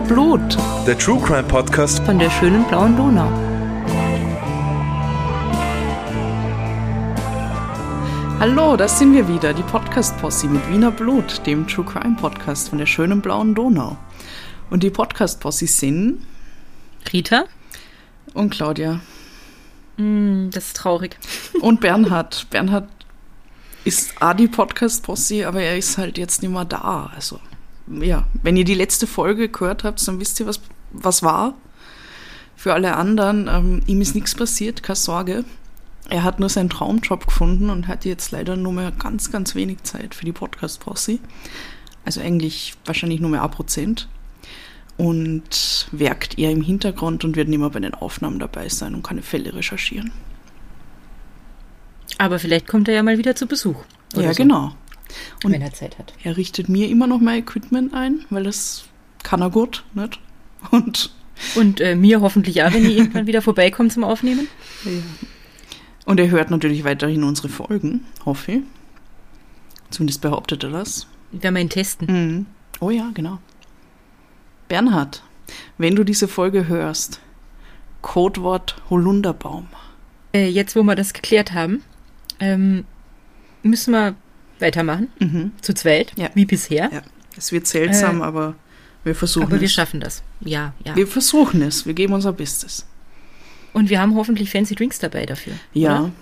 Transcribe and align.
Wiener 0.00 0.14
Blut 0.14 0.56
Der 0.86 0.96
True 0.96 1.20
Crime 1.20 1.42
Podcast 1.42 2.02
von 2.04 2.18
der 2.18 2.30
schönen 2.30 2.64
blauen 2.64 2.96
Donau. 2.96 3.28
Hallo, 8.38 8.78
das 8.78 8.98
sind 8.98 9.12
wir 9.12 9.28
wieder, 9.28 9.52
die 9.52 9.62
Podcast-Posse 9.62 10.46
mit 10.46 10.66
Wiener 10.70 10.90
Blut, 10.90 11.46
dem 11.46 11.66
True 11.68 11.84
Crime 11.84 12.16
Podcast 12.18 12.70
von 12.70 12.78
der 12.78 12.86
schönen 12.86 13.20
blauen 13.20 13.54
Donau. 13.54 13.98
Und 14.70 14.82
die 14.82 14.88
Podcast-Posse 14.88 15.66
sind 15.66 16.24
Rita? 17.12 17.44
und 18.32 18.50
Claudia 18.50 19.00
Mm, 19.98 20.48
das 20.50 20.68
ist 20.68 20.76
traurig. 20.76 21.18
und 21.60 21.80
Bernhard. 21.80 22.46
Bernhard 22.48 22.88
ist 23.84 24.14
auch 24.22 24.32
die 24.32 24.48
Podcast-Posse, 24.48 25.46
aber 25.46 25.60
er 25.60 25.76
ist 25.76 25.98
halt 25.98 26.16
jetzt 26.16 26.40
nicht 26.40 26.52
mehr 26.52 26.64
da. 26.64 27.10
Also, 27.14 27.38
ja, 28.00 28.26
wenn 28.42 28.56
ihr 28.56 28.64
die 28.64 28.74
letzte 28.74 29.06
Folge 29.06 29.48
gehört 29.48 29.84
habt, 29.84 30.06
dann 30.06 30.20
wisst 30.20 30.40
ihr, 30.40 30.46
was, 30.46 30.60
was 30.92 31.22
war. 31.22 31.54
Für 32.56 32.74
alle 32.74 32.96
anderen, 32.96 33.48
ähm, 33.48 33.80
ihm 33.86 34.00
ist 34.00 34.14
nichts 34.14 34.34
passiert, 34.34 34.82
keine 34.82 34.96
Sorge. 34.96 35.44
Er 36.08 36.24
hat 36.24 36.40
nur 36.40 36.48
seinen 36.48 36.70
Traumjob 36.70 37.26
gefunden 37.26 37.70
und 37.70 37.88
hat 37.88 38.04
jetzt 38.04 38.32
leider 38.32 38.56
nur 38.56 38.72
mehr 38.72 38.90
ganz, 38.90 39.30
ganz 39.30 39.54
wenig 39.54 39.82
Zeit 39.84 40.14
für 40.14 40.24
die 40.24 40.32
Podcast-Posse. 40.32 41.20
Also 42.04 42.20
eigentlich 42.20 42.74
wahrscheinlich 42.84 43.20
nur 43.20 43.30
mehr 43.30 43.44
ein 43.44 43.50
Prozent. 43.50 44.08
Und 44.96 45.88
werkt 45.92 46.38
eher 46.38 46.50
im 46.50 46.60
Hintergrund 46.60 47.24
und 47.24 47.36
wird 47.36 47.48
nicht 47.48 47.58
mehr 47.58 47.70
bei 47.70 47.80
den 47.80 47.94
Aufnahmen 47.94 48.38
dabei 48.38 48.68
sein 48.68 48.94
und 48.94 49.02
keine 49.02 49.22
Fälle 49.22 49.54
recherchieren. 49.54 50.12
Aber 52.18 52.38
vielleicht 52.38 52.68
kommt 52.68 52.88
er 52.88 52.94
ja 52.94 53.02
mal 53.02 53.16
wieder 53.16 53.34
zu 53.34 53.46
Besuch. 53.46 53.82
ja, 54.14 54.34
so, 54.34 54.42
genau. 54.42 54.74
Und 55.44 55.52
Wenn 55.52 55.62
er 55.62 55.72
Zeit 55.72 55.98
hat. 55.98 56.12
er 56.22 56.36
richtet 56.36 56.68
mir 56.68 56.88
immer 56.88 57.06
noch 57.06 57.20
mein 57.20 57.40
Equipment 57.40 57.94
ein, 57.94 58.24
weil 58.30 58.44
das 58.44 58.84
kann 59.22 59.40
er 59.42 59.50
gut, 59.50 59.84
nicht? 59.94 60.18
Und, 60.70 61.10
Und 61.54 61.80
äh, 61.80 61.94
mir 61.96 62.20
hoffentlich 62.20 62.62
auch, 62.62 62.72
wenn 62.72 62.84
ihr 62.84 62.90
irgendwann 62.98 63.26
wieder 63.26 63.42
vorbeikommt 63.42 63.92
zum 63.92 64.04
Aufnehmen. 64.04 64.48
und 66.04 66.20
er 66.20 66.30
hört 66.30 66.50
natürlich 66.50 66.84
weiterhin 66.84 67.24
unsere 67.24 67.48
Folgen, 67.48 68.04
hoffe 68.24 68.52
ich. 68.52 68.62
Zumindest 69.90 70.20
behauptet 70.20 70.62
er 70.64 70.70
das. 70.70 71.06
Wir 71.32 71.42
werden 71.42 71.56
ihn 71.56 71.68
testen. 71.70 72.06
Mhm. 72.08 72.46
Oh 72.80 72.90
ja, 72.90 73.10
genau. 73.14 73.38
Bernhard, 74.68 75.22
wenn 75.78 75.96
du 75.96 76.04
diese 76.04 76.28
Folge 76.28 76.68
hörst, 76.68 77.20
Codewort 78.02 78.76
Holunderbaum. 78.88 79.66
Äh, 80.32 80.48
jetzt, 80.48 80.76
wo 80.76 80.82
wir 80.84 80.94
das 80.94 81.12
geklärt 81.12 81.52
haben, 81.52 81.82
ähm, 82.38 82.84
müssen 83.62 83.92
wir 83.92 84.14
weitermachen. 84.60 85.08
Mhm. 85.18 85.52
Zu 85.60 85.74
zweit, 85.74 86.12
Ja. 86.16 86.28
wie 86.34 86.44
bisher. 86.44 86.90
Ja, 86.92 87.02
es 87.36 87.52
wird 87.52 87.66
seltsam, 87.66 88.20
Äh, 88.20 88.24
aber 88.24 88.54
wir 89.04 89.14
versuchen 89.14 89.44
Aber 89.46 89.60
wir 89.60 89.66
es. 89.66 89.72
schaffen 89.72 90.00
das. 90.00 90.22
Ja, 90.40 90.74
ja. 90.84 90.94
Wir 90.96 91.06
versuchen 91.06 91.62
es. 91.62 91.86
Wir 91.86 91.94
geben 91.94 92.12
unser 92.12 92.32
Bestes. 92.32 92.86
Und 93.72 93.88
wir 93.88 94.00
haben 94.00 94.14
hoffentlich 94.16 94.50
fancy 94.50 94.74
Drinks 94.74 94.98
dabei 94.98 95.26
dafür. 95.26 95.52
Ja, 95.72 96.00
Oder? 96.00 96.12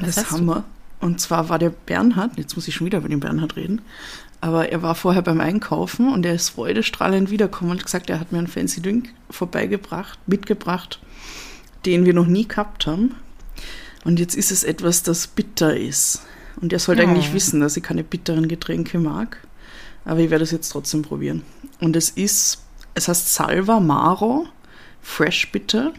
Was 0.00 0.14
das 0.16 0.30
haben 0.30 0.46
du? 0.46 0.54
wir. 0.54 0.64
Und 1.00 1.20
zwar 1.20 1.48
war 1.48 1.58
der 1.58 1.70
Bernhard, 1.70 2.36
jetzt 2.38 2.56
muss 2.56 2.66
ich 2.68 2.74
schon 2.74 2.86
wieder 2.86 2.98
über 2.98 3.08
den 3.08 3.20
Bernhard 3.20 3.56
reden, 3.56 3.82
aber 4.40 4.70
er 4.70 4.82
war 4.82 4.94
vorher 4.94 5.22
beim 5.22 5.40
Einkaufen 5.40 6.12
und 6.12 6.24
er 6.26 6.34
ist 6.34 6.50
freudestrahlend 6.50 7.30
wiedergekommen 7.30 7.72
und 7.72 7.84
gesagt, 7.84 8.08
er 8.10 8.20
hat 8.20 8.32
mir 8.32 8.38
einen 8.38 8.46
Fancy 8.46 8.80
Drink 8.82 9.10
vorbeigebracht, 9.30 10.18
mitgebracht, 10.26 11.00
den 11.86 12.04
wir 12.06 12.14
noch 12.14 12.26
nie 12.26 12.46
gehabt 12.48 12.86
haben. 12.86 13.14
Und 14.04 14.18
jetzt 14.18 14.34
ist 14.34 14.50
es 14.50 14.64
etwas, 14.64 15.02
das 15.02 15.26
bitter 15.26 15.76
ist. 15.76 16.22
Und 16.60 16.72
er 16.72 16.78
sollte 16.78 17.02
Oh. 17.02 17.06
eigentlich 17.08 17.32
wissen, 17.34 17.60
dass 17.60 17.76
ich 17.76 17.82
keine 17.82 18.04
bitteren 18.04 18.48
Getränke 18.48 18.98
mag. 18.98 19.38
Aber 20.04 20.20
ich 20.20 20.30
werde 20.30 20.44
es 20.44 20.50
jetzt 20.50 20.68
trotzdem 20.70 21.02
probieren. 21.02 21.42
Und 21.80 21.96
es 21.96 22.10
ist, 22.10 22.62
es 22.94 23.08
heißt 23.08 23.34
Salva 23.34 23.80
Maro 23.80 24.46
Fresh 25.02 25.50
Bitter. 25.52 25.92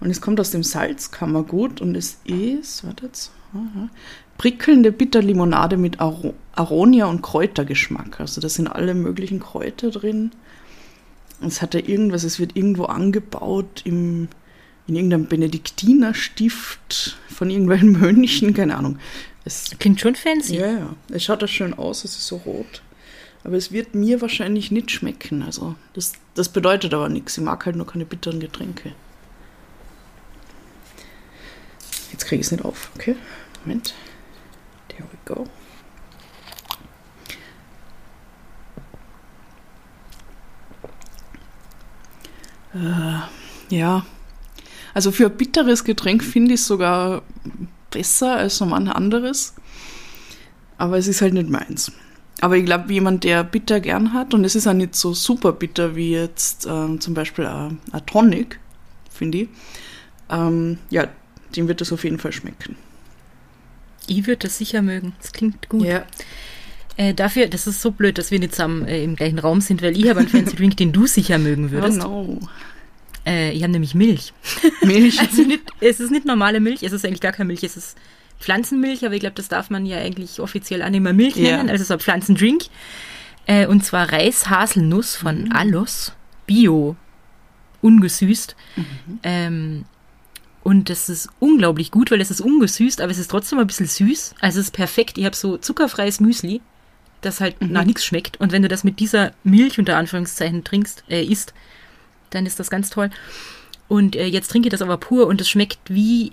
Und 0.00 0.10
es 0.10 0.20
kommt 0.20 0.40
aus 0.40 0.50
dem 0.50 0.62
Salzkammergut 0.62 1.80
und 1.80 1.94
es 1.94 2.18
ist, 2.24 2.84
wartet, 2.86 3.30
aha, 3.52 3.90
prickelnde 4.38 4.92
Bitterlimonade 4.92 5.76
mit 5.76 6.00
Aro 6.00 6.32
Aronia 6.52 7.06
und 7.06 7.20
Kräutergeschmack. 7.22 8.18
Also 8.20 8.40
da 8.40 8.48
sind 8.48 8.66
alle 8.68 8.94
möglichen 8.94 9.40
Kräuter 9.40 9.90
drin. 9.90 10.30
Es 11.42 11.60
hat 11.62 11.74
ja 11.74 11.80
irgendwas, 11.80 12.24
es 12.24 12.38
wird 12.38 12.56
irgendwo 12.56 12.84
angebaut 12.84 13.82
im, 13.84 14.28
in 14.86 14.96
irgendeinem 14.96 15.26
Benediktinerstift 15.26 17.18
von 17.28 17.50
irgendwelchen 17.50 17.92
Mönchen, 18.00 18.54
keine 18.54 18.76
Ahnung. 18.76 18.98
Es, 19.44 19.70
Klingt 19.78 20.00
schon 20.00 20.14
fancy. 20.14 20.56
ja, 20.56 20.66
ja, 20.66 20.96
es 21.10 21.24
schaut 21.24 21.42
ja 21.42 21.48
schön 21.48 21.74
aus, 21.74 22.04
es 22.04 22.16
ist 22.16 22.26
so 22.26 22.36
rot. 22.36 22.82
Aber 23.42 23.56
es 23.56 23.72
wird 23.72 23.94
mir 23.94 24.20
wahrscheinlich 24.20 24.70
nicht 24.70 24.90
schmecken. 24.90 25.42
Also 25.42 25.74
das, 25.94 26.12
das 26.34 26.50
bedeutet 26.50 26.92
aber 26.92 27.08
nichts. 27.08 27.38
Ich 27.38 27.44
mag 27.44 27.64
halt 27.64 27.76
nur 27.76 27.86
keine 27.86 28.04
bitteren 28.04 28.38
Getränke. 28.38 28.92
Jetzt 32.12 32.26
kriege 32.26 32.40
ich 32.40 32.46
es 32.46 32.52
nicht 32.52 32.64
auf. 32.64 32.90
Okay, 32.96 33.16
Moment. 33.64 33.94
There 34.88 35.04
we 35.04 35.34
go. 35.34 35.46
Äh, 42.74 43.74
ja, 43.74 44.04
also 44.94 45.12
für 45.12 45.26
ein 45.26 45.36
bitteres 45.36 45.84
Getränk 45.84 46.22
finde 46.22 46.54
ich 46.54 46.60
es 46.60 46.66
sogar 46.66 47.22
besser 47.90 48.36
als 48.36 48.56
so 48.58 48.66
manch 48.66 48.90
anderes. 48.90 49.54
Aber 50.78 50.96
es 50.98 51.06
ist 51.08 51.20
halt 51.22 51.34
nicht 51.34 51.48
meins. 51.50 51.92
Aber 52.40 52.56
ich 52.56 52.64
glaube, 52.64 52.92
jemand, 52.92 53.24
der 53.24 53.44
bitter 53.44 53.80
gern 53.80 54.14
hat, 54.14 54.32
und 54.32 54.44
es 54.44 54.54
ist 54.54 54.66
auch 54.66 54.72
nicht 54.72 54.94
so 54.94 55.12
super 55.12 55.52
bitter 55.52 55.94
wie 55.94 56.12
jetzt 56.12 56.66
ähm, 56.66 57.00
zum 57.00 57.12
Beispiel 57.14 57.44
ein 57.46 57.78
ein 57.92 58.06
Tonic, 58.06 58.58
finde 59.12 59.38
ich, 59.38 59.48
ähm, 60.30 60.78
ja, 60.88 61.08
dem 61.56 61.68
wird 61.68 61.80
das 61.82 61.92
auf 61.92 62.04
jeden 62.04 62.18
Fall 62.18 62.32
schmecken. 62.32 62.76
Ich 64.06 64.26
würde 64.26 64.46
das 64.48 64.56
sicher 64.58 64.80
mögen. 64.82 65.12
Das 65.20 65.32
klingt 65.32 65.68
gut. 65.68 65.84
Ja, 65.84 66.04
Äh, 66.96 67.14
dafür, 67.14 67.46
das 67.48 67.66
ist 67.66 67.80
so 67.80 67.92
blöd, 67.92 68.18
dass 68.18 68.30
wir 68.30 68.38
nicht 68.38 68.52
zusammen 68.54 68.86
äh, 68.86 69.02
im 69.04 69.16
gleichen 69.16 69.38
Raum 69.38 69.60
sind, 69.60 69.80
weil 69.82 69.96
ich 69.96 70.08
habe 70.08 70.20
einen 70.20 70.28
fancy 70.28 70.56
Drink, 70.56 70.76
den 70.76 70.92
du 70.92 71.06
sicher 71.06 71.38
mögen 71.38 71.70
oh 71.70 71.70
würdest. 71.70 71.98
no. 71.98 72.38
Äh, 73.30 73.52
ich 73.52 73.62
habe 73.62 73.72
nämlich 73.72 73.94
Milch. 73.94 74.32
Milch. 74.82 75.20
Also 75.20 75.42
nicht, 75.46 75.62
es 75.80 76.00
ist 76.00 76.10
nicht 76.10 76.26
normale 76.26 76.60
Milch, 76.60 76.82
es 76.82 76.92
ist 76.92 77.04
eigentlich 77.04 77.20
gar 77.20 77.32
keine 77.32 77.46
Milch, 77.48 77.62
es 77.62 77.76
ist 77.76 77.96
Pflanzenmilch, 78.40 79.04
aber 79.04 79.14
ich 79.14 79.20
glaube, 79.20 79.36
das 79.36 79.48
darf 79.48 79.70
man 79.70 79.86
ja 79.86 79.98
eigentlich 79.98 80.40
offiziell 80.40 80.82
auch 80.82 80.88
nicht 80.88 81.00
mehr 81.02 81.12
Milch 81.12 81.36
Ja. 81.36 81.56
nennen, 81.58 81.70
also 81.70 81.84
so 81.84 81.94
ein 81.94 82.00
Pflanzendrink. 82.00 82.64
Äh, 83.46 83.66
und 83.66 83.84
zwar 83.84 84.10
Reis-Haselnuss 84.12 85.16
von 85.16 85.44
Mhm. 85.44 85.52
Allos, 85.52 86.12
Bio, 86.46 86.96
ungesüßt. 87.82 88.56
Mhm. 88.76 88.84
Ähm, 89.22 89.84
und 90.62 90.90
das 90.90 91.08
ist 91.08 91.28
unglaublich 91.38 91.90
gut, 91.90 92.10
weil 92.10 92.20
es 92.20 92.30
ist 92.30 92.40
ungesüßt, 92.40 93.00
aber 93.00 93.10
es 93.10 93.18
ist 93.18 93.30
trotzdem 93.30 93.58
ein 93.58 93.66
bisschen 93.66 93.86
süß. 93.86 94.34
Also 94.40 94.60
es 94.60 94.66
ist 94.66 94.72
perfekt. 94.74 95.16
Ich 95.18 95.24
habe 95.24 95.34
so 95.34 95.56
zuckerfreies 95.56 96.20
Müsli, 96.20 96.60
das 97.22 97.40
halt 97.40 97.60
Mhm. 97.60 97.72
nach 97.72 97.84
nichts 97.84 98.04
schmeckt. 98.04 98.38
Und 98.40 98.52
wenn 98.52 98.62
du 98.62 98.68
das 98.68 98.84
mit 98.84 99.00
dieser 99.00 99.32
Milch 99.42 99.78
unter 99.78 99.96
Anführungszeichen 99.96 100.62
trinkst, 100.64 101.04
äh, 101.08 101.24
isst, 101.24 101.54
dann 102.30 102.46
ist 102.46 102.58
das 102.60 102.70
ganz 102.70 102.90
toll. 102.90 103.10
Und 103.88 104.16
äh, 104.16 104.26
jetzt 104.26 104.50
trinke 104.50 104.68
ich 104.68 104.70
das 104.70 104.82
aber 104.82 104.96
pur 104.96 105.26
und 105.26 105.40
es 105.40 105.48
schmeckt 105.48 105.78
wie 105.88 106.32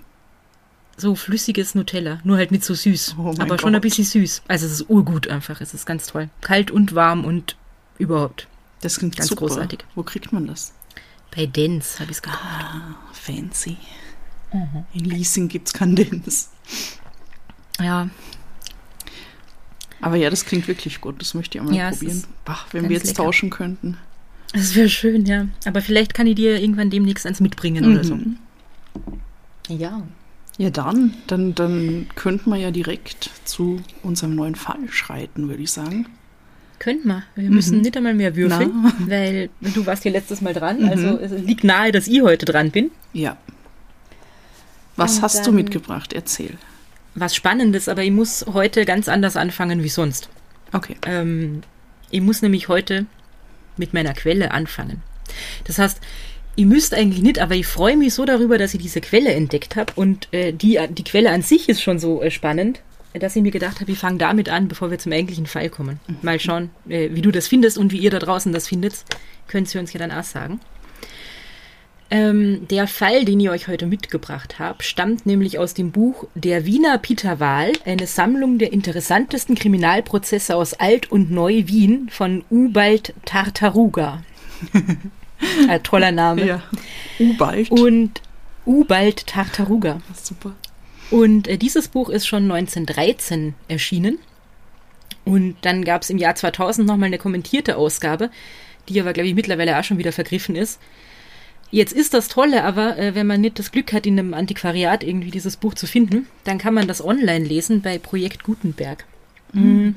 so 0.96 1.14
flüssiges 1.14 1.74
Nutella, 1.74 2.20
nur 2.24 2.36
halt 2.38 2.50
nicht 2.50 2.64
so 2.64 2.74
süß, 2.74 3.14
Oh 3.18 3.34
aber 3.38 3.58
schon 3.58 3.68
ein 3.70 3.74
Gott. 3.74 3.82
bisschen 3.82 4.04
süß. 4.04 4.42
Also 4.48 4.66
es 4.66 4.72
ist 4.72 4.90
urgut 4.90 5.28
einfach, 5.28 5.60
es 5.60 5.74
ist 5.74 5.86
ganz 5.86 6.06
toll. 6.06 6.28
Kalt 6.40 6.70
und 6.70 6.94
warm 6.94 7.24
und 7.24 7.56
überhaupt. 7.98 8.48
Das 8.80 8.98
klingt 8.98 9.16
Ganz 9.16 9.28
super. 9.28 9.46
großartig. 9.46 9.80
Wo 9.94 10.02
kriegt 10.02 10.32
man 10.32 10.46
das? 10.46 10.72
Bei 11.34 11.46
Dens 11.46 12.00
habe 12.00 12.10
ich 12.10 12.16
es 12.18 12.22
gekauft. 12.22 12.42
Ah, 12.44 12.96
fancy. 13.12 13.76
In 14.94 15.04
Leasing 15.04 15.48
gibt 15.48 15.68
es 15.68 15.74
keinen 15.74 15.94
Dance. 15.94 16.46
Ja, 17.80 18.08
Aber 20.00 20.16
ja, 20.16 20.30
das 20.30 20.44
klingt 20.44 20.66
wirklich 20.68 21.00
gut. 21.00 21.20
Das 21.20 21.34
möchte 21.34 21.58
ich 21.58 21.60
einmal 21.60 21.76
Ja, 21.76 21.90
es 21.90 21.98
probieren. 21.98 22.24
Ach, 22.46 22.66
wenn 22.72 22.84
wir 22.88 22.96
jetzt 22.96 23.06
lecker. 23.08 23.24
tauschen 23.24 23.50
könnten. 23.50 23.98
Das 24.52 24.74
wäre 24.74 24.88
schön, 24.88 25.26
ja. 25.26 25.46
Aber 25.66 25.80
vielleicht 25.82 26.14
kann 26.14 26.26
ich 26.26 26.34
dir 26.36 26.60
irgendwann 26.60 26.90
demnächst 26.90 27.26
eins 27.26 27.40
mitbringen 27.40 27.84
oder 27.92 28.04
so. 28.04 28.14
Mhm. 28.16 28.36
Ja. 29.68 30.02
Ja, 30.56 30.70
dann, 30.70 31.14
dann, 31.28 31.54
dann 31.54 32.06
könnten 32.16 32.50
wir 32.50 32.56
ja 32.56 32.70
direkt 32.72 33.30
zu 33.44 33.80
unserem 34.02 34.34
neuen 34.34 34.56
Fall 34.56 34.88
schreiten, 34.90 35.48
würde 35.48 35.62
ich 35.62 35.70
sagen. 35.70 36.06
Könnten 36.80 37.08
wir. 37.08 37.22
Wir 37.36 37.50
müssen 37.50 37.76
Mhm. 37.76 37.82
nicht 37.82 37.96
einmal 37.96 38.14
mehr 38.14 38.34
würfeln, 38.34 38.72
Na. 38.82 38.92
weil 39.06 39.50
du 39.60 39.86
warst 39.86 40.04
ja 40.04 40.10
letztes 40.10 40.40
Mal 40.40 40.54
dran. 40.54 40.80
Mhm. 40.82 40.88
Also 40.88 41.18
es 41.18 41.32
liegt 41.42 41.62
nahe, 41.64 41.92
dass 41.92 42.08
ich 42.08 42.22
heute 42.22 42.44
dran 42.46 42.70
bin. 42.70 42.90
Ja. 43.12 43.36
Was 44.96 45.16
Und 45.16 45.22
hast 45.22 45.46
du 45.46 45.52
mitgebracht? 45.52 46.12
Erzähl. 46.12 46.56
Was 47.14 47.34
Spannendes, 47.36 47.88
aber 47.88 48.02
ich 48.02 48.10
muss 48.10 48.44
heute 48.52 48.84
ganz 48.84 49.08
anders 49.08 49.36
anfangen 49.36 49.82
wie 49.84 49.88
sonst. 49.88 50.28
Okay. 50.72 50.96
Ähm, 51.06 51.62
ich 52.10 52.20
muss 52.20 52.42
nämlich 52.42 52.68
heute 52.68 53.06
mit 53.78 53.94
meiner 53.94 54.14
Quelle 54.14 54.50
anfangen. 54.50 55.02
Das 55.64 55.78
heißt, 55.78 56.00
ihr 56.56 56.66
müsst 56.66 56.94
eigentlich 56.94 57.22
nicht, 57.22 57.38
aber 57.38 57.54
ich 57.54 57.66
freue 57.66 57.96
mich 57.96 58.14
so 58.14 58.24
darüber, 58.24 58.58
dass 58.58 58.74
ich 58.74 58.82
diese 58.82 59.00
Quelle 59.00 59.32
entdeckt 59.32 59.76
habe 59.76 59.92
und 59.94 60.28
äh, 60.32 60.52
die, 60.52 60.78
die 60.90 61.04
Quelle 61.04 61.30
an 61.30 61.42
sich 61.42 61.68
ist 61.68 61.82
schon 61.82 61.98
so 61.98 62.22
äh, 62.22 62.30
spannend. 62.30 62.80
dass 63.14 63.36
ich 63.36 63.42
mir 63.42 63.50
gedacht 63.50 63.76
habe, 63.76 63.88
wir 63.88 63.96
fangen 63.96 64.18
damit 64.18 64.48
an, 64.48 64.68
bevor 64.68 64.90
wir 64.90 64.98
zum 64.98 65.12
eigentlichen 65.12 65.46
Fall 65.46 65.70
kommen. 65.70 66.00
Mal 66.22 66.40
schauen, 66.40 66.70
äh, 66.88 67.10
wie 67.12 67.22
du 67.22 67.30
das 67.30 67.48
findest 67.48 67.78
und 67.78 67.92
wie 67.92 67.98
ihr 67.98 68.10
da 68.10 68.18
draußen 68.18 68.52
das 68.52 68.68
findet. 68.68 69.04
Könnt 69.46 69.72
ihr 69.74 69.80
uns 69.80 69.92
ja 69.92 69.98
dann 69.98 70.12
auch 70.12 70.24
sagen. 70.24 70.60
Ähm, 72.10 72.66
der 72.68 72.86
Fall, 72.86 73.26
den 73.26 73.38
ich 73.38 73.50
euch 73.50 73.68
heute 73.68 73.86
mitgebracht 73.86 74.58
habe, 74.58 74.82
stammt 74.82 75.26
nämlich 75.26 75.58
aus 75.58 75.74
dem 75.74 75.92
Buch 75.92 76.24
Der 76.34 76.64
Wiener 76.64 76.96
Peter 76.96 77.38
Wahl, 77.38 77.72
eine 77.84 78.06
Sammlung 78.06 78.58
der 78.58 78.72
interessantesten 78.72 79.54
Kriminalprozesse 79.54 80.56
aus 80.56 80.72
Alt- 80.72 81.12
und 81.12 81.30
Neu-Wien 81.30 82.08
von 82.10 82.44
Ubald 82.50 83.12
Tartaruga. 83.26 84.22
Ein 85.68 85.82
toller 85.82 86.12
Name. 86.12 86.46
Ja. 86.46 86.62
Ubald. 87.18 87.70
Und 87.70 88.22
Ubald 88.64 89.26
Tartaruga. 89.26 90.00
Super. 90.14 90.54
Und 91.10 91.46
äh, 91.46 91.58
dieses 91.58 91.88
Buch 91.88 92.08
ist 92.08 92.26
schon 92.26 92.50
1913 92.50 93.54
erschienen. 93.68 94.18
Und 95.26 95.56
dann 95.60 95.84
gab 95.84 96.02
es 96.02 96.10
im 96.10 96.16
Jahr 96.16 96.34
2000 96.34 96.86
nochmal 96.86 97.08
eine 97.08 97.18
kommentierte 97.18 97.76
Ausgabe, 97.76 98.30
die 98.88 98.98
aber, 98.98 99.12
glaube 99.12 99.28
ich, 99.28 99.34
mittlerweile 99.34 99.78
auch 99.78 99.84
schon 99.84 99.98
wieder 99.98 100.12
vergriffen 100.12 100.56
ist. 100.56 100.80
Jetzt 101.70 101.92
ist 101.92 102.14
das 102.14 102.28
Tolle, 102.28 102.64
aber 102.64 102.98
äh, 102.98 103.14
wenn 103.14 103.26
man 103.26 103.40
nicht 103.40 103.58
das 103.58 103.72
Glück 103.72 103.92
hat, 103.92 104.06
in 104.06 104.18
einem 104.18 104.32
Antiquariat 104.32 105.04
irgendwie 105.04 105.30
dieses 105.30 105.56
Buch 105.56 105.74
zu 105.74 105.86
finden, 105.86 106.26
dann 106.44 106.58
kann 106.58 106.74
man 106.74 106.88
das 106.88 107.04
online 107.04 107.44
lesen 107.44 107.82
bei 107.82 107.98
Projekt 107.98 108.42
Gutenberg. 108.42 109.04
Mhm. 109.52 109.96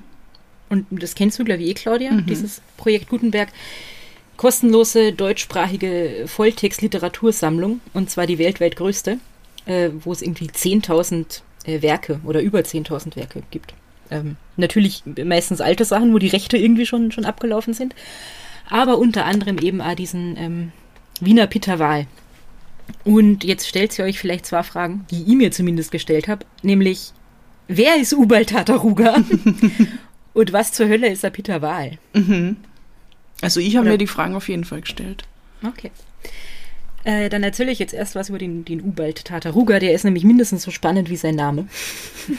Und 0.70 0.86
das 0.90 1.16
kennst 1.16 1.38
du, 1.40 1.44
glaube 1.44 1.62
ich, 1.64 1.70
eh, 1.70 1.74
Claudia, 1.74 2.12
dieses 2.22 2.62
Projekt 2.78 3.10
Gutenberg. 3.10 3.50
Kostenlose 4.38 5.14
deutschsprachige 5.14 6.24
Volltext-Literatursammlung, 6.26 7.80
und 7.94 8.10
zwar 8.10 8.26
die 8.26 8.40
weltweit 8.40 8.76
größte, 8.76 9.20
äh, 9.66 9.90
wo 10.00 10.12
es 10.12 10.22
irgendwie 10.22 10.48
10.000 10.48 11.42
äh, 11.66 11.82
Werke 11.82 12.22
oder 12.26 12.42
über 12.42 12.60
10.000 12.60 13.16
Werke 13.16 13.44
gibt. 13.52 13.74
Ähm, 14.10 14.38
natürlich 14.58 15.04
meistens 15.24 15.62
alte 15.62 15.86
Sachen, 15.86 16.14
wo 16.14 16.18
die 16.18 16.28
Rechte 16.28 16.58
irgendwie 16.58 16.86
schon, 16.86 17.12
schon 17.12 17.26
abgelaufen 17.26 17.74
sind, 17.74 17.94
aber 18.70 18.98
unter 18.98 19.26
anderem 19.26 19.60
eben 19.60 19.80
auch 19.82 19.94
diesen 19.94 20.36
ähm, 20.38 20.72
Wiener 21.22 21.48
Peter 21.48 21.80
Wahl. 21.80 22.08
Und 23.04 23.44
jetzt 23.44 23.68
stellt 23.68 23.98
ihr 23.98 24.06
euch 24.06 24.20
vielleicht 24.20 24.46
zwei 24.46 24.64
Fragen, 24.64 25.06
die 25.12 25.22
ich 25.22 25.36
mir 25.36 25.52
zumindest 25.52 25.92
gestellt 25.92 26.28
habe, 26.28 26.46
nämlich, 26.62 27.14
wer 27.68 27.96
ist 27.96 28.14
Ubald 28.14 28.50
Tataruga? 28.50 29.18
Und 30.34 30.54
was 30.54 30.72
zur 30.72 30.88
Hölle 30.88 31.08
ist 31.10 31.24
der 31.24 31.30
Peter 31.30 31.62
Wahl? 31.62 31.98
Also 33.42 33.60
ich 33.60 33.76
habe 33.76 33.90
mir 33.90 33.98
die 33.98 34.08
Fragen 34.08 34.36
auf 34.36 34.50
jeden 34.50 34.66
Fall 34.66 34.82
gestellt. 34.82 35.24
Okay. 35.64 35.92
Äh, 37.04 37.30
dann 37.30 37.44
erzähle 37.44 37.72
ich 37.72 37.80
jetzt 37.80 37.94
erst 37.94 38.14
was 38.16 38.30
über 38.30 38.38
den, 38.38 38.64
den 38.64 38.82
Ubald 38.82 39.26
Tataruga. 39.26 39.80
Der 39.80 39.94
ist 39.94 40.04
nämlich 40.04 40.24
mindestens 40.24 40.64
so 40.64 40.72
spannend 40.72 41.10
wie 41.10 41.16
sein 41.16 41.36
Name. 41.36 41.68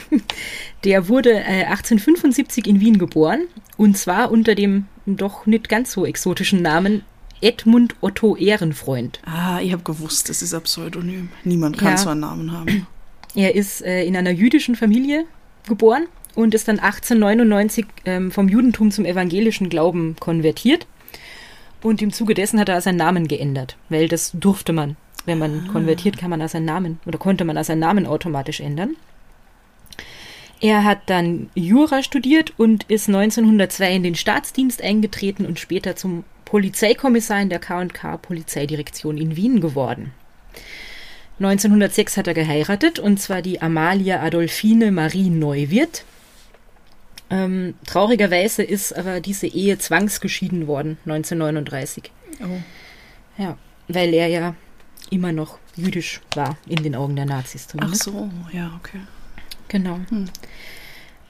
der 0.85 1.09
wurde 1.09 1.31
äh, 1.31 1.65
1875 1.65 2.67
in 2.67 2.79
Wien 2.79 2.97
geboren 2.97 3.41
und 3.77 3.97
zwar 3.97 4.31
unter 4.31 4.55
dem 4.55 4.85
doch 5.05 5.45
nicht 5.45 5.67
ganz 5.67 5.91
so 5.91 6.05
exotischen 6.05 6.61
Namen 6.61 7.03
Edmund 7.43 7.95
Otto 8.01 8.35
Ehrenfreund. 8.35 9.19
Ah, 9.25 9.59
ich 9.61 9.73
habe 9.73 9.83
gewusst, 9.83 10.29
das 10.29 10.41
ist 10.41 10.53
ein 10.53 10.61
Pseudonym. 10.61 11.29
Niemand 11.43 11.77
kann 11.77 11.89
Ja. 11.89 11.97
so 11.97 12.09
einen 12.09 12.21
Namen 12.21 12.51
haben. 12.51 12.87
Er 13.35 13.55
ist 13.55 13.81
äh, 13.81 14.03
in 14.05 14.15
einer 14.15 14.29
jüdischen 14.29 14.75
Familie 14.75 15.25
geboren 15.67 16.05
und 16.35 16.53
ist 16.53 16.67
dann 16.67 16.77
1899 16.77 17.85
ähm, 18.05 18.31
vom 18.31 18.47
Judentum 18.47 18.91
zum 18.91 19.05
evangelischen 19.05 19.69
Glauben 19.69 20.15
konvertiert. 20.19 20.85
Und 21.81 22.01
im 22.03 22.13
Zuge 22.13 22.35
dessen 22.35 22.59
hat 22.59 22.69
er 22.69 22.79
seinen 22.79 22.97
Namen 22.97 23.27
geändert, 23.27 23.75
weil 23.89 24.07
das 24.07 24.31
durfte 24.35 24.71
man. 24.71 24.97
Wenn 25.25 25.39
man 25.39 25.67
konvertiert, 25.69 26.17
kann 26.17 26.29
man 26.29 26.41
auch 26.43 26.49
seinen 26.49 26.65
Namen 26.65 26.99
oder 27.07 27.17
konnte 27.17 27.43
man 27.43 27.57
auch 27.57 27.63
seinen 27.63 27.79
Namen 27.79 28.05
automatisch 28.05 28.59
ändern. 28.59 28.95
Er 30.61 30.83
hat 30.83 30.99
dann 31.07 31.49
Jura 31.55 32.03
studiert 32.03 32.53
und 32.57 32.83
ist 32.83 33.09
1902 33.09 33.95
in 33.95 34.03
den 34.03 34.15
Staatsdienst 34.15 34.81
eingetreten 34.81 35.45
und 35.45 35.59
später 35.59 35.95
zum 35.95 36.23
Polizeikommissar 36.53 37.41
in 37.41 37.49
der 37.49 37.57
K&K 37.57 38.17
Polizeidirektion 38.17 39.17
in 39.17 39.35
Wien 39.35 39.59
geworden. 39.59 40.11
1906 41.39 42.15
hat 42.15 42.27
er 42.27 42.35
geheiratet, 42.35 42.99
und 42.99 43.19
zwar 43.19 43.41
die 43.41 43.59
Amalia 43.59 44.21
Adolfine 44.21 44.91
Marie 44.91 45.31
Neuwirth. 45.31 46.05
Ähm, 47.31 47.73
traurigerweise 47.87 48.61
ist 48.61 48.95
aber 48.95 49.19
diese 49.19 49.47
Ehe 49.47 49.79
zwangsgeschieden 49.79 50.67
worden, 50.67 50.99
1939. 51.07 52.11
Oh. 52.41 53.41
Ja, 53.41 53.57
weil 53.87 54.13
er 54.13 54.27
ja 54.27 54.55
immer 55.09 55.31
noch 55.31 55.57
jüdisch 55.75 56.21
war, 56.35 56.55
in 56.67 56.83
den 56.83 56.93
Augen 56.93 57.15
der 57.15 57.25
Nazis 57.25 57.63
Ach 57.65 57.71
zumindest. 57.71 58.03
so, 58.03 58.29
ja, 58.51 58.79
okay. 58.79 58.99
Genau. 59.69 59.99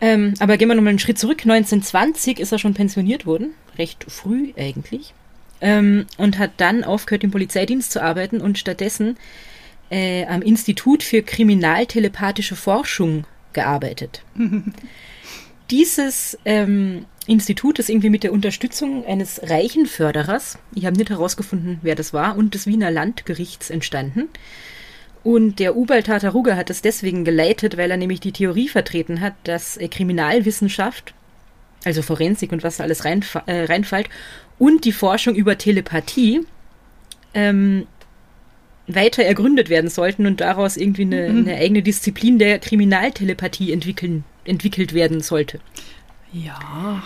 Ähm, 0.02 0.34
aber 0.42 0.58
gehen 0.58 0.68
wir 0.68 0.76
nochmal 0.76 0.90
einen 0.90 1.00
Schritt 1.00 1.18
zurück. 1.18 1.44
1920 1.44 2.42
ist 2.42 2.52
er 2.52 2.60
schon 2.60 2.74
pensioniert 2.74 3.26
worden, 3.26 3.54
recht 3.78 4.06
früh 4.08 4.54
eigentlich, 4.58 5.14
ähm, 5.62 6.06
und 6.18 6.38
hat 6.38 6.52
dann 6.58 6.84
aufgehört, 6.84 7.24
im 7.24 7.32
Polizeidienst 7.32 7.92
zu 7.92 8.02
arbeiten 8.02 8.42
und 8.42 8.58
stattdessen 8.58 9.18
äh, 9.90 10.26
am 10.26 10.42
Institut 10.42 11.04
für 11.04 11.22
kriminaltelepathische 11.22 12.56
Forschung 12.56 13.26
gearbeitet. 13.54 14.24
Dieses 15.72 16.38
ähm, 16.46 17.06
Institut 17.26 17.80
ist 17.80 17.90
irgendwie 17.90 18.10
mit 18.10 18.24
der 18.24 18.34
Unterstützung 18.34 19.06
eines 19.06 19.42
reichen 19.50 19.86
Förderers, 19.86 20.58
ich 20.76 20.86
habe 20.86 20.98
nicht 20.98 21.10
herausgefunden, 21.10 21.80
wer 21.82 21.96
das 21.96 22.14
war, 22.14 22.36
und 22.38 22.54
des 22.54 22.68
Wiener 22.68 22.92
Landgerichts 22.92 23.70
entstanden. 23.70 24.30
Und 25.24 25.60
der 25.60 25.78
Ubald 25.78 26.08
Tartaruga 26.08 26.58
hat 26.58 26.70
es 26.70 26.82
deswegen 26.82 27.24
geleitet, 27.24 27.78
weil 27.78 27.90
er 27.90 27.98
nämlich 27.98 28.20
die 28.20 28.34
Theorie 28.34 28.68
vertreten 28.68 29.22
hat, 29.22 29.36
dass 29.46 29.78
äh, 29.78 29.88
Kriminalwissenschaft, 29.88 31.14
also 31.86 32.02
Forensik 32.02 32.52
und 32.52 32.64
was 32.64 32.78
da 32.78 32.84
alles 32.84 33.06
reinfa 33.06 33.44
äh, 33.46 33.66
reinfällt, 33.66 34.10
und 34.60 34.86
die 34.86 34.92
Forschung 34.92 35.36
über 35.36 35.58
Telepathie 35.58 36.42
ähm, 37.34 37.88
weiter 38.88 39.24
ergründet 39.24 39.70
werden 39.70 39.90
sollten 39.90 40.26
und 40.26 40.42
daraus 40.42 40.78
irgendwie 40.78 41.04
eine, 41.04 41.26
eine 41.26 41.56
eigene 41.56 41.82
Disziplin 41.82 42.38
der 42.38 42.60
Kriminaltelepathie 42.60 43.72
entwickeln, 43.72 44.24
entwickelt 44.46 44.94
werden 44.94 45.22
sollte. 45.22 45.60
Ja, 46.32 47.02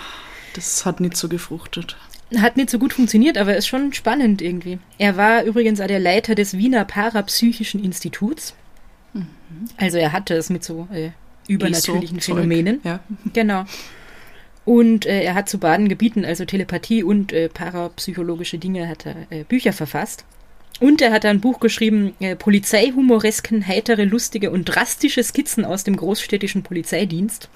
das 0.53 0.85
hat 0.85 0.99
nicht 0.99 1.15
so 1.15 1.29
gefruchtet. 1.29 1.97
Hat 2.37 2.57
nicht 2.57 2.69
so 2.69 2.79
gut 2.79 2.93
funktioniert, 2.93 3.37
aber 3.37 3.55
ist 3.55 3.67
schon 3.67 3.93
spannend 3.93 4.41
irgendwie. 4.41 4.79
Er 4.97 5.15
war 5.15 5.43
übrigens 5.43 5.79
auch 5.79 5.87
der 5.87 5.99
Leiter 5.99 6.35
des 6.35 6.57
Wiener 6.57 6.83
Parapsychischen 6.83 7.83
Instituts. 7.83 8.53
Also 9.77 9.97
er 9.97 10.11
hatte 10.11 10.33
es 10.35 10.49
mit 10.49 10.63
so 10.63 10.87
äh, 10.91 11.11
übernatürlichen 11.47 12.19
Phänomenen. 12.19 12.81
Ja. 12.83 12.99
Genau. 13.33 13.65
Und 14.67 15.05
äh, 15.05 15.23
er 15.23 15.33
hat 15.33 15.47
zu 15.47 15.59
beiden 15.59 15.87
Gebieten, 15.87 16.25
also 16.25 16.43
Telepathie 16.43 17.01
und 17.01 17.31
äh, 17.31 17.47
parapsychologische 17.47 18.57
Dinge, 18.57 18.89
hat 18.89 19.05
er 19.05 19.15
äh, 19.29 19.45
Bücher 19.45 19.71
verfasst. 19.71 20.25
Und 20.81 21.01
er 21.01 21.13
hat 21.13 21.23
ein 21.23 21.39
Buch 21.39 21.61
geschrieben, 21.61 22.15
äh, 22.19 22.35
Polizeihumoresken, 22.35 23.65
heitere, 23.65 24.03
lustige 24.03 24.51
und 24.51 24.65
drastische 24.65 25.23
Skizzen 25.23 25.63
aus 25.63 25.85
dem 25.85 25.95
großstädtischen 25.95 26.63
Polizeidienst. 26.63 27.47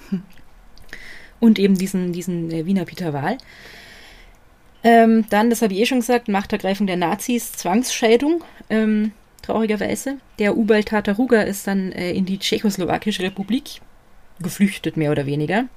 Und 1.38 1.58
eben 1.58 1.76
diesen, 1.76 2.14
diesen 2.14 2.50
äh, 2.50 2.64
Wiener 2.64 2.86
Peter 2.86 3.12
Wahl. 3.12 3.36
Ähm, 4.82 5.26
dann, 5.28 5.50
das 5.50 5.60
habe 5.60 5.74
ich 5.74 5.80
eh 5.80 5.86
schon 5.86 6.00
gesagt, 6.00 6.28
Machtergreifung 6.28 6.86
der 6.86 6.96
Nazis, 6.96 7.52
Zwangsscheidung, 7.52 8.42
ähm, 8.70 9.12
traurigerweise. 9.42 10.16
Der 10.38 10.56
Ubald 10.56 10.88
Tataruga 10.88 11.42
ist 11.42 11.66
dann 11.66 11.92
äh, 11.92 12.12
in 12.12 12.24
die 12.24 12.38
Tschechoslowakische 12.38 13.22
Republik 13.22 13.82
geflüchtet, 14.40 14.96
mehr 14.96 15.10
oder 15.10 15.26
weniger. 15.26 15.68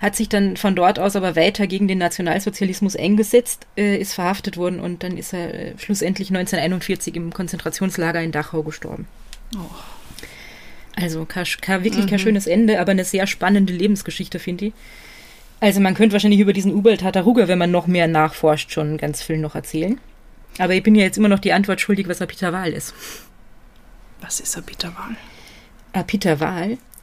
Hat 0.00 0.16
sich 0.16 0.28
dann 0.28 0.56
von 0.56 0.74
dort 0.74 0.98
aus 0.98 1.16
aber 1.16 1.36
weiter 1.36 1.66
gegen 1.66 1.88
den 1.88 1.98
Nationalsozialismus 1.98 2.96
eingesetzt, 2.96 3.66
äh, 3.76 3.96
ist 3.96 4.14
verhaftet 4.14 4.56
worden 4.56 4.80
und 4.80 5.02
dann 5.02 5.16
ist 5.16 5.32
er 5.32 5.54
äh, 5.54 5.78
schlussendlich 5.78 6.28
1941 6.28 7.14
im 7.16 7.32
Konzentrationslager 7.32 8.20
in 8.20 8.32
Dachau 8.32 8.62
gestorben. 8.62 9.06
Also 10.96 11.24
kein, 11.24 11.46
kein, 11.60 11.84
wirklich 11.84 12.06
kein 12.06 12.18
schönes 12.18 12.46
Ende, 12.46 12.80
aber 12.80 12.92
eine 12.92 13.04
sehr 13.04 13.26
spannende 13.26 13.72
Lebensgeschichte, 13.72 14.38
finde 14.38 14.66
ich. 14.66 14.72
Also 15.60 15.80
man 15.80 15.94
könnte 15.94 16.12
wahrscheinlich 16.12 16.40
über 16.40 16.52
diesen 16.52 16.74
Ubald 16.74 17.00
Tataruga, 17.00 17.48
wenn 17.48 17.58
man 17.58 17.70
noch 17.70 17.86
mehr 17.86 18.06
nachforscht, 18.06 18.72
schon 18.72 18.98
ganz 18.98 19.22
viel 19.22 19.38
noch 19.38 19.54
erzählen. 19.54 19.98
Aber 20.58 20.74
ich 20.74 20.82
bin 20.82 20.94
ja 20.94 21.02
jetzt 21.02 21.16
immer 21.16 21.28
noch 21.28 21.38
die 21.38 21.52
Antwort 21.52 21.80
schuldig, 21.80 22.08
was 22.08 22.18
Peter 22.18 22.52
Wahl 22.52 22.72
ist. 22.72 22.94
Was 24.20 24.40
ist 24.40 24.56
ein 24.56 24.64
Peter 24.64 24.94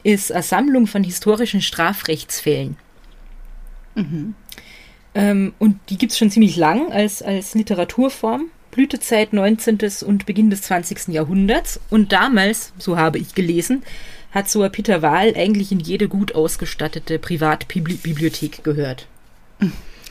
Ist 0.04 0.32
eine 0.32 0.42
Sammlung 0.42 0.86
von 0.86 1.04
historischen 1.04 1.60
Strafrechtsfällen. 1.62 2.76
Ähm, 5.14 5.54
und 5.58 5.78
die 5.90 5.98
gibt 5.98 6.12
es 6.12 6.18
schon 6.18 6.30
ziemlich 6.30 6.56
lang 6.56 6.90
als, 6.92 7.22
als 7.22 7.54
Literaturform. 7.54 8.46
Blütezeit 8.70 9.34
19. 9.34 9.78
und 10.06 10.24
Beginn 10.24 10.48
des 10.48 10.62
20. 10.62 11.08
Jahrhunderts. 11.08 11.78
Und 11.90 12.12
damals, 12.12 12.72
so 12.78 12.96
habe 12.96 13.18
ich 13.18 13.34
gelesen, 13.34 13.82
hat 14.32 14.48
so 14.48 14.62
ein 14.62 14.72
Peter 14.72 15.02
Wahl 15.02 15.34
eigentlich 15.36 15.72
in 15.72 15.80
jede 15.80 16.08
gut 16.08 16.34
ausgestattete 16.34 17.18
Privatbibliothek 17.18 18.64
gehört. 18.64 19.06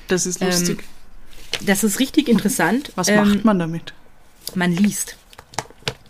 Das 0.07 0.25
ist 0.27 0.41
lustig. 0.41 0.83
Das 1.65 1.83
ist 1.83 2.00
richtig 2.00 2.29
interessant. 2.29 2.91
Was 2.95 3.07
Ähm, 3.07 3.15
macht 3.15 3.45
man 3.45 3.57
damit? 3.60 3.93
Man 4.55 4.71
liest. 4.71 5.17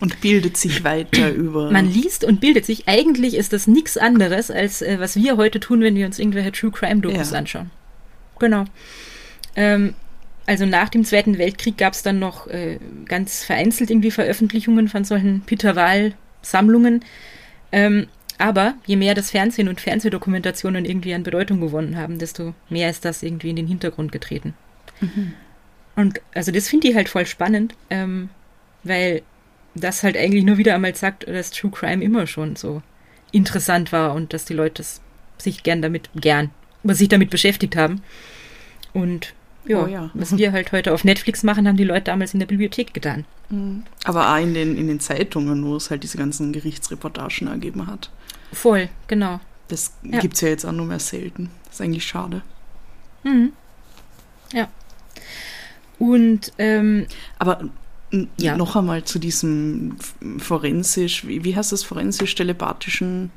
Und 0.02 0.20
bildet 0.20 0.58
sich 0.58 0.84
weiter 0.84 1.30
über. 1.34 1.72
Man 1.72 1.90
liest 1.90 2.26
und 2.26 2.42
bildet 2.42 2.66
sich. 2.66 2.88
Eigentlich 2.90 3.36
ist 3.36 3.54
das 3.54 3.68
nichts 3.68 3.98
anderes, 3.98 4.52
als 4.52 4.82
äh, 4.82 5.00
was 5.00 5.16
wir 5.16 5.38
heute 5.38 5.60
tun, 5.62 5.80
wenn 5.82 5.96
wir 5.96 6.06
uns 6.06 6.20
irgendwelche 6.20 6.52
True 6.52 6.72
Crime 6.72 7.00
Dokus 7.02 7.32
Ja. 7.32 7.38
anschauen. 7.38 7.72
Genau. 8.40 8.66
Ähm, 9.56 9.94
also 10.48 10.66
nach 10.66 10.90
dem 10.90 11.06
Zweiten 11.06 11.38
Weltkrieg 11.38 11.78
gab 11.78 11.94
es 11.94 12.02
dann 12.04 12.20
noch 12.20 12.48
äh, 12.48 12.80
ganz 13.06 13.44
vereinzelt 13.44 13.90
irgendwie 13.90 14.12
Veröffentlichungen 14.12 14.90
von 14.90 15.06
solchen 15.06 15.42
Peter 15.46 15.76
Wahl-Sammlungen. 15.76 17.06
Ähm, 17.72 18.08
aber 18.40 18.74
je 18.88 18.96
mehr 18.96 19.14
das 19.14 19.30
Fernsehen 19.30 19.68
und 19.70 19.80
Fernsehdokumentationen 19.80 20.84
irgendwie 20.84 21.14
an 21.14 21.22
Bedeutung 21.22 21.62
gewonnen 21.62 21.96
haben, 21.96 22.18
desto 22.18 22.56
mehr 22.70 22.90
ist 22.90 23.06
das 23.06 23.22
irgendwie 23.22 23.52
in 23.52 23.56
den 23.56 23.68
Hintergrund 23.68 24.12
getreten. 24.12 24.56
Und 25.96 26.20
also 26.34 26.52
das 26.52 26.68
finde 26.68 26.88
ich 26.88 26.96
halt 26.96 27.08
voll 27.08 27.28
spannend, 27.28 27.76
ähm, 27.92 28.30
weil 28.84 29.22
das 29.76 30.04
halt 30.04 30.18
eigentlich 30.18 30.44
nur 30.44 30.58
wieder 30.58 30.76
einmal 30.76 30.96
sagt, 30.96 31.28
dass 31.28 31.52
True 31.52 31.72
Crime 31.72 32.04
immer 32.04 32.28
schon 32.28 32.56
so 32.56 32.82
interessant 33.32 33.92
war 33.92 34.14
und 34.14 34.34
dass 34.34 34.46
die 34.46 34.54
Leute 34.54 34.82
es 34.82 35.02
sich 35.38 35.64
gern 35.64 35.82
damit, 35.82 36.10
gern, 36.16 36.50
was 36.84 36.98
sich 36.98 37.08
damit 37.10 37.30
beschäftigt 37.30 37.76
haben. 37.76 38.02
Und 38.94 39.34
ja, 39.66 39.84
Oh 39.84 39.88
ja. 39.88 40.10
was 40.14 40.38
wir 40.38 40.52
halt 40.52 40.72
heute 40.72 40.94
auf 40.94 41.04
Netflix 41.04 41.44
machen, 41.44 41.68
haben 41.68 41.78
die 41.78 41.84
Leute 41.84 42.06
damals 42.06 42.34
in 42.34 42.40
der 42.40 42.48
Bibliothek 42.48 42.94
getan. 42.94 43.26
Aber 44.06 44.32
auch 44.34 44.38
in 44.42 44.54
den, 44.54 44.78
in 44.78 44.88
den 44.88 45.00
Zeitungen, 45.00 45.64
wo 45.66 45.76
es 45.76 45.90
halt 45.90 46.04
diese 46.04 46.18
ganzen 46.18 46.52
Gerichtsreportagen 46.54 47.48
ergeben 47.48 47.86
hat. 47.88 48.10
Voll, 48.54 48.90
genau. 49.08 49.40
Das 49.68 49.94
Ja. 50.04 50.20
gibt's 50.20 50.42
ja 50.42 50.50
jetzt 50.50 50.66
auch 50.66 50.72
nur 50.72 50.86
mehr 50.86 51.00
selten. 51.00 51.50
Das 51.66 51.76
ist 51.76 51.82
eigentlich 51.82 52.06
schade. 52.06 52.42
Mhm. 53.24 53.54
Ja. 54.54 54.68
Und 56.00 56.52
ähm, 56.58 57.06
Aber 57.40 57.70
Ja. 58.38 58.58
noch 58.58 58.76
einmal 58.76 59.04
zu 59.06 59.20
diesem 59.20 59.96
forensisch, 60.38 61.26
wie, 61.28 61.44
wie 61.46 61.56
heißt 61.56 61.72
das, 61.72 61.84
forensisch-telepathischen, 61.84 63.32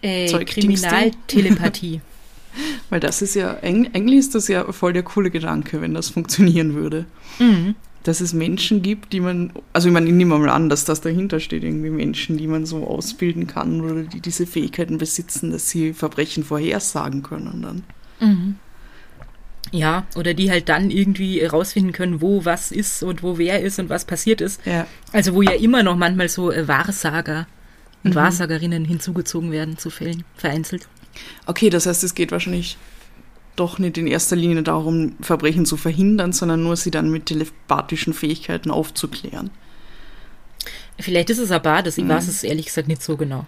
äh, 0.00 0.30
da? 0.30 0.42
Kriminaltelepathie. 0.44 2.00
weil 2.90 3.00
das 3.00 3.20
ist 3.20 3.34
ja, 3.34 3.56
eig- 3.62 3.94
eigentlich 3.94 4.18
ist 4.20 4.34
das 4.34 4.48
ja 4.48 4.70
voll 4.72 4.92
der 4.92 5.02
coole 5.02 5.30
Gedanke, 5.30 5.80
wenn 5.80 5.92
das 5.94 6.08
funktionieren 6.10 6.74
würde. 6.74 7.06
mhm. 7.38 7.74
Dass 8.04 8.20
es 8.20 8.34
Menschen 8.34 8.82
gibt, 8.82 9.14
die 9.14 9.20
man, 9.20 9.50
also 9.72 9.88
ich 9.88 9.94
meine, 9.94 10.06
ich 10.06 10.12
nehme 10.12 10.38
mal 10.38 10.50
an, 10.50 10.68
dass 10.68 10.84
das 10.84 11.00
dahinter 11.00 11.40
steht, 11.40 11.64
irgendwie 11.64 11.88
Menschen, 11.88 12.36
die 12.36 12.46
man 12.46 12.66
so 12.66 12.86
ausbilden 12.86 13.46
kann 13.46 13.80
oder 13.80 14.02
die 14.02 14.20
diese 14.20 14.46
Fähigkeiten 14.46 14.98
besitzen, 14.98 15.50
dass 15.52 15.70
sie 15.70 15.94
Verbrechen 15.94 16.44
vorhersagen 16.44 17.22
können 17.22 17.62
dann. 17.62 17.82
Mhm. 18.20 18.56
Ja, 19.76 20.06
oder 20.14 20.34
die 20.34 20.50
halt 20.50 20.68
dann 20.68 20.90
irgendwie 20.90 21.44
rausfinden 21.44 21.92
können, 21.92 22.20
wo 22.20 22.44
was 22.44 22.70
ist 22.70 23.02
und 23.02 23.22
wo 23.24 23.38
wer 23.38 23.60
ist 23.60 23.78
und 23.80 23.88
was 23.88 24.04
passiert 24.04 24.40
ist. 24.40 24.64
Ja. 24.64 24.86
Also 25.12 25.34
wo 25.34 25.42
ja 25.42 25.52
immer 25.52 25.82
noch 25.82 25.96
manchmal 25.96 26.28
so 26.28 26.52
äh, 26.52 26.68
Wahrsager 26.68 27.46
und 28.04 28.10
Mhm. 28.10 28.14
Wahrsagerinnen 28.14 28.84
hinzugezogen 28.84 29.50
werden 29.50 29.76
zu 29.76 29.90
Fällen, 29.90 30.24
vereinzelt. 30.36 30.86
Okay, 31.46 31.70
das 31.70 31.86
heißt, 31.86 32.04
es 32.04 32.14
geht 32.14 32.30
wahrscheinlich 32.32 32.76
doch 33.56 33.78
nicht 33.78 33.98
in 33.98 34.06
erster 34.06 34.36
Linie 34.36 34.62
darum, 34.62 35.16
Verbrechen 35.20 35.64
zu 35.66 35.76
verhindern, 35.76 36.32
sondern 36.32 36.62
nur 36.62 36.76
sie 36.76 36.90
dann 36.90 37.10
mit 37.10 37.26
telepathischen 37.26 38.12
Fähigkeiten 38.14 38.70
aufzuklären. 38.70 39.50
Vielleicht 41.00 41.30
ist 41.30 41.38
es 41.38 41.50
aber 41.50 41.82
das, 41.82 41.98
ich 41.98 42.04
Mhm. 42.04 42.08
weiß 42.10 42.28
es 42.28 42.44
ehrlich 42.44 42.66
gesagt 42.66 42.86
nicht 42.88 43.02
so 43.02 43.16
genau. 43.16 43.46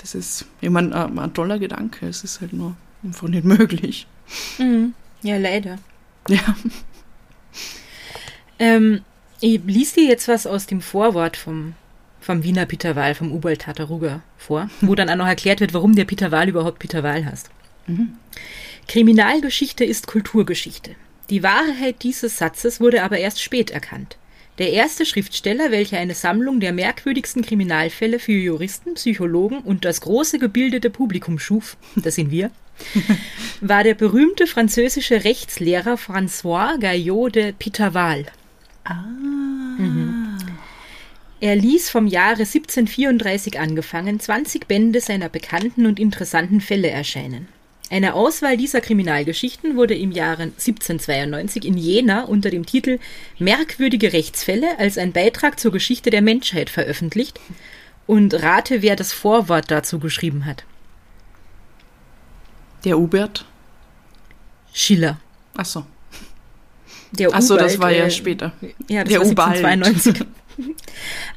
Das 0.00 0.14
ist, 0.14 0.44
ich 0.60 0.68
meine, 0.68 0.94
ein, 1.06 1.18
ein 1.18 1.32
toller 1.32 1.58
Gedanke. 1.58 2.06
Es 2.06 2.22
ist 2.24 2.42
halt 2.42 2.52
nur 2.52 2.76
einfach 3.02 3.28
nicht 3.28 3.44
möglich. 3.44 4.06
Ja, 5.24 5.38
leider. 5.38 5.78
Ja. 6.28 6.56
Ähm, 8.58 9.00
ich 9.40 9.60
lies 9.64 9.94
dir 9.94 10.04
jetzt 10.04 10.28
was 10.28 10.46
aus 10.46 10.66
dem 10.66 10.80
Vorwort 10.80 11.36
vom, 11.36 11.74
vom 12.20 12.44
Wiener 12.44 12.66
Peter 12.66 12.94
Wahl, 12.94 13.14
vom 13.14 13.32
Ubald 13.32 13.62
Tataruga 13.62 14.22
vor, 14.38 14.70
wo 14.80 14.94
dann 14.94 15.10
auch 15.10 15.16
noch 15.16 15.26
erklärt 15.26 15.60
wird, 15.60 15.74
warum 15.74 15.96
der 15.96 16.04
Peter 16.04 16.30
Wahl 16.30 16.48
überhaupt 16.48 16.78
Peter 16.78 17.02
Wahl 17.02 17.26
heißt. 17.26 17.50
Kriminalgeschichte 18.86 19.84
ist 19.84 20.06
Kulturgeschichte. 20.06 20.94
Die 21.30 21.42
Wahrheit 21.42 22.02
dieses 22.02 22.38
Satzes 22.38 22.80
wurde 22.80 23.02
aber 23.02 23.18
erst 23.18 23.42
spät 23.42 23.70
erkannt. 23.70 24.18
Der 24.58 24.72
erste 24.72 25.04
Schriftsteller, 25.04 25.72
welcher 25.72 25.98
eine 25.98 26.14
Sammlung 26.14 26.60
der 26.60 26.72
merkwürdigsten 26.72 27.42
Kriminalfälle 27.42 28.20
für 28.20 28.32
Juristen, 28.32 28.94
Psychologen 28.94 29.58
und 29.58 29.84
das 29.84 30.00
große 30.00 30.38
gebildete 30.38 30.90
Publikum 30.90 31.38
schuf, 31.40 31.76
das 31.96 32.14
sind 32.14 32.30
wir, 32.30 32.50
war 33.60 33.84
der 33.84 33.94
berühmte 33.94 34.46
französische 34.46 35.24
Rechtslehrer 35.24 35.94
François 35.94 36.78
Gaillot 36.78 37.34
de 37.34 37.52
Pitaval. 37.52 38.26
Mhm. 39.78 40.38
Er 41.40 41.56
ließ 41.56 41.90
vom 41.90 42.06
Jahre 42.06 42.42
1734 42.42 43.60
angefangen 43.60 44.18
20 44.18 44.66
Bände 44.66 45.00
seiner 45.00 45.28
bekannten 45.28 45.86
und 45.86 46.00
interessanten 46.00 46.60
Fälle 46.60 46.88
erscheinen. 46.88 47.48
Eine 47.90 48.14
Auswahl 48.14 48.56
dieser 48.56 48.80
Kriminalgeschichten 48.80 49.76
wurde 49.76 49.94
im 49.94 50.10
Jahre 50.10 50.44
1792 50.44 51.66
in 51.66 51.76
Jena 51.76 52.22
unter 52.22 52.50
dem 52.50 52.64
Titel 52.64 52.98
Merkwürdige 53.38 54.12
Rechtsfälle 54.12 54.78
als 54.78 54.96
ein 54.96 55.12
Beitrag 55.12 55.60
zur 55.60 55.70
Geschichte 55.70 56.10
der 56.10 56.22
Menschheit 56.22 56.70
veröffentlicht. 56.70 57.38
Und 58.06 58.34
rate, 58.42 58.82
wer 58.82 58.96
das 58.96 59.12
Vorwort 59.12 59.70
dazu 59.70 59.98
geschrieben 59.98 60.46
hat. 60.46 60.64
Der 62.84 62.98
Ubert. 62.98 63.44
Schiller. 64.72 65.18
Ach 65.56 65.64
so. 65.64 65.86
Der 67.12 67.30
Ach 67.32 67.40
so, 67.40 67.56
das 67.56 67.78
war 67.78 67.92
ja 67.92 68.06
äh, 68.06 68.10
später. 68.10 68.52
Ja, 68.88 69.04
das 69.04 69.10
Der 69.10 69.20
war 69.20 69.26
Ubald. 69.26 69.64
1792. 69.64 70.26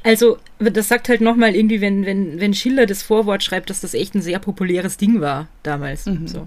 Also, 0.02 0.38
das 0.60 0.88
sagt 0.88 1.08
halt 1.08 1.20
nochmal 1.20 1.54
irgendwie, 1.56 1.80
wenn, 1.80 2.06
wenn, 2.06 2.40
wenn 2.40 2.54
Schiller 2.54 2.86
das 2.86 3.02
Vorwort 3.02 3.42
schreibt, 3.42 3.68
dass 3.68 3.80
das 3.80 3.94
echt 3.94 4.14
ein 4.14 4.22
sehr 4.22 4.38
populäres 4.38 4.96
Ding 4.96 5.20
war 5.20 5.48
damals. 5.62 6.04
So. 6.04 6.46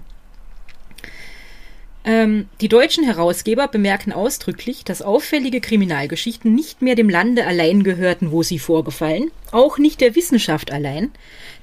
Ähm, 2.04 2.48
die 2.60 2.68
deutschen 2.68 3.04
Herausgeber 3.04 3.68
bemerken 3.68 4.12
ausdrücklich, 4.12 4.84
dass 4.84 5.02
auffällige 5.02 5.60
Kriminalgeschichten 5.60 6.52
nicht 6.52 6.82
mehr 6.82 6.96
dem 6.96 7.08
Lande 7.08 7.46
allein 7.46 7.84
gehörten, 7.84 8.32
wo 8.32 8.42
sie 8.42 8.58
vorgefallen, 8.58 9.30
auch 9.52 9.78
nicht 9.78 10.00
der 10.00 10.16
Wissenschaft 10.16 10.72
allein, 10.72 11.12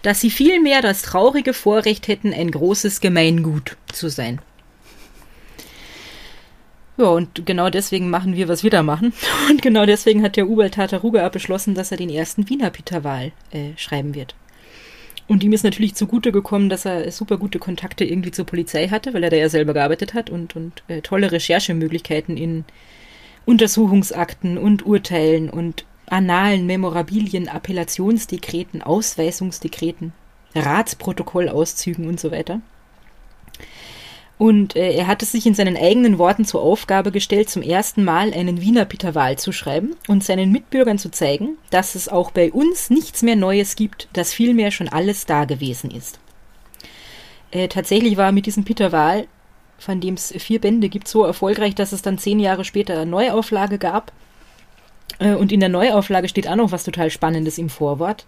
dass 0.01 0.21
sie 0.21 0.29
vielmehr 0.29 0.81
das 0.81 1.01
traurige 1.01 1.53
Vorrecht 1.53 2.07
hätten, 2.07 2.33
ein 2.33 2.51
großes 2.51 3.01
Gemeingut 3.01 3.75
zu 3.91 4.09
sein. 4.09 4.39
Ja, 6.97 7.05
und 7.05 7.45
genau 7.45 7.69
deswegen 7.69 8.09
machen 8.09 8.35
wir, 8.35 8.47
was 8.49 8.63
wir 8.63 8.69
da 8.69 8.83
machen. 8.83 9.13
Und 9.49 9.61
genau 9.61 9.85
deswegen 9.85 10.21
hat 10.21 10.35
der 10.35 10.49
Ubald 10.49 10.73
Tataruga 10.73 11.29
beschlossen, 11.29 11.73
dass 11.73 11.91
er 11.91 11.97
den 11.97 12.09
ersten 12.09 12.49
Wiener 12.49 12.71
Peter 12.71 13.05
Wahl 13.05 13.31
äh, 13.51 13.69
schreiben 13.77 14.15
wird. 14.15 14.35
Und 15.29 15.43
ihm 15.43 15.53
ist 15.53 15.63
natürlich 15.63 15.93
zugute 15.93 16.31
gekommen, 16.31 16.69
dass 16.69 16.85
er 16.85 17.11
super 17.11 17.37
gute 17.37 17.59
Kontakte 17.59 18.03
irgendwie 18.03 18.31
zur 18.31 18.47
Polizei 18.47 18.87
hatte, 18.87 19.13
weil 19.13 19.23
er 19.23 19.29
da 19.29 19.37
ja 19.37 19.47
selber 19.47 19.75
gearbeitet 19.75 20.15
hat 20.15 20.31
und, 20.31 20.55
und 20.55 20.83
äh, 20.87 21.01
tolle 21.01 21.31
Recherchemöglichkeiten 21.31 22.35
in 22.35 22.65
Untersuchungsakten 23.45 24.57
und 24.57 24.87
Urteilen 24.87 25.51
und 25.51 25.85
Annalen, 26.07 26.65
Memorabilien, 26.65 27.47
Appellationsdekreten, 27.47 28.81
Ausweisungsdekreten, 28.81 30.13
Ratsprotokollauszügen 30.55 32.07
und 32.07 32.19
so 32.19 32.31
weiter. 32.31 32.61
Und 34.39 34.77
äh, 34.77 34.93
er 34.93 35.07
hat 35.07 35.21
es 35.21 35.33
sich 35.33 35.45
in 35.45 35.53
seinen 35.53 35.75
eigenen 35.75 36.17
Worten 36.17 36.45
zur 36.45 36.61
Aufgabe 36.61 37.11
gestellt, 37.11 37.49
zum 37.49 37.61
ersten 37.61 38.05
Mal 38.05 38.33
einen 38.33 38.61
Wiener 38.61 38.85
Peter 38.85 39.13
Wahl 39.13 39.37
zu 39.37 39.51
schreiben 39.51 39.97
und 40.07 40.23
seinen 40.23 40.53
Mitbürgern 40.53 40.97
zu 40.97 41.11
zeigen, 41.11 41.57
dass 41.71 41.93
es 41.93 42.07
auch 42.07 42.31
bei 42.31 42.49
uns 42.49 42.89
nichts 42.89 43.21
mehr 43.21 43.35
Neues 43.35 43.75
gibt, 43.75 44.07
dass 44.13 44.33
vielmehr 44.33 44.71
schon 44.71 44.87
alles 44.87 45.25
da 45.25 45.43
gewesen 45.43 45.91
ist. 45.91 46.19
Äh, 47.51 47.67
tatsächlich 47.67 48.15
war 48.15 48.31
mit 48.31 48.45
diesem 48.45 48.63
Peter 48.63 48.93
Wahl, 48.93 49.27
von 49.77 49.99
dem 49.99 50.13
es 50.13 50.33
vier 50.37 50.61
Bände 50.61 50.87
gibt, 50.87 51.09
so 51.09 51.25
erfolgreich, 51.25 51.75
dass 51.75 51.91
es 51.91 52.01
dann 52.01 52.17
zehn 52.17 52.39
Jahre 52.39 52.63
später 52.63 52.93
eine 52.93 53.11
Neuauflage 53.11 53.77
gab. 53.77 54.13
Äh, 55.19 55.33
und 55.33 55.51
in 55.51 55.59
der 55.59 55.67
Neuauflage 55.67 56.29
steht 56.29 56.47
auch 56.47 56.55
noch 56.55 56.71
was 56.71 56.85
total 56.85 57.09
Spannendes 57.09 57.57
im 57.57 57.67
Vorwort 57.69 58.25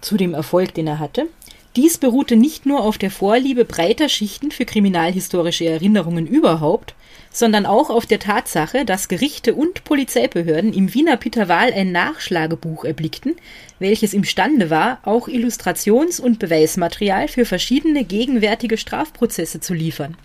zu 0.00 0.16
dem 0.16 0.34
Erfolg, 0.34 0.74
den 0.74 0.88
er 0.88 0.98
hatte. 0.98 1.28
Dies 1.76 1.96
beruhte 1.96 2.36
nicht 2.36 2.66
nur 2.66 2.80
auf 2.82 2.98
der 2.98 3.10
Vorliebe 3.10 3.64
breiter 3.64 4.08
Schichten 4.10 4.50
für 4.50 4.66
kriminalhistorische 4.66 5.64
Erinnerungen 5.64 6.26
überhaupt, 6.26 6.94
sondern 7.30 7.64
auch 7.64 7.88
auf 7.88 8.04
der 8.04 8.18
Tatsache, 8.18 8.84
dass 8.84 9.08
Gerichte 9.08 9.54
und 9.54 9.84
Polizeibehörden 9.84 10.74
im 10.74 10.92
Wiener 10.92 11.16
Peter 11.16 11.48
Wahl 11.48 11.72
ein 11.72 11.90
Nachschlagebuch 11.90 12.84
erblickten, 12.84 13.36
welches 13.78 14.12
imstande 14.12 14.68
war, 14.68 14.98
auch 15.04 15.28
Illustrations- 15.28 16.20
und 16.20 16.38
Beweismaterial 16.38 17.28
für 17.28 17.46
verschiedene 17.46 18.04
gegenwärtige 18.04 18.76
Strafprozesse 18.76 19.60
zu 19.60 19.72
liefern. 19.72 20.16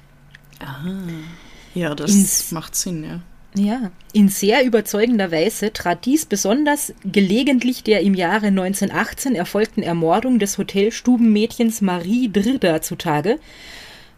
Ja, 1.73 1.95
das 1.95 2.11
Ins- 2.11 2.51
macht 2.51 2.75
Sinn, 2.75 3.05
ja. 3.05 3.21
Ja, 3.55 3.91
in 4.13 4.29
sehr 4.29 4.63
überzeugender 4.65 5.31
Weise 5.31 5.73
trat 5.73 6.05
dies 6.05 6.25
besonders 6.25 6.93
gelegentlich 7.05 7.83
der 7.83 8.01
im 8.01 8.13
Jahre 8.13 8.47
1918 8.47 9.35
erfolgten 9.35 9.81
Ermordung 9.81 10.37
des 10.37 10.57
Hotelstubenmädchens 10.57 11.81
Marie 11.81 12.29
Drida 12.31 12.81
zutage, 12.81 13.39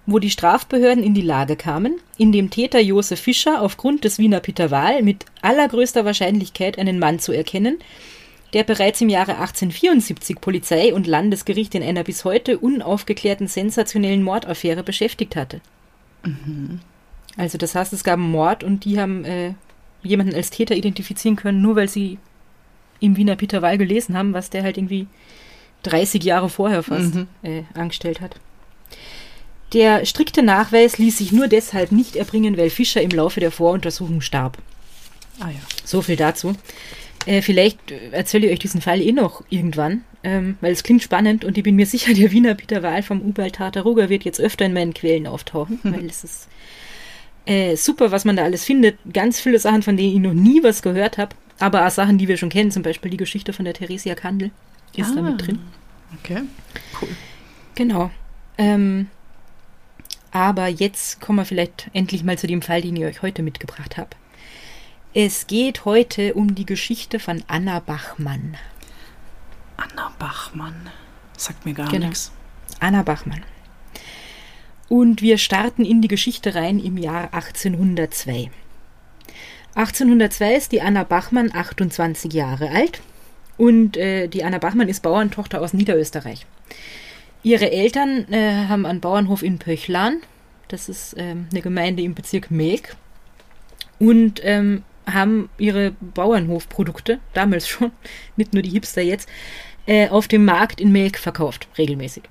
wo 0.05 0.19
die 0.19 0.31
Strafbehörden 0.31 1.03
in 1.03 1.13
die 1.13 1.21
Lage 1.21 1.55
kamen, 1.55 2.01
in 2.17 2.31
dem 2.31 2.50
Täter 2.50 2.79
Josef 2.79 3.19
Fischer 3.19 3.62
aufgrund 3.62 4.03
des 4.03 4.17
Wiener 4.17 4.39
Peter 4.39 4.71
Wahl 4.71 5.03
mit 5.03 5.25
allergrößter 5.41 6.03
Wahrscheinlichkeit 6.03 6.77
einen 6.77 7.00
Mann 7.00 7.19
zu 7.19 7.31
erkennen, 7.31 7.77
der 8.53 8.63
bereits 8.63 9.00
im 9.00 9.09
Jahre 9.09 9.33
1874 9.33 10.41
Polizei 10.41 10.93
und 10.93 11.07
Landesgericht 11.07 11.75
in 11.75 11.83
einer 11.83 12.03
bis 12.03 12.25
heute 12.25 12.57
unaufgeklärten 12.57 13.48
sensationellen 13.48 14.24
Mordaffäre 14.24 14.83
beschäftigt 14.83 15.36
hatte. 15.36 15.62
Also 17.38 17.57
das 17.57 17.75
heißt, 17.75 17.93
es 17.93 18.03
gab 18.03 18.15
einen 18.19 18.31
Mord 18.31 18.63
und 18.63 18.86
die 18.86 19.00
haben 19.00 19.24
äh, 19.25 19.53
jemanden 20.03 20.33
als 20.36 20.50
Täter 20.50 20.75
identifizieren 20.75 21.36
können, 21.36 21.62
nur 21.62 21.75
weil 21.75 21.88
sie 21.89 22.17
im 23.00 23.15
Wiener 23.15 23.36
Peter 23.36 23.62
Wahl 23.62 23.77
gelesen 23.77 24.17
haben, 24.17 24.33
was 24.33 24.50
der 24.50 24.63
halt 24.63 24.77
irgendwie 24.77 25.07
30 25.83 26.24
Jahre 26.24 26.50
vorher 26.50 26.83
fast 26.83 27.15
Mhm. 27.15 27.27
äh, 27.43 27.63
angestellt 27.74 28.19
hat. 28.19 28.36
Der 29.74 30.05
strikte 30.05 30.41
Nachweis 30.41 30.98
ließ 30.98 31.17
sich 31.19 31.31
nur 31.31 31.48
deshalb 31.48 31.91
nicht 31.91 32.15
erbringen, 32.15 32.57
weil 32.57 32.69
Fischer 32.69 33.01
im 33.01 33.12
Laufe 33.12 33.39
der 33.39 33.51
Voruntersuchung 33.51 34.19
starb. 34.21 34.57
Ah 35.39 35.50
ja. 35.50 35.59
So 35.86 36.01
viel 36.01 36.15
dazu. 36.15 36.55
Äh, 37.25 37.41
vielleicht 37.41 37.91
äh, 37.91 38.09
erzähle 38.12 38.48
ich 38.48 38.53
euch 38.53 38.59
diesen 38.59 38.81
Fall 38.81 39.00
eh 39.01 39.12
noch 39.12 39.43
irgendwann, 39.50 40.03
ähm, 40.24 40.57
weil 40.59 40.74
es 40.74 40.83
klingt 40.83 41.03
spannend 41.03 41.45
und 41.45 41.57
ich 41.57 41.63
bin 41.63 41.75
mir 41.75 41.86
sicher, 41.86 42.13
der 42.13 42.31
Wiener 42.31 42.55
Peter 42.55 42.81
Wahl 42.81 43.03
vom 43.03 43.21
Ubald 43.21 43.55
Tatarugger 43.55 44.09
wird 44.09 44.25
jetzt 44.25 44.41
öfter 44.41 44.65
in 44.65 44.74
meinen 44.74 44.93
Quellen 44.93 45.27
auftauchen, 45.27 45.79
weil 45.83 46.05
es 46.07 46.24
ist 46.24 46.48
äh, 47.50 47.75
super, 47.75 48.12
was 48.12 48.25
man 48.25 48.36
da 48.36 48.44
alles 48.44 48.63
findet. 48.65 48.98
Ganz 49.12 49.39
viele 49.39 49.60
Sachen, 49.60 49.82
von 49.84 49.98
denen 49.98 50.13
ich 50.13 50.20
noch 50.20 50.34
nie 50.34 50.62
was 50.63 50.82
gehört 50.82 51.18
habe, 51.18 51.36
aber 51.60 51.86
auch 51.86 51.91
Sachen, 51.91 52.18
die 52.18 52.27
wir 52.27 52.38
schon 52.38 52.50
kennen, 52.50 52.72
zum 52.72 52.84
Beispiel 52.84 53.12
die 53.12 53.18
Geschichte 53.18 53.53
von 53.53 53.65
der 53.65 53.74
Theresia 53.74 54.15
Kandel 54.15 54.51
ist 54.96 55.15
da 55.15 55.20
Ah. 55.20 55.24
mit 55.24 55.46
drin. 55.46 55.60
Okay. 56.20 56.41
Cool. 57.01 57.10
Genau. 57.75 58.12
Ähm, 58.58 59.08
aber 60.32 60.68
jetzt 60.68 61.22
kommen 61.22 61.39
wir 61.39 61.46
vielleicht 61.46 61.89
endlich 61.94 62.24
mal 62.24 62.38
zu 62.38 62.48
dem 62.48 62.62
Fall, 62.62 62.82
den 62.82 62.96
ich 62.96 63.03
euch 63.06 63.22
heute 63.22 63.41
mitgebracht 63.41 63.98
habe. 63.98 64.10
Es 65.13 65.48
geht 65.48 65.86
heute 65.86 66.34
um 66.36 66.53
die 66.56 66.65
Geschichte 66.65 67.20
von 67.20 67.44
Anna 67.48 67.79
Bachmann. 67.79 68.58
Anna 69.77 70.12
Bachmann. 70.20 70.89
Sagt 71.38 71.65
mir 71.65 71.74
gar 71.74 71.89
Genau. 71.89 72.08
nichts. 72.08 72.32
Anna 72.79 73.01
Bachmann. 73.01 73.41
Und 74.89 75.22
wir 75.22 75.38
starten 75.38 75.86
in 75.86 76.01
die 76.01 76.08
Geschichte 76.08 76.55
rein 76.55 76.79
im 76.79 76.98
Jahr 76.98 77.34
1802. 77.34 78.50
1802 79.75 80.55
ist 80.55 80.72
die 80.72 80.81
Anna 80.81 81.03
Bachmann 81.03 81.51
28 81.53 82.34
Jahre 82.34 82.72
alt 82.72 83.01
und 83.58 83.98
äh, 83.98 84.27
die 84.27 84.43
Anna 84.43 84.58
Bachmann 84.58 84.89
ist 84.89 85.03
Bauerntochter 85.03 85.62
aus 85.62 85.74
Niederösterreich. 85.74 86.48
Ihre 87.43 87.72
Eltern 87.72 88.25
äh, 88.34 88.65
haben 88.67 88.86
einen 88.86 89.00
Bauernhof 89.00 89.43
in 89.43 89.60
Pöchlan, 89.60 90.17
das 90.69 90.89
ist 90.89 91.15
ähm, 91.17 91.48
eine 91.51 91.62
Gemeinde 91.62 92.01
im 92.01 92.15
Bezirk 92.15 92.50
Melk, 92.50 92.96
und 94.00 94.41
ähm, 94.43 94.84
haben 95.05 95.50
ihre 95.58 95.91
Bauernhofprodukte, 96.01 97.19
damals 97.34 97.67
schon, 97.67 97.91
nicht 98.36 98.53
nur 98.53 98.63
die 98.63 98.72
Hipster 98.72 99.01
jetzt, 99.01 99.29
äh, 99.86 100.10
auf 100.10 100.27
dem 100.27 100.46
Markt 100.46 100.81
in 100.81 100.91
Melk 100.91 101.17
verkauft, 101.17 101.67
regelmäßig. 101.77 102.24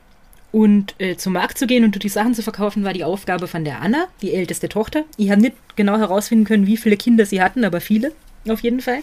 Und 0.58 0.96
äh, 0.98 1.16
zum 1.16 1.34
Markt 1.34 1.56
zu 1.56 1.68
gehen 1.68 1.84
und 1.84 2.02
die 2.02 2.08
Sachen 2.08 2.34
zu 2.34 2.42
verkaufen, 2.42 2.82
war 2.82 2.92
die 2.92 3.04
Aufgabe 3.04 3.46
von 3.46 3.64
der 3.64 3.80
Anna, 3.80 4.08
die 4.22 4.34
älteste 4.34 4.68
Tochter. 4.68 5.04
Ich 5.16 5.30
habe 5.30 5.40
nicht 5.40 5.54
genau 5.76 5.98
herausfinden 5.98 6.44
können, 6.46 6.66
wie 6.66 6.76
viele 6.76 6.96
Kinder 6.96 7.24
sie 7.26 7.40
hatten, 7.40 7.62
aber 7.62 7.80
viele 7.80 8.10
auf 8.48 8.58
jeden 8.58 8.80
Fall. 8.80 8.98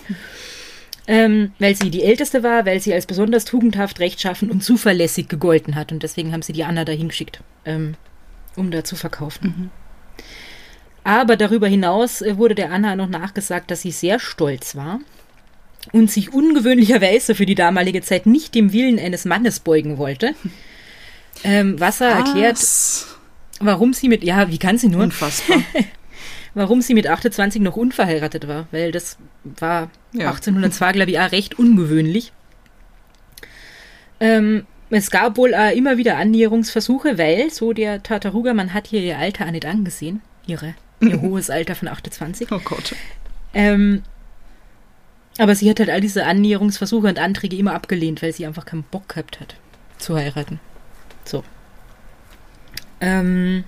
Ähm, 1.08 1.54
weil 1.58 1.74
sie 1.74 1.92
die 1.92 2.04
älteste 2.04 2.44
war, 2.44 2.66
weil 2.66 2.82
sie 2.82 2.94
als 2.94 3.06
besonders 3.06 3.46
tugendhaft, 3.46 4.02
rechtschaffen 4.02 4.52
und 4.52 4.66
zuverlässig 4.66 5.30
gegolten 5.30 5.76
hat. 5.76 5.94
Und 5.94 6.04
deswegen 6.04 6.34
haben 6.34 6.42
sie 6.42 6.52
die 6.52 6.66
Anna 6.66 6.84
dahin 6.84 7.08
geschickt, 7.08 7.40
ähm, 7.64 7.96
um 8.58 8.70
da 8.70 8.84
zu 8.84 8.98
verkaufen. 8.98 9.72
Aber 11.06 11.38
darüber 11.38 11.70
hinaus 11.70 12.22
äh, 12.22 12.36
wurde 12.36 12.56
der 12.56 12.74
Anna 12.74 12.98
noch 12.98 13.08
nachgesagt, 13.08 13.72
dass 13.72 13.82
sie 13.82 13.92
sehr 13.92 14.20
stolz 14.20 14.76
war 14.76 15.00
und 15.94 16.12
sich 16.12 16.34
ungewöhnlicherweise 16.34 17.34
für 17.34 17.46
die 17.46 17.56
damalige 17.56 18.02
Zeit 18.02 18.26
nicht 18.26 18.56
dem 18.56 18.74
Willen 18.74 19.00
eines 19.00 19.24
Mannes 19.24 19.62
beugen 19.62 19.98
wollte. 19.98 20.36
Ähm, 21.44 21.80
Wasser 21.80 22.08
erklärt, 22.08 22.58
Was? 22.58 23.18
warum 23.60 23.94
sie 23.94 24.08
mit, 24.10 24.24
ja, 24.24 24.50
wie 24.50 24.58
kann 24.58 24.78
sie 24.78 24.88
nur, 24.88 25.04
Unfassbar. 25.04 25.58
warum 26.54 26.82
sie 26.82 26.94
mit 26.94 27.08
28 27.08 27.62
noch 27.62 27.76
unverheiratet 27.76 28.48
war, 28.48 28.68
weil 28.72 28.92
das 28.92 29.18
war 29.44 29.90
Ja. 30.14 30.30
1802, 30.30 30.92
glaube 30.94 31.12
ich, 31.12 31.20
auch 31.20 31.32
recht 31.32 31.60
ungewöhnlich. 31.60 32.32
Ähm, 34.20 34.66
es 34.90 35.12
gab 35.12 35.38
wohl 35.38 35.54
auch 35.54 35.72
immer 35.72 35.98
wieder 35.98 36.18
Annäherungsversuche, 36.18 37.18
weil, 37.18 37.50
so 37.52 37.74
der 37.74 38.02
Tataruga, 38.04 38.54
man 38.54 38.74
hat 38.74 38.88
hier 38.88 39.02
ihr 39.02 39.18
Alter 39.18 39.48
auch 39.48 39.52
nicht 39.52 39.66
angesehen, 39.66 40.22
ihre, 40.48 40.76
ihr 41.02 41.22
hohes 41.22 41.50
Alter 41.50 41.76
von 41.76 41.88
28. 41.88 42.52
oh 42.52 42.60
Gott. 42.64 42.96
Ähm, 43.54 44.04
aber 45.38 45.56
sie 45.56 45.70
hat 45.70 45.80
halt 45.80 45.90
all 45.90 46.00
diese 46.02 46.26
Annäherungsversuche 46.26 47.08
und 47.08 47.20
Anträge 47.20 47.58
immer 47.58 47.74
abgelehnt, 47.74 48.22
weil 48.22 48.32
sie 48.32 48.46
einfach 48.46 48.66
keinen 48.66 48.84
Bock 48.84 49.10
gehabt 49.10 49.40
hat, 49.42 49.56
zu 49.98 50.16
heiraten. 50.16 50.60
So. 51.26 51.44
Ähm, 53.02 53.64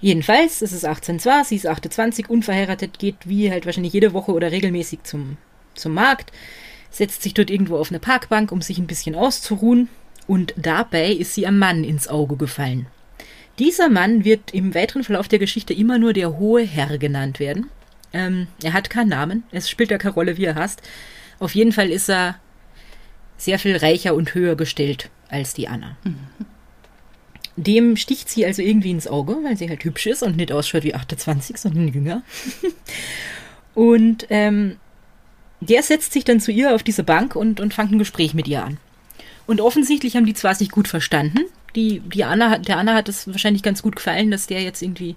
jedenfalls, 0.00 0.62
es 0.62 0.72
ist 0.72 0.84
18 0.84 1.18
zwar, 1.18 1.44
sie 1.44 1.56
ist 1.56 1.66
28, 1.66 2.28
unverheiratet, 2.28 2.98
geht 2.98 3.16
wie 3.24 3.50
halt 3.50 3.66
wahrscheinlich 3.66 3.92
jede 3.92 4.12
Woche 4.12 4.32
oder 4.32 4.52
regelmäßig 4.52 5.04
zum, 5.04 5.36
zum 5.74 5.94
Markt, 5.94 6.32
setzt 6.90 7.22
sich 7.22 7.34
dort 7.34 7.50
irgendwo 7.50 7.78
auf 7.78 7.90
eine 7.90 8.00
Parkbank, 8.00 8.52
um 8.52 8.60
sich 8.60 8.78
ein 8.78 8.86
bisschen 8.86 9.14
auszuruhen, 9.14 9.88
und 10.28 10.54
dabei 10.56 11.10
ist 11.10 11.34
sie 11.34 11.46
am 11.46 11.58
Mann 11.58 11.82
ins 11.82 12.06
Auge 12.06 12.36
gefallen. 12.36 12.86
Dieser 13.58 13.88
Mann 13.88 14.24
wird 14.24 14.54
im 14.54 14.74
weiteren 14.74 15.04
Verlauf 15.04 15.28
der 15.28 15.40
Geschichte 15.40 15.74
immer 15.74 15.98
nur 15.98 16.12
der 16.12 16.38
hohe 16.38 16.62
Herr 16.62 16.96
genannt 16.98 17.40
werden. 17.40 17.68
Ähm, 18.12 18.46
er 18.62 18.72
hat 18.72 18.88
keinen 18.88 19.08
Namen, 19.08 19.42
es 19.50 19.68
spielt 19.68 19.90
ja 19.90 19.98
keine 19.98 20.14
Rolle, 20.14 20.36
wie 20.36 20.44
er 20.44 20.54
heißt. 20.54 20.80
Auf 21.38 21.54
jeden 21.54 21.72
Fall 21.72 21.90
ist 21.90 22.08
er 22.08 22.36
sehr 23.36 23.58
viel 23.58 23.76
reicher 23.76 24.14
und 24.14 24.34
höher 24.34 24.54
gestellt 24.54 25.10
als 25.32 25.54
die 25.54 25.68
Anna. 25.68 25.96
Dem 27.56 27.96
sticht 27.96 28.28
sie 28.28 28.46
also 28.46 28.62
irgendwie 28.62 28.90
ins 28.90 29.06
Auge, 29.08 29.36
weil 29.42 29.56
sie 29.56 29.68
halt 29.68 29.84
hübsch 29.84 30.06
ist 30.06 30.22
und 30.22 30.36
nicht 30.36 30.52
ausschaut 30.52 30.84
wie 30.84 30.94
28, 30.94 31.56
sondern 31.58 31.88
jünger. 31.88 32.22
und 33.74 34.26
ähm, 34.30 34.76
der 35.60 35.82
setzt 35.82 36.12
sich 36.12 36.24
dann 36.24 36.40
zu 36.40 36.50
ihr 36.50 36.74
auf 36.74 36.82
diese 36.82 37.04
Bank 37.04 37.36
und, 37.36 37.60
und 37.60 37.74
fängt 37.74 37.92
ein 37.92 37.98
Gespräch 37.98 38.34
mit 38.34 38.48
ihr 38.48 38.64
an. 38.64 38.78
Und 39.46 39.60
offensichtlich 39.60 40.16
haben 40.16 40.26
die 40.26 40.34
zwar 40.34 40.54
sich 40.54 40.70
gut 40.70 40.88
verstanden. 40.88 41.40
Die, 41.74 42.00
die 42.00 42.24
Anna, 42.24 42.58
der 42.58 42.78
Anna 42.78 42.94
hat 42.94 43.08
es 43.08 43.26
wahrscheinlich 43.26 43.62
ganz 43.62 43.82
gut 43.82 43.96
gefallen, 43.96 44.30
dass 44.30 44.46
der 44.46 44.62
jetzt 44.62 44.82
irgendwie 44.82 45.16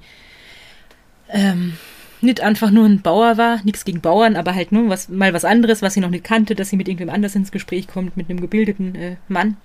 ähm, 1.29 1.73
nicht 2.21 2.41
einfach 2.41 2.71
nur 2.71 2.85
ein 2.85 3.01
Bauer 3.01 3.37
war, 3.37 3.61
nichts 3.63 3.85
gegen 3.85 4.01
Bauern, 4.01 4.35
aber 4.35 4.53
halt 4.55 4.71
nur 4.71 4.89
was, 4.89 5.09
mal 5.09 5.33
was 5.33 5.45
anderes, 5.45 5.81
was 5.81 5.93
sie 5.93 5.99
noch 5.99 6.09
nicht 6.09 6.23
kannte, 6.23 6.55
dass 6.55 6.69
sie 6.69 6.77
mit 6.77 6.87
irgendwem 6.87 7.09
anders 7.09 7.35
ins 7.35 7.51
Gespräch 7.51 7.87
kommt, 7.87 8.17
mit 8.17 8.29
einem 8.29 8.41
gebildeten 8.41 8.95
äh, 8.95 9.15
Mann. 9.27 9.57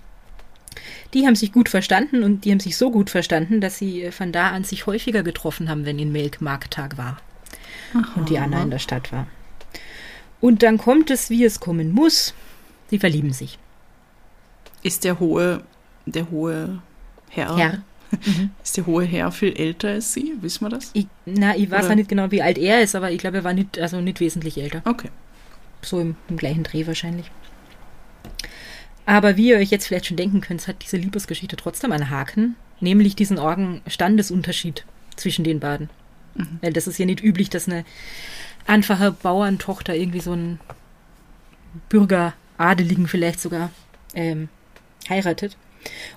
Die 1.14 1.26
haben 1.26 1.34
sich 1.34 1.52
gut 1.52 1.68
verstanden 1.68 2.22
und 2.22 2.44
die 2.44 2.52
haben 2.52 2.60
sich 2.60 2.76
so 2.76 2.90
gut 2.90 3.10
verstanden, 3.10 3.60
dass 3.60 3.78
sie 3.78 4.04
äh, 4.04 4.12
von 4.12 4.32
da 4.32 4.50
an 4.50 4.64
sich 4.64 4.86
häufiger 4.86 5.22
getroffen 5.22 5.68
haben, 5.68 5.84
wenn 5.84 5.98
in 5.98 6.12
Melk 6.12 6.40
Markttag 6.40 6.96
war 6.96 7.18
und 8.16 8.28
die 8.28 8.38
Anna 8.38 8.62
in 8.62 8.70
der 8.70 8.78
Stadt 8.78 9.12
war. 9.12 9.26
Und 10.40 10.62
dann 10.62 10.78
kommt 10.78 11.10
es, 11.10 11.30
wie 11.30 11.44
es 11.44 11.60
kommen 11.60 11.92
muss. 11.92 12.34
Sie 12.88 12.98
verlieben 12.98 13.32
sich. 13.32 13.58
Ist 14.82 15.04
der 15.04 15.20
hohe, 15.20 15.62
der 16.06 16.30
hohe 16.30 16.80
Herr, 17.28 17.56
Herr. 17.56 17.82
ist 18.64 18.76
der 18.76 18.86
hohe 18.86 19.04
Herr 19.04 19.30
viel 19.30 19.52
älter 19.52 19.88
als 19.88 20.14
sie? 20.14 20.34
Wissen 20.40 20.64
wir 20.64 20.70
das? 20.70 20.90
Ich, 20.94 21.06
na, 21.26 21.56
ich 21.56 21.70
weiß 21.70 21.90
auch 21.90 21.94
nicht 21.94 22.08
genau, 22.08 22.30
wie 22.30 22.42
alt 22.42 22.58
er 22.58 22.82
ist, 22.82 22.94
aber 22.94 23.10
ich 23.10 23.18
glaube, 23.18 23.38
er 23.38 23.44
war 23.44 23.52
nicht, 23.52 23.78
also 23.78 24.00
nicht 24.00 24.20
wesentlich 24.20 24.58
älter. 24.58 24.82
Okay. 24.84 25.10
So 25.82 26.00
im, 26.00 26.16
im 26.28 26.36
gleichen 26.36 26.62
Dreh 26.62 26.86
wahrscheinlich. 26.86 27.30
Aber 29.10 29.36
wie 29.36 29.48
ihr 29.48 29.56
euch 29.56 29.72
jetzt 29.72 29.88
vielleicht 29.88 30.06
schon 30.06 30.16
denken 30.16 30.40
könnt, 30.40 30.68
hat 30.68 30.84
diese 30.84 30.96
Liebesgeschichte 30.96 31.56
trotzdem 31.56 31.90
einen 31.90 32.10
Haken, 32.10 32.54
nämlich 32.78 33.16
diesen 33.16 33.40
Orgen 33.40 33.82
Standesunterschied 33.88 34.84
zwischen 35.16 35.42
den 35.42 35.58
beiden. 35.58 35.90
Weil 36.60 36.72
das 36.72 36.86
ist 36.86 36.96
ja 36.96 37.06
nicht 37.06 37.20
üblich, 37.20 37.50
dass 37.50 37.66
eine 37.66 37.84
einfache 38.68 39.10
Bauerntochter 39.10 39.96
irgendwie 39.96 40.20
so 40.20 40.30
einen 40.30 40.60
Bürgeradeligen 41.88 43.08
vielleicht 43.08 43.40
sogar 43.40 43.72
ähm, 44.14 44.48
heiratet. 45.08 45.56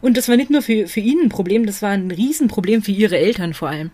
Und 0.02 0.18
das 0.18 0.28
war 0.28 0.36
nicht 0.36 0.50
nur 0.50 0.62
für, 0.62 0.88
für 0.88 1.00
ihn 1.00 1.20
ein 1.24 1.30
Problem, 1.30 1.66
das 1.66 1.82
war 1.82 1.92
ein 1.92 2.12
Riesenproblem 2.12 2.82
für 2.84 2.92
ihre 2.92 3.18
Eltern 3.18 3.54
vor 3.54 3.70
allem. 3.70 3.92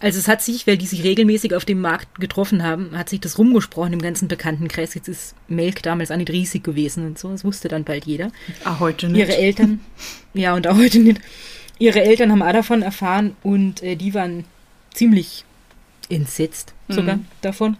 Also 0.00 0.18
es 0.18 0.28
hat 0.28 0.42
sich, 0.42 0.66
weil 0.66 0.78
die 0.78 0.86
sich 0.86 1.02
regelmäßig 1.02 1.54
auf 1.54 1.64
dem 1.64 1.80
Markt 1.80 2.20
getroffen 2.20 2.62
haben, 2.62 2.96
hat 2.96 3.08
sich 3.08 3.20
das 3.20 3.38
rumgesprochen 3.38 3.92
im 3.92 4.02
ganzen 4.02 4.28
Bekanntenkreis. 4.28 4.94
Jetzt 4.94 5.08
ist 5.08 5.34
Melk 5.48 5.82
damals 5.82 6.10
auch 6.10 6.16
nicht 6.16 6.30
riesig 6.30 6.62
gewesen 6.64 7.06
und 7.06 7.18
so, 7.18 7.30
das 7.30 7.44
wusste 7.44 7.68
dann 7.68 7.84
bald 7.84 8.06
jeder. 8.06 8.30
Ah, 8.64 8.78
heute 8.78 9.08
nicht. 9.08 9.18
Ihre 9.18 9.36
Eltern, 9.36 9.80
ja 10.34 10.54
und 10.54 10.66
auch 10.68 10.76
heute 10.76 11.00
nicht, 11.00 11.20
ihre 11.78 12.02
Eltern 12.02 12.30
haben 12.30 12.42
auch 12.42 12.52
davon 12.52 12.82
erfahren 12.82 13.36
und 13.42 13.82
äh, 13.82 13.96
die 13.96 14.14
waren 14.14 14.44
ziemlich 14.94 15.44
entsetzt 16.08 16.74
sogar 16.88 17.16
Mhm. 17.16 17.26
davon 17.42 17.76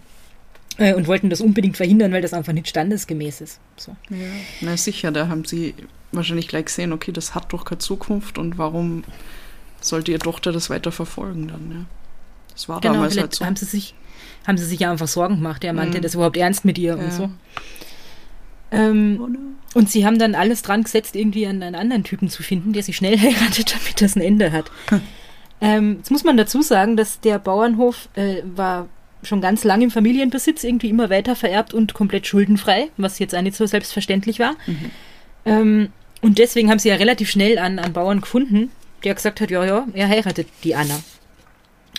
äh, 0.77 0.92
und 0.94 1.07
wollten 1.07 1.31
das 1.31 1.40
unbedingt 1.40 1.77
verhindern, 1.77 2.12
weil 2.12 2.20
das 2.22 2.35
einfach 2.35 2.53
nicht 2.53 2.68
standesgemäß 2.68 3.40
ist. 3.40 3.59
So. 3.77 3.96
Ja. 4.11 4.16
Na 4.61 4.77
sicher, 4.77 5.11
da 5.11 5.29
haben 5.29 5.44
sie 5.44 5.74
wahrscheinlich 6.12 6.49
gleich 6.49 6.66
gesehen, 6.66 6.92
okay, 6.92 7.12
das 7.12 7.35
hat 7.35 7.53
doch 7.53 7.64
keine 7.64 7.79
Zukunft 7.79 8.38
und 8.38 8.59
warum 8.59 9.05
sollte 9.81 10.11
ihre 10.12 10.21
Tochter 10.21 10.53
das 10.53 10.71
weiter 10.71 10.90
verfolgen 10.92 11.49
dann, 11.49 11.71
ja. 11.71 11.85
Das 12.53 12.68
war 12.68 12.81
Genau, 12.81 12.94
damals 12.94 13.16
halt 13.16 13.35
so. 13.35 13.44
haben 13.47 13.55
sie 13.57 13.66
sich, 13.66 13.94
haben 14.47 14.59
sie 14.59 14.64
sich 14.64 14.81
ja 14.81 14.90
einfach 14.90 15.07
Sorgen 15.07 15.37
gemacht. 15.37 15.62
Er 15.62 15.73
meinte 15.73 15.99
Mhm. 15.99 16.03
das 16.03 16.14
überhaupt 16.14 16.37
ernst 16.37 16.64
mit 16.64 16.77
ihr 16.79 16.97
Ja. 16.97 17.05
und 17.05 17.12
so. 17.12 17.31
Ähm, 18.71 19.18
Oh, 19.23 19.27
no. 19.29 19.38
und 19.75 19.88
sie 19.90 20.05
haben 20.05 20.18
dann 20.18 20.35
alles 20.35 20.62
dran 20.62 20.83
gesetzt, 20.83 21.16
irgendwie 21.16 21.47
einen, 21.47 21.62
einen 21.62 21.75
anderen 21.77 22.05
Typen 22.05 22.29
zu 22.29 22.42
finden, 22.42 22.73
der 22.73 22.83
sie 22.83 22.92
schnell 22.92 23.16
heiratet, 23.21 23.75
damit 23.75 24.01
das 24.03 24.16
ein 24.16 24.21
Ende 24.23 24.53
hat. 24.53 24.71
ähm, 25.61 25.97
jetzt 25.99 26.11
muss 26.11 26.25
man 26.25 26.37
dazu 26.37 26.62
sagen, 26.62 26.97
dass 26.97 27.21
der 27.21 27.38
Bauernhof 27.38 28.09
äh, 28.14 28.42
war 28.57 28.88
schon 29.23 29.40
ganz 29.40 29.64
lange 29.64 29.85
im 29.85 29.90
Familienbesitz, 29.90 30.64
irgendwie 30.64 30.90
immer 30.90 31.11
weiter 31.11 31.35
vererbt 31.35 31.75
und 31.75 31.94
komplett 31.94 32.27
schuldenfrei, 32.27 32.88
was 32.97 33.18
jetzt 33.18 33.35
auch 33.35 33.42
nicht 33.42 33.57
so 33.57 33.66
selbstverständlich 33.66 34.38
war. 34.38 34.55
Ähm, 35.44 35.90
und 36.20 36.38
deswegen 36.38 36.70
haben 36.70 36.79
sie 36.79 36.88
ja 36.88 36.96
relativ 36.96 37.31
schnell 37.31 37.59
einen, 37.59 37.79
einen 37.79 37.92
Bauern 37.92 38.20
gefunden, 38.20 38.70
der 39.05 39.14
gesagt 39.14 39.40
hat, 39.40 39.51
ja, 39.51 39.64
ja, 39.64 39.87
er 39.94 40.09
heiratet 40.09 40.48
die 40.64 40.74
Anna. 40.74 41.01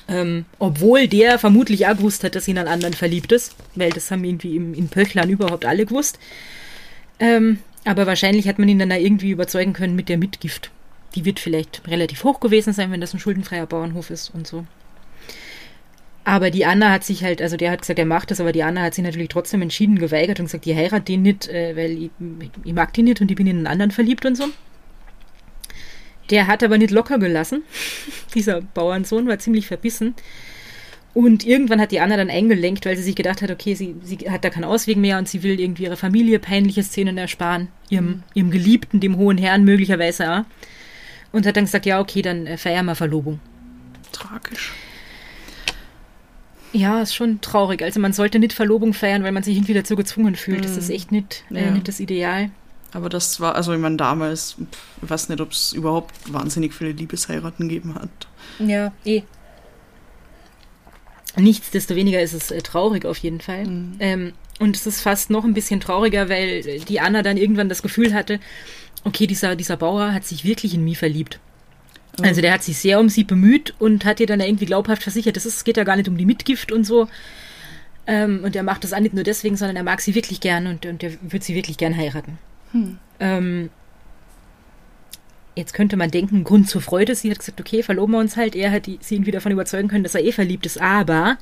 Ähm, 0.08 0.46
obwohl 0.58 1.08
der 1.08 1.40
vermutlich 1.40 1.88
auch 1.88 1.96
gewusst 1.98 2.24
hat, 2.24 2.36
dass 2.36 2.48
in 2.48 2.58
einen 2.58 2.68
anderen 2.68 2.94
verliebt 2.94 3.32
ist, 3.32 3.56
weil 3.76 3.92
das 3.92 4.10
haben 4.12 4.24
irgendwie 4.24 4.56
im, 4.56 4.74
in 4.74 4.90
Pöchlern 4.90 5.30
überhaupt 5.30 5.66
alle 5.66 5.86
gewusst. 5.86 6.20
Ähm, 7.20 7.60
aber 7.86 8.08
wahrscheinlich 8.08 8.48
hat 8.48 8.60
man 8.60 8.70
ihn 8.70 8.80
dann 8.80 8.90
da 8.90 8.96
irgendwie 8.96 9.30
überzeugen 9.30 9.74
können 9.74 9.96
mit 9.96 10.10
der 10.10 10.18
Mitgift. 10.18 10.72
Die 11.16 11.26
wird 11.26 11.40
vielleicht 11.40 11.88
relativ 11.88 12.24
hoch 12.24 12.40
gewesen 12.40 12.74
sein, 12.74 12.92
wenn 12.92 13.02
das 13.02 13.14
ein 13.14 13.20
schuldenfreier 13.20 13.66
Bauernhof 13.66 14.10
ist 14.10 14.30
und 14.34 14.48
so. 14.48 14.66
Aber 16.30 16.52
die 16.52 16.64
Anna 16.64 16.92
hat 16.92 17.04
sich 17.04 17.24
halt, 17.24 17.42
also 17.42 17.58
der 17.58 17.72
hat 17.72 17.82
gesagt, 17.82 17.98
er 17.98 18.06
macht 18.06 18.30
das, 18.30 18.40
aber 18.40 18.52
die 18.52 18.62
Anna 18.62 18.84
hat 18.84 18.94
sich 18.94 19.04
natürlich 19.04 19.30
trotzdem 19.30 19.64
entschieden 19.64 19.98
geweigert 19.98 20.40
und 20.40 20.46
gesagt, 20.46 20.66
die 20.66 20.76
heirat 20.76 21.08
den 21.08 21.24
nicht, 21.24 21.48
äh, 21.48 21.76
weil 21.76 22.04
ich, 22.04 22.12
ich 22.64 22.74
mag 22.74 22.94
die 22.94 23.02
nicht 23.02 23.20
und 23.20 23.32
ich 23.32 23.36
bin 23.36 23.48
in 23.48 23.58
einen 23.58 23.66
anderen 23.66 23.90
verliebt 23.90 24.28
und 24.28 24.36
so. 24.36 24.46
Der 26.30 26.46
hat 26.46 26.64
aber 26.64 26.78
nicht 26.78 26.92
locker 26.92 27.18
gelassen. 27.18 27.64
Dieser 28.36 28.62
Bauernsohn 28.62 29.28
war 29.28 29.40
ziemlich 29.40 29.66
verbissen. 29.66 30.14
Und 31.16 31.48
irgendwann 31.48 31.82
hat 31.82 31.92
die 31.92 32.00
Anna 32.00 32.16
dann 32.16 32.30
eingelenkt, 32.30 32.86
weil 32.86 32.96
sie 32.96 33.02
sich 33.02 33.16
gedacht 33.16 33.42
hat, 33.42 33.50
okay, 33.50 33.74
sie, 33.74 33.96
sie 34.04 34.18
hat 34.30 34.46
da 34.46 34.52
keinen 34.52 34.66
Ausweg 34.66 34.98
mehr 34.98 35.18
und 35.18 35.28
sie 35.28 35.42
will 35.42 35.60
irgendwie 35.60 35.86
ihrer 35.86 35.98
Familie 35.98 36.38
peinliche 36.38 36.84
Szenen 36.84 37.18
ersparen, 37.18 37.70
ihrem, 37.90 38.22
ihrem 38.36 38.52
Geliebten, 38.52 39.00
dem 39.00 39.18
hohen 39.18 39.40
Herrn 39.40 39.64
möglicherweise 39.64 40.32
auch. 40.32 40.44
Und 41.32 41.48
hat 41.48 41.58
dann 41.58 41.66
gesagt, 41.66 41.88
ja, 41.88 42.00
okay, 42.00 42.22
dann 42.22 42.46
äh, 42.46 42.58
feiern 42.58 42.86
wir 42.86 42.94
Verlobung. 42.94 43.40
Tragisch. 44.12 44.74
Ja, 46.72 47.02
ist 47.02 47.16
schon 47.16 47.42
traurig. 47.42 47.82
Also 47.82 48.00
man 48.00 48.14
sollte 48.14 48.38
nicht 48.40 48.54
Verlobung 48.54 48.94
feiern, 48.94 49.24
weil 49.24 49.32
man 49.32 49.44
sich 49.44 49.56
irgendwie 49.56 49.74
dazu 49.74 49.96
gezwungen 49.96 50.36
fühlt. 50.36 50.64
Das 50.64 50.78
ist 50.78 50.90
echt 50.90 51.12
nicht, 51.12 51.44
äh, 51.52 51.66
Ja. 51.66 51.72
nicht 51.72 51.88
das 51.88 52.00
Ideal. 52.00 52.52
Aber 52.92 53.10
das 53.10 53.40
war, 53.40 53.56
also 53.56 53.74
ich 53.74 53.80
meine, 53.80 53.98
damals, 53.98 54.54
pff, 54.54 55.04
ich 55.04 55.10
weiß 55.10 55.30
nicht, 55.30 55.42
ob 55.42 55.52
es 55.52 55.74
überhaupt 55.74 56.14
wahnsinnig 56.32 56.74
viele 56.74 56.92
Liebesheiraten 56.92 57.68
gegeben 57.70 57.96
hat. 57.96 58.10
Ja, 58.60 58.92
eh. 59.06 59.24
Nichtsdestoweniger 61.38 62.22
ist 62.22 62.34
es 62.34 62.52
äh, 62.52 62.62
traurig 62.62 63.06
auf 63.06 63.18
jeden 63.20 63.40
Fall. 63.42 63.68
Ähm, 64.00 64.34
und 64.60 64.76
es 64.76 64.86
ist 64.88 65.02
fast 65.02 65.30
noch 65.30 65.44
ein 65.46 65.54
bisschen 65.54 65.80
trauriger, 65.80 66.28
weil 66.30 66.80
die 66.82 67.00
Anna 67.00 67.22
dann 67.22 67.38
irgendwann 67.38 67.70
das 67.70 67.82
Gefühl 67.82 68.14
hatte, 68.14 68.40
okay, 69.04 69.28
dieser, 69.28 69.56
dieser 69.56 69.78
Bauer 69.78 70.12
hat 70.14 70.26
sich 70.26 70.44
wirklich 70.44 70.74
in 70.74 70.84
mich 70.84 70.98
verliebt. 70.98 71.40
Also 72.22 72.42
der 72.42 72.54
hat 72.54 72.64
sich 72.64 72.78
sehr 72.78 73.00
um 73.00 73.10
sie 73.10 73.24
bemüht 73.24 73.74
und 73.80 74.06
hat 74.06 74.20
ihr 74.20 74.28
dann 74.28 74.40
irgendwie 74.40 74.66
glaubhaft 74.66 75.04
versichert, 75.04 75.36
das 75.36 75.46
ist, 75.46 75.58
es 75.58 75.64
geht 75.64 75.78
ja 75.78 75.84
gar 75.84 75.96
nicht 75.96 76.10
um 76.10 76.18
die 76.18 76.26
Mitgift 76.26 76.72
und 76.72 76.84
so. 76.84 77.08
Ähm, 78.08 78.42
und 78.44 78.56
er 78.56 78.64
macht 78.64 78.84
das 78.84 78.94
auch 78.94 79.00
nicht 79.00 79.14
nur 79.14 79.24
deswegen, 79.24 79.56
sondern 79.56 79.76
er 79.76 79.84
mag 79.84 80.02
sie 80.02 80.16
wirklich 80.16 80.40
gern 80.42 80.68
und, 80.68 80.86
und 80.86 81.04
er 81.04 81.12
wird 81.22 81.44
sie 81.44 81.56
wirklich 81.56 81.78
gern 81.78 81.96
heiraten. 81.96 82.38
Ähm, 83.20 83.70
jetzt 85.56 85.74
könnte 85.74 85.98
man 85.98 86.12
denken, 86.12 86.44
Grund 86.44 86.70
zur 86.70 86.82
Freude. 86.82 87.16
Sie 87.16 87.30
hat 87.30 87.40
gesagt, 87.40 87.60
okay, 87.60 87.84
verloben 87.84 88.14
wir 88.14 88.20
uns 88.20 88.38
halt. 88.38 88.56
Er 88.56 88.72
hat 88.72 88.86
sie 88.86 89.16
irgendwie 89.16 89.32
davon 89.32 89.52
überzeugen 89.52 89.88
können, 89.88 90.04
dass 90.04 90.16
er 90.16 90.24
eh 90.24 90.32
verliebt 90.32 90.66
ist. 90.66 90.80
Aber 90.80 91.38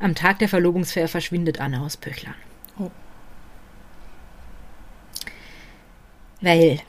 am 0.00 0.14
Tag 0.14 0.38
der 0.38 0.48
Verlobungsfeier 0.48 1.08
verschwindet 1.08 1.60
Anna 1.60 1.84
aus 1.84 1.96
Pöchlern. 1.96 2.34
Oh. 2.78 2.90
Weil 6.40 6.80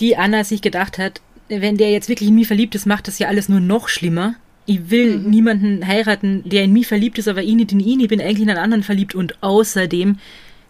die 0.00 0.16
Anna 0.16 0.44
sich 0.44 0.62
gedacht 0.62 0.98
hat, 0.98 1.20
wenn 1.50 1.76
der 1.76 1.90
jetzt 1.90 2.08
wirklich 2.08 2.28
in 2.28 2.36
mich 2.36 2.46
verliebt 2.46 2.74
ist, 2.74 2.86
macht 2.86 3.08
das 3.08 3.18
ja 3.18 3.28
alles 3.28 3.48
nur 3.48 3.60
noch 3.60 3.88
schlimmer. 3.88 4.36
Ich 4.66 4.90
will 4.90 5.18
niemanden 5.18 5.86
heiraten, 5.86 6.48
der 6.48 6.64
in 6.64 6.72
mich 6.72 6.86
verliebt 6.86 7.18
ist, 7.18 7.26
aber 7.26 7.42
ich 7.42 7.54
nicht 7.54 7.72
in 7.72 7.80
ihn. 7.80 8.00
Ich 8.00 8.08
bin 8.08 8.20
eigentlich 8.20 8.42
in 8.42 8.50
einen 8.50 8.58
anderen 8.58 8.84
verliebt 8.84 9.14
und 9.14 9.42
außerdem 9.42 10.18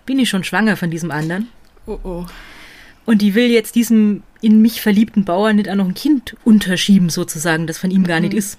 bin 0.07 0.19
ich 0.19 0.31
schon 0.31 0.45
schwanger 0.45 0.77
von 0.77 0.91
diesem 0.91 1.11
anderen. 1.11 1.49
Oh 1.87 1.99
oh. 2.03 2.27
Und 3.05 3.23
die 3.23 3.35
will 3.35 3.51
jetzt 3.51 3.75
diesem 3.75 4.23
in 4.41 4.63
mich 4.63 4.81
verliebten 4.81 5.25
Bauern 5.25 5.57
nicht 5.57 5.69
auch 5.69 5.75
noch 5.75 5.89
ein 5.89 5.95
Kind 5.95 6.37
unterschieben, 6.45 7.11
sozusagen, 7.11 7.67
das 7.67 7.79
von 7.79 7.91
ihm 7.91 8.05
gar 8.05 8.21
nicht 8.21 8.33
ist. 8.33 8.59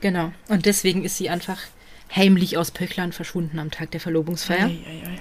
Genau. 0.00 0.32
Und 0.48 0.66
deswegen 0.66 1.04
ist 1.04 1.16
sie 1.16 1.28
einfach 1.28 1.58
heimlich 2.14 2.56
aus 2.56 2.70
Pöchlern 2.70 3.12
verschwunden 3.12 3.58
am 3.58 3.70
Tag 3.70 3.90
der 3.90 4.00
Verlobungsfeier. 4.00 4.66
Ei, 4.66 4.78
ei, 4.86 5.08
ei. 5.08 5.18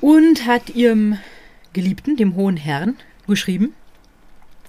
Und 0.00 0.46
hat 0.46 0.70
ihrem 0.70 1.18
Geliebten, 1.72 2.16
dem 2.16 2.34
hohen 2.34 2.56
Herrn, 2.56 2.96
geschrieben 3.28 3.74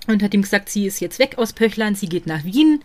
und 0.07 0.23
hat 0.23 0.33
ihm 0.33 0.41
gesagt, 0.41 0.69
sie 0.69 0.85
ist 0.85 0.99
jetzt 0.99 1.19
weg 1.19 1.37
aus 1.37 1.53
Pöchlern, 1.53 1.95
sie 1.95 2.07
geht 2.07 2.27
nach 2.27 2.43
Wien. 2.43 2.81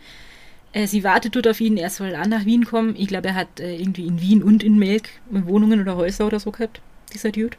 Äh, 0.72 0.86
sie 0.86 1.04
wartet 1.04 1.36
dort 1.36 1.48
auf 1.48 1.60
ihn, 1.60 1.76
er 1.76 1.90
soll 1.90 2.14
auch 2.16 2.26
nach 2.26 2.44
Wien 2.44 2.64
kommen. 2.64 2.94
Ich 2.96 3.08
glaube, 3.08 3.28
er 3.28 3.34
hat 3.34 3.60
äh, 3.60 3.76
irgendwie 3.76 4.06
in 4.06 4.20
Wien 4.20 4.42
und 4.42 4.62
in 4.62 4.78
Melk 4.78 5.08
Wohnungen 5.30 5.80
oder 5.80 5.96
Häuser 5.96 6.26
oder 6.26 6.40
so 6.40 6.50
gehabt, 6.50 6.80
dieser 7.12 7.30
Dude. 7.30 7.56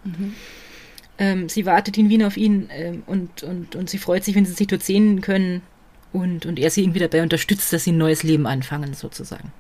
Ähm, 1.18 1.48
sie 1.48 1.66
wartet 1.66 1.98
in 1.98 2.10
Wien 2.10 2.24
auf 2.24 2.36
ihn 2.36 2.70
ähm, 2.72 3.04
und, 3.06 3.44
und, 3.44 3.76
und 3.76 3.90
sie 3.90 3.98
freut 3.98 4.24
sich, 4.24 4.36
wenn 4.36 4.46
sie 4.46 4.54
sich 4.54 4.68
dort 4.68 4.84
sehen 4.84 5.22
können 5.22 5.62
und, 6.12 6.46
und 6.46 6.60
er 6.60 6.70
sie 6.70 6.84
irgendwie 6.84 7.00
dabei 7.00 7.24
unterstützt, 7.24 7.72
dass 7.72 7.86
sie 7.86 7.94
ein 7.94 7.98
neues 7.98 8.24
Leben 8.24 8.48
anfangen, 8.48 8.94
sozusagen. 8.94 9.52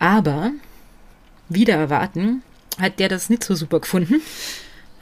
Aber, 0.00 0.52
wieder 1.48 1.74
erwarten, 1.74 2.42
hat 2.80 2.98
der 2.98 3.08
das 3.08 3.30
nicht 3.30 3.44
so 3.44 3.54
super 3.54 3.80
gefunden. 3.80 4.20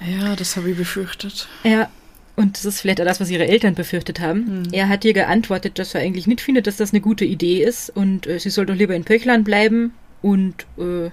Ja, 0.01 0.37
das 0.37 0.57
habe 0.57 0.71
ich 0.71 0.77
befürchtet. 0.77 1.49
Ja, 1.65 1.89
und 2.37 2.57
das 2.57 2.67
ist 2.67 2.81
vielleicht 2.81 3.01
auch 3.01 3.07
das, 3.07 3.21
was 3.21 3.31
ihre 3.31 3.49
Eltern 3.49 3.75
befürchtet 3.75 4.21
haben. 4.21 4.69
Er 4.73 4.91
hat 4.91 5.05
ihr 5.05 5.15
geantwortet, 5.15 5.79
dass 5.79 5.95
er 5.95 6.03
eigentlich 6.03 6.27
nicht 6.27 6.43
findet, 6.43 6.67
dass 6.67 6.77
das 6.77 6.93
eine 6.93 7.01
gute 7.01 7.25
Idee 7.25 7.65
ist 7.65 7.89
und 7.91 8.27
äh, 8.27 8.39
sie 8.39 8.51
soll 8.51 8.67
doch 8.67 8.75
lieber 8.75 8.95
in 8.95 9.05
Pöchlern 9.05 9.43
bleiben 9.43 9.95
und, 10.21 10.67
äh, 10.77 11.11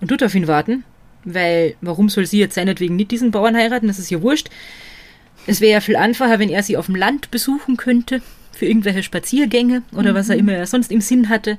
und 0.00 0.08
tut 0.08 0.24
auf 0.24 0.34
ihn 0.34 0.48
warten. 0.48 0.84
Weil, 1.24 1.76
warum 1.80 2.08
soll 2.08 2.26
sie 2.26 2.38
jetzt 2.38 2.54
seinetwegen 2.54 2.96
nicht 2.96 3.12
diesen 3.12 3.30
Bauern 3.30 3.56
heiraten? 3.56 3.86
Das 3.86 3.98
ist 3.98 4.10
ihr 4.10 4.22
wurscht. 4.22 4.48
Es 5.46 5.60
wäre 5.60 5.72
ja 5.72 5.80
viel 5.80 5.96
einfacher, 5.96 6.38
wenn 6.40 6.48
er 6.48 6.62
sie 6.62 6.76
auf 6.76 6.86
dem 6.86 6.96
Land 6.96 7.30
besuchen 7.30 7.76
könnte, 7.76 8.20
für 8.52 8.66
irgendwelche 8.66 9.02
Spaziergänge 9.02 9.82
oder 9.92 10.14
was 10.14 10.28
er 10.28 10.36
immer 10.36 10.52
er 10.52 10.66
sonst 10.66 10.90
im 10.90 11.00
Sinn 11.00 11.28
hatte. 11.28 11.58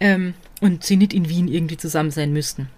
Ähm, 0.00 0.34
und 0.60 0.84
sie 0.84 0.96
nicht 0.96 1.12
in 1.12 1.28
Wien 1.28 1.48
irgendwie 1.48 1.76
zusammen 1.76 2.10
sein 2.10 2.32
müssten. 2.32 2.68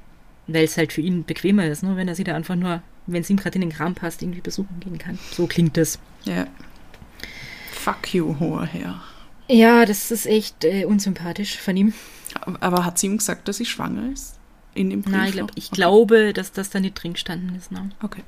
Weil 0.46 0.64
es 0.64 0.76
halt 0.76 0.92
für 0.92 1.00
ihn 1.00 1.24
bequemer 1.24 1.66
ist, 1.66 1.82
ne? 1.82 1.96
wenn 1.96 2.08
er 2.08 2.14
sie 2.14 2.24
da 2.24 2.34
einfach 2.34 2.54
nur, 2.56 2.82
wenn 3.06 3.22
es 3.22 3.30
ihm 3.30 3.36
gerade 3.38 3.54
in 3.56 3.62
den 3.62 3.70
Kram 3.72 3.94
passt, 3.94 4.22
irgendwie 4.22 4.40
besuchen 4.42 4.78
gehen 4.80 4.98
kann. 4.98 5.18
So 5.32 5.46
klingt 5.46 5.76
das. 5.76 5.98
Ja. 6.24 6.46
Fuck 7.72 8.14
you, 8.14 8.36
hoher 8.38 8.66
Herr. 8.66 9.02
Ja, 9.48 9.84
das 9.84 10.10
ist 10.10 10.26
echt 10.26 10.64
äh, 10.64 10.84
unsympathisch 10.84 11.58
von 11.58 11.76
ihm. 11.76 11.92
Aber 12.60 12.84
hat 12.84 12.98
sie 12.98 13.06
ihm 13.06 13.18
gesagt, 13.18 13.46
dass 13.48 13.58
sie 13.58 13.66
schwanger 13.66 14.10
ist? 14.12 14.38
In 14.74 14.90
dem 14.90 15.02
Brief? 15.02 15.12
Nein, 15.12 15.28
ich, 15.28 15.34
glaub, 15.34 15.50
ich 15.54 15.66
Okay. 15.68 15.74
glaube, 15.76 16.32
dass 16.32 16.52
das 16.52 16.70
da 16.70 16.80
nicht 16.80 16.94
drin 16.94 17.12
gestanden 17.12 17.54
ist. 17.56 17.70
Ne? 17.70 17.90
Okay. 18.02 18.22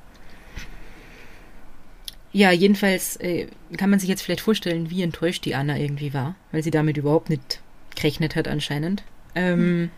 Ja, 2.33 2.51
jedenfalls 2.51 3.17
äh, 3.17 3.47
kann 3.79 3.89
man 3.91 3.99
sich 3.99 4.09
jetzt 4.09 4.23
vielleicht 4.23 4.43
vorstellen, 4.43 4.91
wie 4.91 5.03
enttäuscht 5.03 5.45
die 5.45 5.55
Anna 5.55 5.77
irgendwie 5.79 6.13
war, 6.13 6.35
weil 6.53 6.63
sie 6.63 6.71
damit 6.71 6.99
überhaupt 6.99 7.31
nicht 7.31 7.61
gerechnet 7.95 8.37
hat 8.37 8.47
anscheinend. 8.47 9.03
Ähm, 9.35 9.91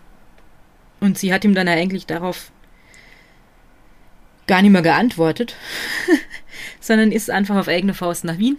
Und 1.01 1.19
sie 1.19 1.33
hat 1.33 1.45
ihm 1.45 1.55
dann 1.55 1.69
eigentlich 1.69 2.07
darauf 2.07 2.51
gar 4.47 4.63
nicht 4.63 4.73
mehr 4.73 4.83
geantwortet, 4.83 5.57
sondern 6.81 7.13
ist 7.13 7.31
einfach 7.31 7.57
auf 7.57 7.69
eigene 7.69 7.95
Faust 7.95 8.25
nach 8.25 8.39
Wien. 8.39 8.57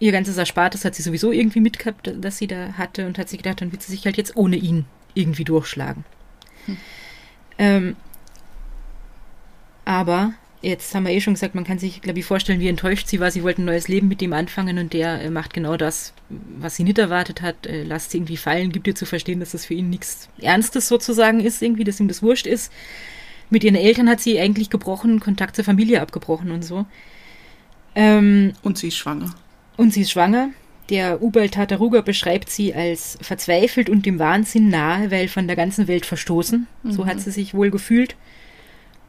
Ihr 0.00 0.12
ganzes 0.12 0.36
Erspartes 0.36 0.84
hat 0.84 0.94
sie 0.94 1.02
sowieso 1.02 1.32
irgendwie 1.32 1.60
mitgehabt, 1.60 2.12
das 2.20 2.38
sie 2.38 2.46
da 2.46 2.74
hatte 2.74 3.06
und 3.06 3.18
hat 3.18 3.28
sich 3.28 3.38
gedacht, 3.38 3.60
dann 3.60 3.72
wird 3.72 3.82
sie 3.82 3.92
sich 3.92 4.04
halt 4.04 4.16
jetzt 4.16 4.36
ohne 4.36 4.56
ihn 4.56 4.84
irgendwie 5.14 5.44
durchschlagen. 5.44 6.04
Ähm, 7.58 7.96
aber 9.84 10.34
jetzt 10.62 10.94
haben 10.94 11.06
wir 11.06 11.12
eh 11.12 11.20
schon 11.20 11.34
gesagt, 11.34 11.54
man 11.54 11.64
kann 11.64 11.78
sich, 11.78 12.00
glaube 12.00 12.18
ich, 12.18 12.24
vorstellen, 12.24 12.60
wie 12.60 12.68
enttäuscht 12.68 13.06
sie 13.08 13.20
war. 13.20 13.30
Sie 13.30 13.42
wollte 13.42 13.62
ein 13.62 13.66
neues 13.66 13.88
Leben 13.88 14.08
mit 14.08 14.20
ihm 14.22 14.32
anfangen 14.32 14.78
und 14.78 14.92
der 14.92 15.22
äh, 15.22 15.30
macht 15.30 15.54
genau 15.54 15.76
das, 15.76 16.12
was 16.58 16.76
sie 16.76 16.84
nicht 16.84 16.98
erwartet 16.98 17.42
hat. 17.42 17.66
Äh, 17.66 17.84
lasst 17.84 18.10
sie 18.10 18.18
irgendwie 18.18 18.36
fallen, 18.36 18.72
gibt 18.72 18.86
ihr 18.86 18.94
zu 18.94 19.06
verstehen, 19.06 19.40
dass 19.40 19.52
das 19.52 19.64
für 19.66 19.74
ihn 19.74 19.90
nichts 19.90 20.28
Ernstes 20.40 20.88
sozusagen 20.88 21.40
ist, 21.40 21.62
irgendwie, 21.62 21.84
dass 21.84 22.00
ihm 22.00 22.08
das 22.08 22.22
wurscht 22.22 22.46
ist. 22.46 22.72
Mit 23.50 23.64
ihren 23.64 23.76
Eltern 23.76 24.08
hat 24.10 24.20
sie 24.20 24.38
eigentlich 24.38 24.68
gebrochen, 24.70 25.20
Kontakt 25.20 25.56
zur 25.56 25.64
Familie 25.64 26.02
abgebrochen 26.02 26.50
und 26.50 26.64
so. 26.64 26.84
Ähm, 27.94 28.52
Und 28.62 28.78
sie 28.78 28.88
ist 28.88 28.96
schwanger. 28.96 29.34
und 29.76 29.92
sie 29.92 30.02
ist 30.02 30.10
schwanger. 30.10 30.50
Der 30.90 31.22
Ubald 31.22 31.52
Tataruga 31.54 32.00
beschreibt 32.00 32.48
sie 32.48 32.74
als 32.74 33.18
verzweifelt 33.20 33.90
und 33.90 34.06
dem 34.06 34.18
Wahnsinn 34.18 34.70
nahe, 34.70 35.10
weil 35.10 35.28
von 35.28 35.46
der 35.46 35.56
ganzen 35.56 35.86
Welt 35.86 36.06
verstoßen. 36.06 36.66
So 36.84 37.04
hat 37.06 37.20
sie 37.20 37.30
sich 37.30 37.52
wohl 37.52 37.70
gefühlt. 37.70 38.16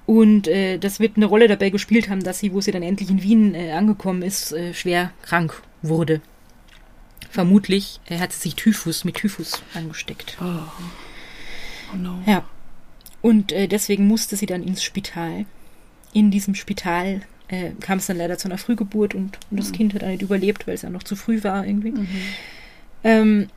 Und 0.10 0.48
äh, 0.48 0.80
das 0.80 1.00
wird 1.00 1.18
eine 1.18 1.28
Rolle 1.28 1.48
dabei 1.48 1.70
gespielt 1.70 2.10
haben, 2.10 2.24
dass 2.24 2.40
sie, 2.40 2.52
wo 2.52 2.62
sie 2.62 2.72
dann 2.72 2.82
endlich 2.82 3.12
in 3.12 3.22
Wien 3.22 3.54
äh, 3.54 3.74
angekommen 3.74 4.24
ist, 4.24 4.52
äh, 4.52 4.74
schwer 4.74 5.12
krank 5.22 5.62
wurde. 5.84 6.20
Vermutlich 7.30 8.00
äh, 8.10 8.18
hat 8.18 8.34
sie 8.34 8.40
sich 8.40 8.56
Typhus 8.56 9.06
mit 9.06 9.18
Typhus 9.18 9.62
angesteckt. 9.76 10.36
Oh, 10.42 10.64
oh 11.94 11.96
no. 11.96 12.24
Ja. 12.26 12.44
Und 13.22 13.52
äh, 13.52 13.68
deswegen 13.68 14.08
musste 14.08 14.36
sie 14.36 14.48
dann 14.48 14.64
ins 14.64 14.82
Spital. 14.82 15.46
In 16.12 16.32
diesem 16.32 16.56
Spital 16.56 17.22
äh, 17.48 17.74
kam 17.80 18.00
es 18.00 18.08
dann 18.08 18.18
leider 18.18 18.40
zu 18.40 18.48
einer 18.48 18.58
Frühgeburt 18.58 19.14
und, 19.14 19.38
und 19.52 19.60
das 19.60 19.72
Kind 19.74 19.94
hat 19.94 20.02
dann 20.02 20.10
nicht 20.10 20.24
überlebt, 20.24 20.66
weil 20.66 20.74
es 20.74 20.82
ja 20.82 20.90
noch 20.90 21.04
zu 21.04 21.16
früh 21.16 21.44
war 21.44 21.68
irgendwie. 21.68 21.94
Ähm, 23.04 23.50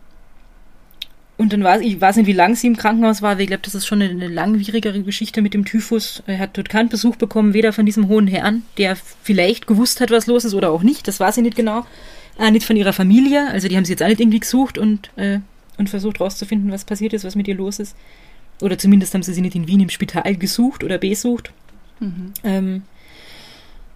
und 1.42 1.52
dann 1.52 1.64
war 1.64 1.80
ich 1.80 2.00
weiß 2.00 2.16
nicht, 2.16 2.26
wie 2.26 2.32
lange 2.32 2.54
sie 2.54 2.68
im 2.68 2.76
Krankenhaus 2.76 3.20
war, 3.20 3.32
aber 3.32 3.40
ich 3.40 3.48
glaube, 3.48 3.64
das 3.64 3.74
ist 3.74 3.84
schon 3.84 4.00
eine, 4.00 4.12
eine 4.12 4.28
langwierigere 4.28 5.02
Geschichte 5.02 5.42
mit 5.42 5.54
dem 5.54 5.64
Typhus. 5.64 6.22
Er 6.28 6.38
hat 6.38 6.56
dort 6.56 6.68
keinen 6.68 6.88
Besuch 6.88 7.16
bekommen, 7.16 7.52
weder 7.52 7.72
von 7.72 7.84
diesem 7.84 8.06
hohen 8.06 8.28
Herrn, 8.28 8.62
der 8.78 8.96
vielleicht 8.96 9.66
gewusst 9.66 10.00
hat, 10.00 10.12
was 10.12 10.28
los 10.28 10.44
ist, 10.44 10.54
oder 10.54 10.70
auch 10.70 10.84
nicht. 10.84 11.08
Das 11.08 11.18
weiß 11.18 11.34
sie 11.34 11.42
nicht 11.42 11.56
genau. 11.56 11.84
Äh, 12.38 12.52
nicht 12.52 12.64
von 12.64 12.76
ihrer 12.76 12.92
Familie. 12.92 13.48
Also 13.50 13.66
die 13.66 13.76
haben 13.76 13.84
sie 13.84 13.92
jetzt 13.92 14.04
auch 14.04 14.08
nicht 14.08 14.20
irgendwie 14.20 14.38
gesucht 14.38 14.78
und, 14.78 15.10
äh, 15.16 15.40
und 15.78 15.90
versucht 15.90 16.20
rauszufinden, 16.20 16.70
was 16.70 16.84
passiert 16.84 17.12
ist, 17.12 17.24
was 17.24 17.34
mit 17.34 17.48
ihr 17.48 17.56
los 17.56 17.80
ist. 17.80 17.96
Oder 18.60 18.78
zumindest 18.78 19.12
haben 19.12 19.24
sie 19.24 19.34
sie 19.34 19.40
nicht 19.40 19.56
in 19.56 19.66
Wien 19.66 19.80
im 19.80 19.90
Spital 19.90 20.36
gesucht 20.36 20.84
oder 20.84 20.98
besucht. 20.98 21.52
Ähm, 22.44 22.82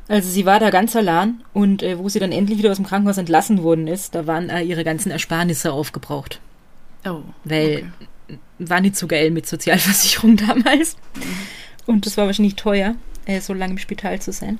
also 0.08 0.28
sie 0.28 0.46
war 0.46 0.58
da 0.58 0.70
ganz 0.70 0.94
allein 0.96 1.42
und 1.52 1.82
äh, 1.82 1.98
wo 1.98 2.08
sie 2.08 2.18
dann 2.18 2.32
endlich 2.32 2.58
wieder 2.58 2.70
aus 2.70 2.76
dem 2.76 2.86
Krankenhaus 2.86 3.18
entlassen 3.18 3.62
worden 3.62 3.86
ist, 3.86 4.14
da 4.14 4.26
waren 4.26 4.50
äh, 4.50 4.62
ihre 4.62 4.84
ganzen 4.84 5.10
Ersparnisse 5.10 5.72
aufgebraucht. 5.72 6.40
Oh, 7.08 7.22
Weil 7.44 7.90
okay. 8.28 8.38
war 8.58 8.80
nicht 8.80 8.96
so 8.96 9.06
geil 9.06 9.30
mit 9.30 9.46
Sozialversicherung 9.46 10.36
damals. 10.46 10.96
Und 11.86 12.04
das 12.06 12.16
war 12.16 12.26
wahrscheinlich 12.26 12.56
teuer, 12.56 12.96
äh, 13.26 13.40
so 13.40 13.54
lange 13.54 13.72
im 13.74 13.78
Spital 13.78 14.20
zu 14.20 14.32
sein. 14.32 14.58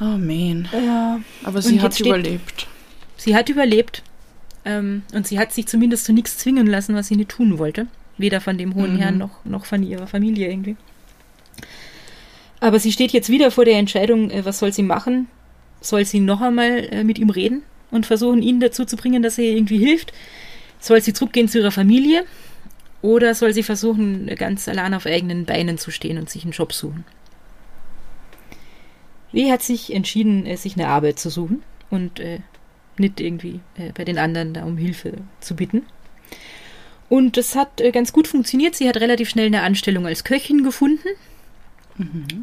Oh 0.00 0.16
man. 0.18 0.68
Ja. 0.72 1.20
Aber 1.44 1.60
sie 1.62 1.74
Und 1.74 1.78
hat 1.82 1.84
jetzt 1.92 1.94
steht- 1.96 2.06
überlebt. 2.08 2.66
Sie 3.16 3.34
hat 3.34 3.48
überlebt. 3.48 4.02
Ähm, 4.64 5.02
und 5.14 5.26
sie 5.26 5.38
hat 5.38 5.52
sich 5.52 5.66
zumindest 5.66 6.04
zu 6.04 6.12
nichts 6.12 6.36
zwingen 6.38 6.66
lassen, 6.66 6.94
was 6.94 7.08
sie 7.08 7.16
nicht 7.16 7.30
tun 7.30 7.58
wollte. 7.58 7.86
Weder 8.18 8.40
von 8.40 8.58
dem 8.58 8.74
hohen 8.74 8.94
Mhm. 8.94 8.98
Herrn 8.98 9.18
noch, 9.18 9.44
noch 9.44 9.64
von 9.64 9.82
ihrer 9.82 10.06
Familie 10.06 10.50
irgendwie. 10.50 10.76
Aber 12.60 12.78
sie 12.78 12.92
steht 12.92 13.12
jetzt 13.12 13.30
wieder 13.30 13.50
vor 13.50 13.64
der 13.64 13.78
Entscheidung, 13.78 14.30
äh, 14.30 14.44
was 14.44 14.58
soll 14.58 14.72
sie 14.72 14.82
machen? 14.82 15.28
Soll 15.80 16.04
sie 16.04 16.20
noch 16.20 16.42
einmal 16.42 16.88
äh, 16.92 17.04
mit 17.04 17.18
ihm 17.18 17.30
reden 17.30 17.62
und 17.90 18.06
versuchen, 18.06 18.42
ihn 18.42 18.60
dazu 18.60 18.84
zu 18.84 18.96
bringen, 18.96 19.22
dass 19.22 19.38
er 19.38 19.44
ihr 19.44 19.56
irgendwie 19.56 19.78
hilft? 19.78 20.12
Soll 20.78 21.00
sie 21.00 21.12
zurückgehen 21.12 21.48
zu 21.48 21.58
ihrer 21.58 21.70
Familie? 21.70 22.24
Oder 23.02 23.34
soll 23.34 23.54
sie 23.54 23.62
versuchen, 23.62 24.26
ganz 24.36 24.68
allein 24.68 24.94
auf 24.94 25.06
eigenen 25.06 25.46
Beinen 25.46 25.78
zu 25.78 25.90
stehen 25.90 26.18
und 26.18 26.28
sich 26.28 26.42
einen 26.44 26.52
Job 26.52 26.72
suchen? 26.72 27.04
Lee 29.32 29.50
hat 29.50 29.62
sich 29.62 29.92
entschieden, 29.92 30.44
äh, 30.46 30.56
sich 30.56 30.74
eine 30.74 30.88
Arbeit 30.88 31.18
zu 31.18 31.30
suchen 31.30 31.62
und 31.88 32.20
äh, 32.20 32.40
nicht 32.98 33.20
irgendwie 33.20 33.60
äh, 33.76 33.92
bei 33.94 34.04
den 34.04 34.18
anderen 34.18 34.54
da 34.54 34.64
um 34.64 34.76
Hilfe 34.76 35.14
zu 35.40 35.54
bitten. 35.54 35.86
Und 37.08 37.36
das 37.36 37.56
hat 37.56 37.80
äh, 37.80 37.90
ganz 37.90 38.12
gut 38.12 38.28
funktioniert. 38.28 38.74
Sie 38.74 38.88
hat 38.88 38.98
relativ 38.98 39.28
schnell 39.28 39.46
eine 39.46 39.62
Anstellung 39.62 40.06
als 40.06 40.24
Köchin 40.24 40.62
gefunden 40.62 41.08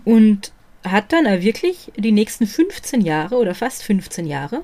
und 0.06 0.52
hat 0.84 1.12
dann 1.14 1.28
auch 1.28 1.42
wirklich 1.42 1.92
die 1.98 2.12
nächsten 2.12 2.48
15 2.48 3.02
Jahre 3.02 3.36
oder 3.36 3.56
fast 3.56 3.84
15 3.84 4.26
Jahre 4.26 4.64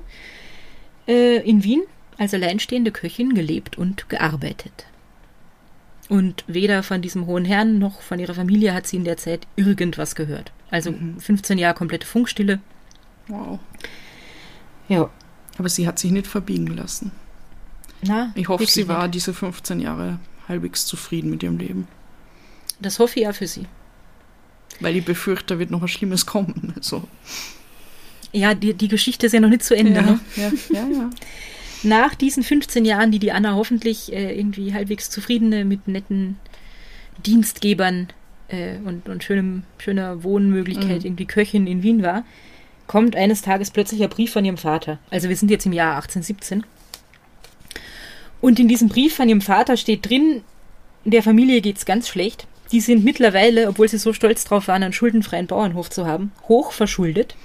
äh, 1.08 1.38
in 1.38 1.64
Wien 1.64 1.82
als 2.18 2.34
alleinstehende 2.34 2.92
Köchin 2.92 3.34
gelebt 3.34 3.76
und 3.78 4.08
gearbeitet. 4.08 4.86
Und 6.08 6.44
weder 6.46 6.82
von 6.82 7.00
diesem 7.02 7.26
hohen 7.26 7.44
Herrn 7.44 7.78
noch 7.78 8.02
von 8.02 8.18
ihrer 8.18 8.34
Familie 8.34 8.74
hat 8.74 8.86
sie 8.86 8.96
in 8.96 9.04
der 9.04 9.16
Zeit 9.16 9.46
irgendwas 9.56 10.14
gehört. 10.14 10.52
Also 10.70 10.94
15 11.18 11.56
Jahre 11.58 11.74
komplette 11.74 12.06
Funkstille. 12.06 12.60
Wow. 13.28 13.58
Ja. 14.88 15.10
Aber 15.56 15.68
sie 15.68 15.86
hat 15.86 15.98
sich 15.98 16.10
nicht 16.10 16.26
verbiegen 16.26 16.66
lassen. 16.66 17.10
Na, 18.02 18.32
Ich 18.34 18.48
hoffe, 18.48 18.66
sie 18.66 18.86
war 18.86 19.02
nicht. 19.04 19.14
diese 19.14 19.32
15 19.32 19.80
Jahre 19.80 20.18
halbwegs 20.46 20.84
zufrieden 20.84 21.30
mit 21.30 21.42
ihrem 21.42 21.56
Leben. 21.58 21.88
Das 22.80 22.98
hoffe 22.98 23.18
ich 23.20 23.24
ja 23.24 23.32
für 23.32 23.46
sie. 23.46 23.66
Weil 24.80 24.96
ich 24.96 25.04
befürchte, 25.04 25.54
da 25.54 25.58
wird 25.58 25.70
noch 25.70 25.80
was 25.80 25.90
Schlimmes 25.90 26.26
kommen. 26.26 26.72
Also, 26.76 27.04
Ja, 28.36 28.52
die, 28.54 28.74
die 28.74 28.88
Geschichte 28.88 29.26
ist 29.26 29.32
ja 29.32 29.40
noch 29.40 29.48
nicht 29.48 29.62
zu 29.62 29.76
Ende. 29.76 30.00
ja, 30.00 30.02
Ne? 30.02 30.20
ja, 30.36 30.52
ja, 30.72 30.86
ja. 30.92 31.10
Nach 31.84 32.14
diesen 32.14 32.42
15 32.42 32.84
Jahren, 32.84 33.10
die 33.12 33.18
die 33.18 33.30
Anna 33.32 33.54
hoffentlich 33.54 34.12
äh, 34.12 34.34
irgendwie 34.36 34.72
halbwegs 34.74 35.08
zufriedene 35.10 35.64
mit 35.64 35.86
netten 35.86 36.36
Dienstgebern 37.26 38.08
äh, 38.48 38.76
und, 38.84 39.08
und 39.08 39.22
schönem, 39.22 39.62
schöner 39.78 40.22
Wohnmöglichkeit, 40.24 41.00
Mhm. 41.00 41.06
irgendwie 41.06 41.26
Köchin 41.26 41.66
in 41.66 41.82
Wien 41.82 42.02
war, 42.02 42.24
kommt 42.86 43.16
eines 43.16 43.42
Tages 43.42 43.70
plötzlich 43.70 44.02
ein 44.02 44.08
Brief 44.10 44.32
von 44.32 44.44
ihrem 44.44 44.56
Vater. 44.56 44.98
Also 45.10 45.28
wir 45.28 45.36
sind 45.36 45.50
jetzt 45.50 45.66
im 45.66 45.72
Jahr 45.72 45.94
1817. 45.96 46.64
Und 48.40 48.58
in 48.60 48.68
diesem 48.68 48.88
Brief 48.88 49.14
von 49.14 49.28
ihrem 49.28 49.40
Vater 49.40 49.76
steht 49.76 50.08
drin, 50.08 50.42
der 51.04 51.22
Familie 51.22 51.60
geht's 51.60 51.86
ganz 51.86 52.08
schlecht. 52.08 52.46
Die 52.72 52.80
sind 52.80 53.04
mittlerweile, 53.04 53.68
obwohl 53.68 53.88
sie 53.88 53.98
so 53.98 54.12
stolz 54.12 54.44
drauf 54.44 54.68
waren, 54.68 54.82
einen 54.82 54.92
schuldenfreien 54.92 55.46
Bauernhof 55.46 55.90
zu 55.90 56.06
haben, 56.06 56.32
hoch 56.48 56.72
verschuldet. 56.72 57.36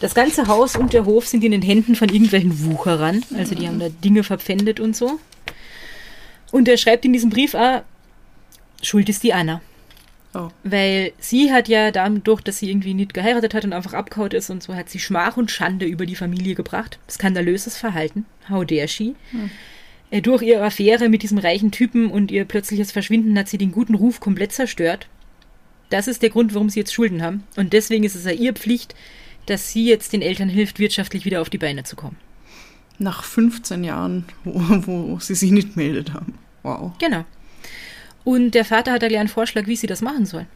Das 0.00 0.14
ganze 0.14 0.46
Haus 0.46 0.76
und 0.76 0.92
der 0.92 1.06
Hof 1.06 1.26
sind 1.26 1.42
in 1.42 1.52
den 1.52 1.62
Händen 1.62 1.94
von 1.94 2.08
irgendwelchen 2.08 2.66
Wucherern. 2.66 3.22
Also 3.36 3.54
die 3.54 3.66
haben 3.66 3.80
da 3.80 3.88
Dinge 3.88 4.24
verpfändet 4.24 4.78
und 4.78 4.94
so. 4.94 5.18
Und 6.52 6.68
er 6.68 6.76
schreibt 6.76 7.04
in 7.04 7.12
diesem 7.12 7.30
Brief, 7.30 7.54
ah, 7.54 7.82
schuld 8.82 9.08
ist 9.08 9.22
die 9.22 9.32
Anna. 9.32 9.62
Oh. 10.34 10.48
Weil 10.64 11.12
sie 11.18 11.50
hat 11.50 11.66
ja 11.68 11.90
dadurch, 11.90 12.42
dass 12.42 12.58
sie 12.58 12.68
irgendwie 12.70 12.92
nicht 12.92 13.14
geheiratet 13.14 13.54
hat 13.54 13.64
und 13.64 13.72
einfach 13.72 13.94
abgehaut 13.94 14.34
ist 14.34 14.50
und 14.50 14.62
so, 14.62 14.74
hat 14.74 14.90
sie 14.90 14.98
Schmach 14.98 15.38
und 15.38 15.50
Schande 15.50 15.86
über 15.86 16.04
die 16.04 16.14
Familie 16.14 16.54
gebracht. 16.54 16.98
Skandalöses 17.08 17.78
Verhalten. 17.78 18.26
How 18.50 18.66
dare 18.66 18.88
she? 18.88 19.14
Äh, 20.10 20.20
Durch 20.20 20.42
ihre 20.42 20.62
Affäre 20.62 21.08
mit 21.08 21.22
diesem 21.22 21.38
reichen 21.38 21.70
Typen 21.70 22.10
und 22.10 22.30
ihr 22.30 22.44
plötzliches 22.44 22.92
Verschwinden 22.92 23.38
hat 23.38 23.48
sie 23.48 23.58
den 23.58 23.72
guten 23.72 23.94
Ruf 23.94 24.20
komplett 24.20 24.52
zerstört. 24.52 25.08
Das 25.88 26.06
ist 26.06 26.22
der 26.22 26.30
Grund, 26.30 26.52
warum 26.52 26.68
sie 26.68 26.80
jetzt 26.80 26.92
Schulden 26.92 27.22
haben. 27.22 27.44
Und 27.56 27.72
deswegen 27.72 28.04
ist 28.04 28.14
es 28.14 28.24
ja 28.24 28.32
ihre 28.32 28.54
Pflicht, 28.54 28.94
dass 29.46 29.72
sie 29.72 29.86
jetzt 29.86 30.12
den 30.12 30.22
Eltern 30.22 30.48
hilft, 30.48 30.78
wirtschaftlich 30.78 31.24
wieder 31.24 31.40
auf 31.40 31.50
die 31.50 31.58
Beine 31.58 31.84
zu 31.84 31.96
kommen. 31.96 32.16
Nach 32.98 33.24
15 33.24 33.84
Jahren, 33.84 34.24
wo, 34.44 34.60
wo 34.86 35.18
sie 35.18 35.34
sich 35.34 35.50
nicht 35.50 35.76
meldet 35.76 36.12
haben. 36.12 36.34
Wow. 36.62 36.92
Genau. 36.98 37.24
Und 38.24 38.52
der 38.52 38.64
Vater 38.64 38.92
hat 38.92 39.02
da 39.02 39.08
gleich 39.08 39.20
einen 39.20 39.28
Vorschlag, 39.28 39.66
wie 39.66 39.76
sie 39.76 39.86
das 39.86 40.02
machen 40.02 40.26
soll. 40.26 40.46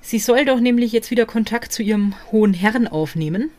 Sie 0.00 0.18
soll 0.18 0.44
doch 0.44 0.60
nämlich 0.60 0.92
jetzt 0.92 1.10
wieder 1.10 1.26
Kontakt 1.26 1.72
zu 1.72 1.82
ihrem 1.82 2.14
hohen 2.30 2.54
Herrn 2.54 2.88
aufnehmen 2.88 3.50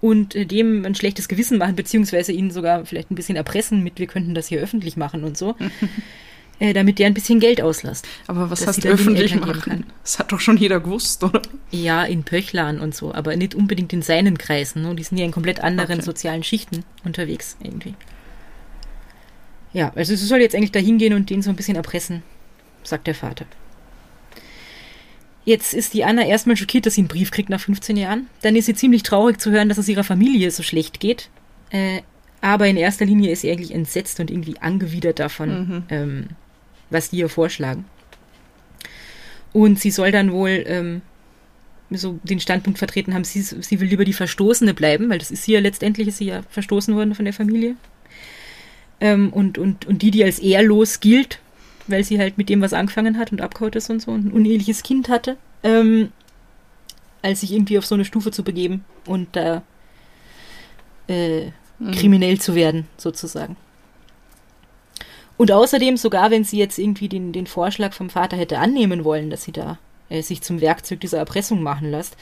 und 0.00 0.34
äh, 0.34 0.44
dem 0.44 0.84
ein 0.84 0.94
schlechtes 0.94 1.26
Gewissen 1.26 1.58
machen, 1.58 1.74
beziehungsweise 1.74 2.32
ihn 2.32 2.50
sogar 2.50 2.84
vielleicht 2.84 3.10
ein 3.10 3.14
bisschen 3.14 3.36
erpressen 3.36 3.82
mit, 3.82 3.98
wir 3.98 4.06
könnten 4.06 4.34
das 4.34 4.46
hier 4.46 4.60
öffentlich 4.60 4.96
machen 4.96 5.24
und 5.24 5.36
so, 5.36 5.56
äh, 6.58 6.72
damit 6.72 6.98
der 6.98 7.06
ein 7.06 7.14
bisschen 7.14 7.40
Geld 7.40 7.60
auslässt. 7.60 8.06
Aber 8.26 8.50
was 8.50 8.66
heißt 8.66 8.84
öffentlich 8.86 9.34
machen? 9.34 9.84
Das 10.02 10.18
hat 10.18 10.32
doch 10.32 10.40
schon 10.40 10.56
jeder 10.56 10.80
gewusst, 10.80 11.22
oder? 11.22 11.42
Ja, 11.70 12.04
in 12.04 12.24
Pöchlern 12.24 12.80
und 12.80 12.94
so, 12.94 13.12
aber 13.14 13.36
nicht 13.36 13.54
unbedingt 13.54 13.92
in 13.92 14.02
seinen 14.02 14.38
Kreisen. 14.38 14.82
Ne? 14.82 14.94
Die 14.94 15.02
sind 15.02 15.18
ja 15.18 15.24
in 15.24 15.32
komplett 15.32 15.60
anderen 15.60 15.96
Okay. 15.98 16.04
sozialen 16.06 16.42
Schichten 16.42 16.84
unterwegs 17.04 17.56
irgendwie. 17.62 17.94
Ja, 19.72 19.92
also 19.94 20.14
sie 20.16 20.24
soll 20.24 20.40
jetzt 20.40 20.54
eigentlich 20.54 20.72
da 20.72 20.80
hingehen 20.80 21.12
und 21.12 21.28
den 21.28 21.42
so 21.42 21.50
ein 21.50 21.56
bisschen 21.56 21.76
erpressen, 21.76 22.22
sagt 22.82 23.06
der 23.06 23.14
Vater. 23.14 23.44
Jetzt 25.44 25.74
ist 25.74 25.94
die 25.94 26.04
Anna 26.04 26.26
erstmal 26.26 26.56
schockiert, 26.56 26.86
dass 26.86 26.94
sie 26.94 27.02
einen 27.02 27.08
Brief 27.08 27.30
kriegt 27.30 27.50
nach 27.50 27.60
15 27.60 27.96
Jahren. 27.96 28.26
Dann 28.42 28.56
ist 28.56 28.66
sie 28.66 28.74
ziemlich 28.74 29.02
traurig 29.04 29.40
zu 29.40 29.50
hören, 29.52 29.68
dass 29.68 29.78
es 29.78 29.88
ihrer 29.88 30.02
Familie 30.02 30.50
so 30.50 30.62
schlecht 30.64 30.98
geht. 30.98 31.28
Äh, 31.70 32.00
aber 32.40 32.66
in 32.66 32.76
erster 32.76 33.04
Linie 33.04 33.30
ist 33.30 33.42
sie 33.42 33.50
eigentlich 33.50 33.72
entsetzt 33.72 34.18
und 34.18 34.30
irgendwie 34.30 34.58
angewidert 34.60 35.18
davon, 35.20 35.84
ähm, 35.88 36.28
was 36.90 37.10
die 37.10 37.18
ihr 37.18 37.28
vorschlagen. 37.28 37.84
Und 39.52 39.80
sie 39.80 39.90
soll 39.90 40.12
dann 40.12 40.32
wohl 40.32 40.64
ähm, 40.66 41.02
so 41.90 42.18
den 42.24 42.40
Standpunkt 42.40 42.78
vertreten 42.78 43.14
haben, 43.14 43.24
sie, 43.24 43.40
sie 43.40 43.80
will 43.80 43.88
lieber 43.88 44.04
die 44.04 44.12
Verstoßene 44.12 44.74
bleiben, 44.74 45.08
weil 45.08 45.18
das 45.18 45.30
ist 45.30 45.44
sie 45.44 45.52
ja 45.52 45.60
letztendlich, 45.60 46.08
ist 46.08 46.18
sie 46.18 46.26
ja 46.26 46.42
verstoßen 46.50 46.94
worden 46.94 47.14
von 47.14 47.24
der 47.24 47.34
Familie. 47.34 47.76
Ähm, 49.00 49.32
und, 49.32 49.58
und, 49.58 49.86
und 49.86 50.02
die, 50.02 50.10
die 50.10 50.24
als 50.24 50.38
ehrlos 50.38 51.00
gilt, 51.00 51.38
weil 51.86 52.02
sie 52.02 52.18
halt 52.18 52.38
mit 52.38 52.48
dem 52.48 52.60
was 52.60 52.72
angefangen 52.72 53.18
hat 53.18 53.32
und 53.32 53.40
abgehauen 53.40 53.72
ist 53.74 53.90
und 53.90 54.00
so 54.00 54.10
und 54.10 54.26
ein 54.26 54.32
uneheliches 54.32 54.82
Kind 54.82 55.08
hatte, 55.08 55.36
ähm, 55.62 56.10
als 57.22 57.40
sich 57.40 57.52
irgendwie 57.52 57.78
auf 57.78 57.86
so 57.86 57.94
eine 57.94 58.04
Stufe 58.04 58.30
zu 58.30 58.42
begeben 58.42 58.84
und 59.06 59.28
da 59.36 59.62
äh, 61.08 61.50
kriminell 61.92 62.40
zu 62.40 62.54
werden, 62.54 62.86
sozusagen. 62.96 63.56
Und 65.36 65.52
außerdem, 65.52 65.96
sogar 65.96 66.30
wenn 66.30 66.44
sie 66.44 66.58
jetzt 66.58 66.78
irgendwie 66.78 67.08
den, 67.08 67.32
den 67.32 67.46
Vorschlag 67.46 67.92
vom 67.92 68.08
Vater 68.10 68.36
hätte 68.36 68.58
annehmen 68.58 69.04
wollen, 69.04 69.28
dass 69.30 69.44
sie 69.44 69.52
da 69.52 69.78
äh, 70.08 70.22
sich 70.22 70.40
zum 70.42 70.60
Werkzeug 70.60 71.00
dieser 71.00 71.18
Erpressung 71.18 71.62
machen 71.62 71.90
lässt, 71.90 72.16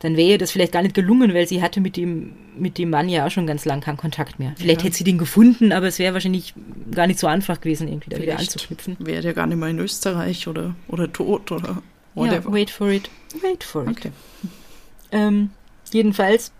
dann 0.00 0.16
wäre 0.16 0.30
ihr 0.32 0.38
das 0.38 0.50
vielleicht 0.50 0.72
gar 0.72 0.82
nicht 0.82 0.94
gelungen, 0.94 1.32
weil 1.34 1.46
sie 1.46 1.62
hatte 1.62 1.80
mit 1.80 1.96
dem, 1.96 2.34
mit 2.58 2.78
dem 2.78 2.90
Mann 2.90 3.08
ja 3.08 3.26
auch 3.26 3.30
schon 3.30 3.46
ganz 3.46 3.64
lang 3.64 3.80
keinen 3.80 3.96
Kontakt 3.96 4.38
mehr. 4.38 4.52
Vielleicht 4.56 4.80
Ja. 4.80 4.86
hätte 4.86 4.96
sie 4.96 5.04
den 5.04 5.18
gefunden, 5.18 5.72
aber 5.72 5.86
es 5.86 5.98
wäre 5.98 6.14
wahrscheinlich 6.14 6.52
gar 6.90 7.06
nicht 7.06 7.18
so 7.18 7.26
einfach 7.26 7.60
gewesen, 7.60 7.86
irgendwie 7.88 8.10
da 8.10 8.16
wieder 8.16 8.36
Vielleicht 8.36 8.54
anzuknüpfen. 8.54 8.96
wäre 8.98 9.22
der 9.22 9.32
gar 9.34 9.46
nicht 9.46 9.56
mehr 9.58 9.68
in 9.68 9.78
Österreich 9.78 10.48
oder, 10.48 10.74
oder 10.88 11.10
tot 11.12 11.52
oder 11.52 11.68
Ja, 11.68 11.82
whatever. 12.14 12.52
wait 12.52 12.70
for 12.70 12.88
it. 12.90 13.08
Wait 13.42 13.62
for 13.64 13.84
it. 13.84 13.90
okay. 13.90 14.10
Ähm, 15.12 15.50
jedenfalls 15.92 16.50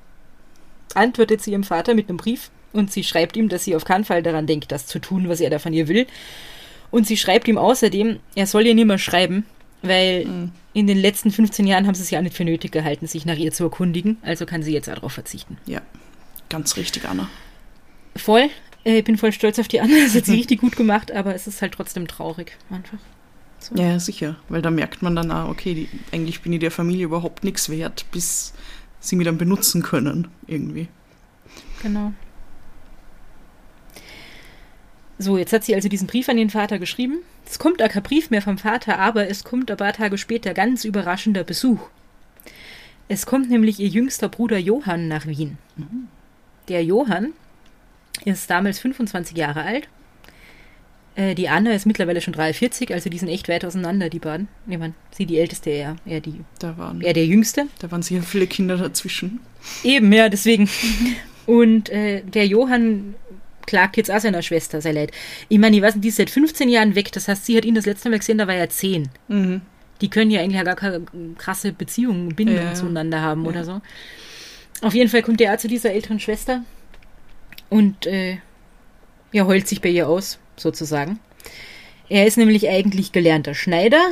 antwortet 0.95 1.43
sie 1.43 1.51
ihrem 1.53 1.65
Vater 1.65 1.95
mit 1.95 2.09
einem 2.09 2.19
Brief 2.19 2.51
und 2.75 2.93
sie 2.93 3.03
schreibt 3.05 3.37
ihm, 3.37 3.49
dass 3.49 3.65
sie 3.65 3.75
auf 3.77 3.85
keinen 3.85 4.05
Fall 4.05 4.23
daran 4.23 4.47
denkt, 4.47 4.71
das 4.73 4.87
zu 4.87 4.99
tun, 4.99 5.29
was 5.29 5.41
er 5.41 5.49
da 5.51 5.59
von 5.59 5.73
ihr 5.73 5.89
will. 5.89 6.07
Und 6.91 7.07
sie 7.07 7.17
schreibt 7.17 7.49
ihm 7.49 7.57
außerdem, 7.59 8.19
er 8.35 8.47
soll 8.47 8.67
ihr 8.67 8.75
nicht 8.75 8.87
mehr 8.87 8.99
schreiben, 8.99 9.45
weil 9.83 10.27
Mhm. 10.27 10.53
in 10.75 10.87
den 10.87 10.99
letzten 10.99 11.31
15 11.31 11.67
Jahren 11.67 11.87
haben 11.87 11.95
sie 11.95 12.03
es 12.03 12.11
ja 12.11 12.19
auch 12.19 12.23
nicht 12.23 12.37
für 12.37 12.45
nötig 12.45 12.73
gehalten, 12.73 13.07
sich 13.07 13.25
nach 13.27 13.37
ihr 13.37 13.53
zu 13.53 13.65
erkundigen. 13.65 14.19
Also 14.23 14.45
kann 14.47 14.63
sie 14.63 14.73
jetzt 14.73 14.89
auch 14.91 14.95
darauf 14.95 15.13
verzichten. 15.13 15.57
Ja, 15.67 15.81
ganz 16.49 16.77
richtig, 16.77 17.05
Anna. 17.09 17.29
Voll. 18.17 18.49
Äh, 18.85 18.99
Ich 18.99 19.05
bin 19.05 19.17
voll 19.19 19.33
stolz 19.33 19.59
auf 19.59 19.67
die 19.69 19.81
Anna. 19.81 19.95
Das 20.05 20.15
hat 20.15 20.27
sie 20.27 20.35
richtig 20.35 20.61
gut 20.61 20.77
gemacht, 20.77 21.11
aber 21.11 21.35
es 21.35 21.47
ist 21.47 21.63
halt 21.63 21.73
trotzdem 21.73 22.07
traurig. 22.07 22.53
Einfach. 22.71 22.99
So. 23.59 23.75
Ja, 23.77 23.89
ja, 23.93 23.99
sicher. 23.99 24.37
Weil 24.49 24.61
da 24.63 24.71
merkt 24.71 25.01
man 25.03 25.17
dann 25.17 25.31
auch, 25.33 25.49
okay, 25.49 25.75
die, 25.75 25.89
eigentlich 26.13 26.43
bin 26.43 26.53
ich 26.53 26.61
der 26.61 26.71
Familie 26.71 27.07
überhaupt 27.07 27.45
nichts 27.45 27.69
wert, 27.71 28.05
bis 28.13 28.53
sie 29.01 29.17
mich 29.17 29.25
dann 29.27 29.39
benutzen 29.39 29.83
können, 29.83 30.29
irgendwie. 30.47 30.89
Genau. 31.83 32.13
So, 35.19 35.39
jetzt 35.39 35.53
hat 35.53 35.65
sie 35.65 35.75
also 35.75 35.89
diesen 35.89 36.07
Brief 36.07 36.29
an 36.29 36.37
den 36.37 36.51
Vater 36.51 36.79
geschrieben. 36.79 37.19
Es 37.47 37.59
kommt 37.59 37.83
auch 37.83 37.89
kein 37.89 38.03
Brief 38.03 38.31
mehr 38.31 38.43
vom 38.43 38.59
Vater, 38.59 38.99
aber 38.99 39.29
es 39.29 39.45
kommt 39.45 39.71
ein 39.71 39.77
paar 39.77 39.93
Tage 39.93 40.19
später 40.19 40.55
ganz 40.55 40.85
überraschender 40.85 41.45
Besuch. 41.45 41.81
Es 43.07 43.27
kommt 43.27 43.51
nämlich 43.51 43.79
ihr 43.81 43.89
jüngster 43.89 44.29
Bruder 44.29 44.59
Johann 44.59 45.09
nach 45.09 45.27
Wien. 45.27 45.59
Der 46.69 46.83
Johann 46.83 47.33
ist 48.25 48.49
damals 48.51 48.79
25 48.79 49.37
Jahre 49.37 49.63
alt. 49.63 49.89
Äh, 51.17 51.35
die 51.35 51.49
Anna 51.49 51.73
ist 51.73 51.87
mittlerweile 51.87 52.21
schon 52.21 52.33
43, 52.33 52.93
also 52.93 53.09
die 53.09 53.19
sind 53.19 53.29
echt 53.29 53.49
weit 53.49 53.65
auseinander, 53.65 54.09
die 54.09 54.19
beiden. 54.19 54.49
Ich 54.67 54.79
meine, 54.79 54.95
sie 55.13 55.27
die 55.27 55.39
Älteste, 55.39 55.71
er, 55.71 55.97
er, 56.07 56.21
die, 56.21 56.41
Da 56.59 56.77
waren, 56.77 57.01
er 57.03 57.13
der 57.13 57.27
Jüngste. 57.27 57.67
da 57.79 57.91
waren 57.91 58.03
sicher 58.03 58.23
viele 58.23 58.47
Kinder 58.47 58.77
dazwischen. 58.77 59.41
Eben, 59.85 60.13
ja, 60.13 60.29
deswegen. 60.29 60.69
Und 61.47 61.91
äh, 61.91 62.23
der 62.23 62.47
Johann 62.47 63.15
klagt 63.67 63.97
jetzt 63.97 64.11
auch 64.11 64.21
seiner 64.21 64.43
Schwester 64.43 64.81
sehr 64.81 64.93
leid. 64.93 65.13
Ich 65.49 65.59
meine, 65.59 65.77
ich 65.77 65.83
weiß 65.83 65.95
nicht, 65.97 66.05
die 66.05 66.09
ist 66.09 66.17
seit 66.17 66.31
15 66.31 66.69
Jahren 66.69 66.95
weg. 66.95 67.13
Das 67.13 67.29
heißt, 67.29 67.47
sie 67.47 67.57
hat 67.57 67.65
ihn 67.65 67.75
das 67.75 67.87
letzte 67.87 68.11
Mal 68.11 68.19
gesehen, 68.19 68.39
da 68.39 68.47
war 68.47 68.55
er 68.55 68.69
10. 68.69 69.09
Mhm. 69.29 69.61
Die 70.01 70.11
können 70.11 70.31
ja 70.31 70.41
eigentlich 70.41 70.63
gar 70.65 70.77
keine 70.77 71.03
krasse 71.39 71.73
Beziehung, 71.73 72.35
Bindung 72.35 72.57
ja. 72.57 72.75
zueinander 72.75 73.21
haben 73.21 73.45
Ja. 73.45 73.49
oder 73.51 73.65
so. 73.65 73.81
Auf 74.83 74.95
jeden 74.95 75.09
Fall 75.09 75.23
kommt 75.23 75.41
er 75.41 75.55
auch 75.55 75.59
zu 75.59 75.69
dieser 75.69 75.93
älteren 75.93 76.21
Schwester 76.21 76.63
und 77.71 78.07
äh, 78.07 78.39
ja, 79.33 79.47
heult 79.47 79.67
sich 79.67 79.81
bei 79.81 79.89
ihr 79.89 80.09
aus, 80.09 80.39
sozusagen. 80.57 81.19
Er 82.09 82.27
ist 82.27 82.37
nämlich 82.37 82.69
eigentlich 82.69 83.13
gelernter 83.13 83.55
Schneider, 83.55 84.03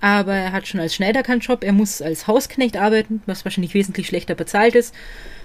aber 0.00 0.34
er 0.34 0.52
hat 0.52 0.68
schon 0.68 0.80
als 0.80 0.94
Schneider 0.94 1.22
keinen 1.22 1.40
Job. 1.40 1.64
Er 1.64 1.72
muss 1.72 2.00
als 2.00 2.26
Hausknecht 2.26 2.76
arbeiten, 2.76 3.22
was 3.26 3.44
wahrscheinlich 3.44 3.74
wesentlich 3.74 4.06
schlechter 4.06 4.34
bezahlt 4.34 4.74
ist. 4.74 4.94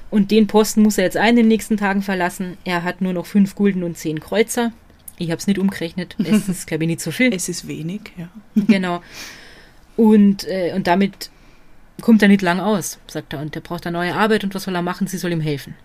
Und 0.10 0.32
den 0.32 0.48
Posten 0.48 0.82
muss 0.82 0.98
er 0.98 1.04
jetzt 1.06 1.18
ein 1.18 1.30
in 1.30 1.36
den 1.38 1.48
nächsten 1.48 1.78
Tagen 1.78 2.02
verlassen. 2.02 2.58
Er 2.64 2.84
hat 2.84 3.02
nur 3.02 3.14
noch 3.14 3.26
fünf 3.26 3.56
Gulden 3.56 3.84
und 3.84 3.98
zehn 3.98 4.20
Kreuzer. 4.20 4.72
Ich 5.18 5.32
habe 5.32 5.40
es 5.40 5.48
nicht 5.48 5.60
umgerechnet. 5.60 6.16
Es 6.24 6.48
ist, 6.48 6.68
glaube 6.68 6.84
ich, 6.84 6.90
nicht 6.90 7.02
so 7.02 7.12
viel. 7.12 7.34
Es 7.34 7.50
ist 7.50 7.68
wenig, 7.68 8.02
ja. 8.18 8.30
Genau. 8.68 9.02
Und, 9.98 10.46
äh, 10.48 10.74
und 10.76 10.88
damit 10.88 11.30
kommt 12.02 12.22
er 12.22 12.28
nicht 12.28 12.42
lang 12.42 12.60
aus, 12.60 13.00
sagt 13.08 13.34
er. 13.34 13.42
Und 13.42 13.56
er 13.56 13.62
braucht 13.62 13.88
eine 13.88 13.98
neue 13.98 14.14
Arbeit 14.14 14.44
und 14.44 14.54
was 14.54 14.64
soll 14.64 14.76
er 14.76 14.82
machen? 14.82 15.08
Sie 15.08 15.18
soll 15.18 15.32
ihm 15.32 15.42
helfen. 15.42 15.76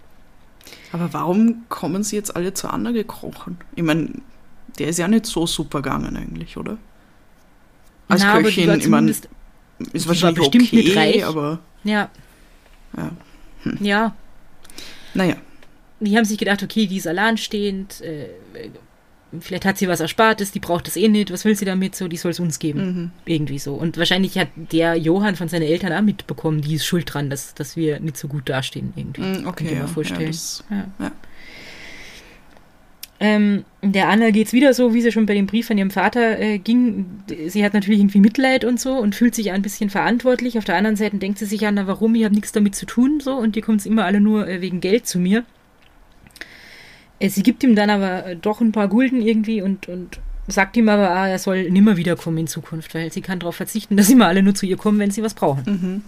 Aber 0.92 1.12
warum 1.12 1.64
kommen 1.68 2.02
sie 2.02 2.16
jetzt 2.16 2.34
alle 2.34 2.52
zu 2.54 2.68
Anna 2.68 2.90
gekrochen? 2.90 3.58
Ich 3.76 3.82
meine, 3.82 4.10
der 4.78 4.88
ist 4.88 4.98
ja 4.98 5.08
nicht 5.08 5.26
so 5.26 5.46
super 5.46 5.82
gegangen 5.82 6.16
eigentlich, 6.16 6.56
oder? 6.56 6.78
Als 8.08 8.22
Na, 8.22 8.40
Köchin, 8.40 8.78
ich 8.78 8.88
meine, 8.88 9.10
ist 9.10 9.28
war 9.92 10.08
wahrscheinlich 10.08 10.38
bestimmt 10.50 10.64
okay, 10.64 10.76
nicht 10.76 10.96
reich. 10.96 11.24
aber 11.24 11.60
Ja, 11.84 12.10
ja. 12.96 13.10
Ja. 13.80 14.14
Naja, 15.14 15.36
Die 16.00 16.16
haben 16.16 16.24
sich 16.24 16.38
gedacht, 16.38 16.62
okay, 16.62 16.86
die 16.86 16.96
ist 16.96 17.06
alleinstehend, 17.06 18.00
äh, 18.00 18.28
vielleicht 19.40 19.64
hat 19.64 19.78
sie 19.78 19.88
was 19.88 20.00
Erspartes, 20.00 20.52
die 20.52 20.60
braucht 20.60 20.86
das 20.86 20.96
eh 20.96 21.08
nicht, 21.08 21.32
was 21.32 21.44
will 21.44 21.54
sie 21.56 21.64
damit 21.64 21.94
so, 21.94 22.08
die 22.08 22.16
soll 22.16 22.30
es 22.30 22.40
uns 22.40 22.58
geben. 22.58 22.80
Mhm. 22.84 23.10
Irgendwie 23.26 23.58
so. 23.58 23.74
Und 23.74 23.98
wahrscheinlich 23.98 24.38
hat 24.38 24.48
der 24.54 24.96
Johann 24.96 25.36
von 25.36 25.48
seinen 25.48 25.62
Eltern 25.62 25.92
auch 25.92 26.02
mitbekommen, 26.02 26.60
die 26.62 26.74
ist 26.74 26.86
schuld 26.86 27.12
dran, 27.12 27.28
dass, 27.30 27.54
dass 27.54 27.76
wir 27.76 28.00
nicht 28.00 28.16
so 28.16 28.28
gut 28.28 28.48
dastehen 28.48 28.92
irgendwie. 28.96 29.46
Okay, 29.46 29.64
ihr 29.64 29.72
ja, 29.72 29.82
mir 29.82 29.88
vorstellen. 29.88 30.20
ja, 30.22 30.26
das, 30.28 30.64
Ja. 30.70 30.86
ja. 30.98 31.12
Ähm, 33.22 33.64
der 33.82 34.08
Anna 34.08 34.30
geht's 34.30 34.54
wieder 34.54 34.72
so, 34.72 34.94
wie 34.94 35.02
sie 35.02 35.12
schon 35.12 35.26
bei 35.26 35.34
dem 35.34 35.46
Brief 35.46 35.66
von 35.66 35.76
ihrem 35.76 35.90
Vater 35.90 36.38
äh, 36.38 36.58
ging. 36.58 37.04
Sie 37.48 37.62
hat 37.62 37.74
natürlich 37.74 38.00
irgendwie 38.00 38.20
Mitleid 38.20 38.64
und 38.64 38.80
so 38.80 38.94
und 38.94 39.14
fühlt 39.14 39.34
sich 39.34 39.52
ein 39.52 39.60
bisschen 39.60 39.90
verantwortlich. 39.90 40.56
Auf 40.56 40.64
der 40.64 40.76
anderen 40.76 40.96
Seite 40.96 41.18
denkt 41.18 41.38
sie 41.38 41.44
sich 41.44 41.66
an, 41.66 41.74
na 41.74 41.86
warum, 41.86 42.14
ich 42.14 42.24
habe 42.24 42.34
nichts 42.34 42.52
damit 42.52 42.74
zu 42.74 42.86
tun 42.86 43.20
so 43.20 43.34
und 43.36 43.56
die 43.56 43.60
kommen 43.60 43.78
immer 43.84 44.06
alle 44.06 44.22
nur 44.22 44.48
äh, 44.48 44.62
wegen 44.62 44.80
Geld 44.80 45.06
zu 45.06 45.18
mir. 45.18 45.44
Äh, 47.18 47.28
sie 47.28 47.42
gibt 47.42 47.62
ihm 47.62 47.76
dann 47.76 47.90
aber 47.90 48.24
äh, 48.24 48.36
doch 48.36 48.62
ein 48.62 48.72
paar 48.72 48.88
Gulden 48.88 49.20
irgendwie 49.20 49.60
und, 49.60 49.86
und 49.88 50.18
sagt 50.48 50.78
ihm 50.78 50.88
aber, 50.88 51.10
ah, 51.10 51.28
er 51.28 51.38
soll 51.38 51.70
nimmer 51.70 51.98
wiederkommen 51.98 52.38
in 52.38 52.46
Zukunft, 52.46 52.94
weil 52.94 53.12
sie 53.12 53.20
kann 53.20 53.38
darauf 53.38 53.56
verzichten, 53.56 53.98
dass 53.98 54.08
immer 54.08 54.28
alle 54.28 54.42
nur 54.42 54.54
zu 54.54 54.64
ihr 54.64 54.78
kommen, 54.78 54.98
wenn 54.98 55.10
sie 55.10 55.22
was 55.22 55.34
brauchen. 55.34 55.64
Mhm. 55.66 56.02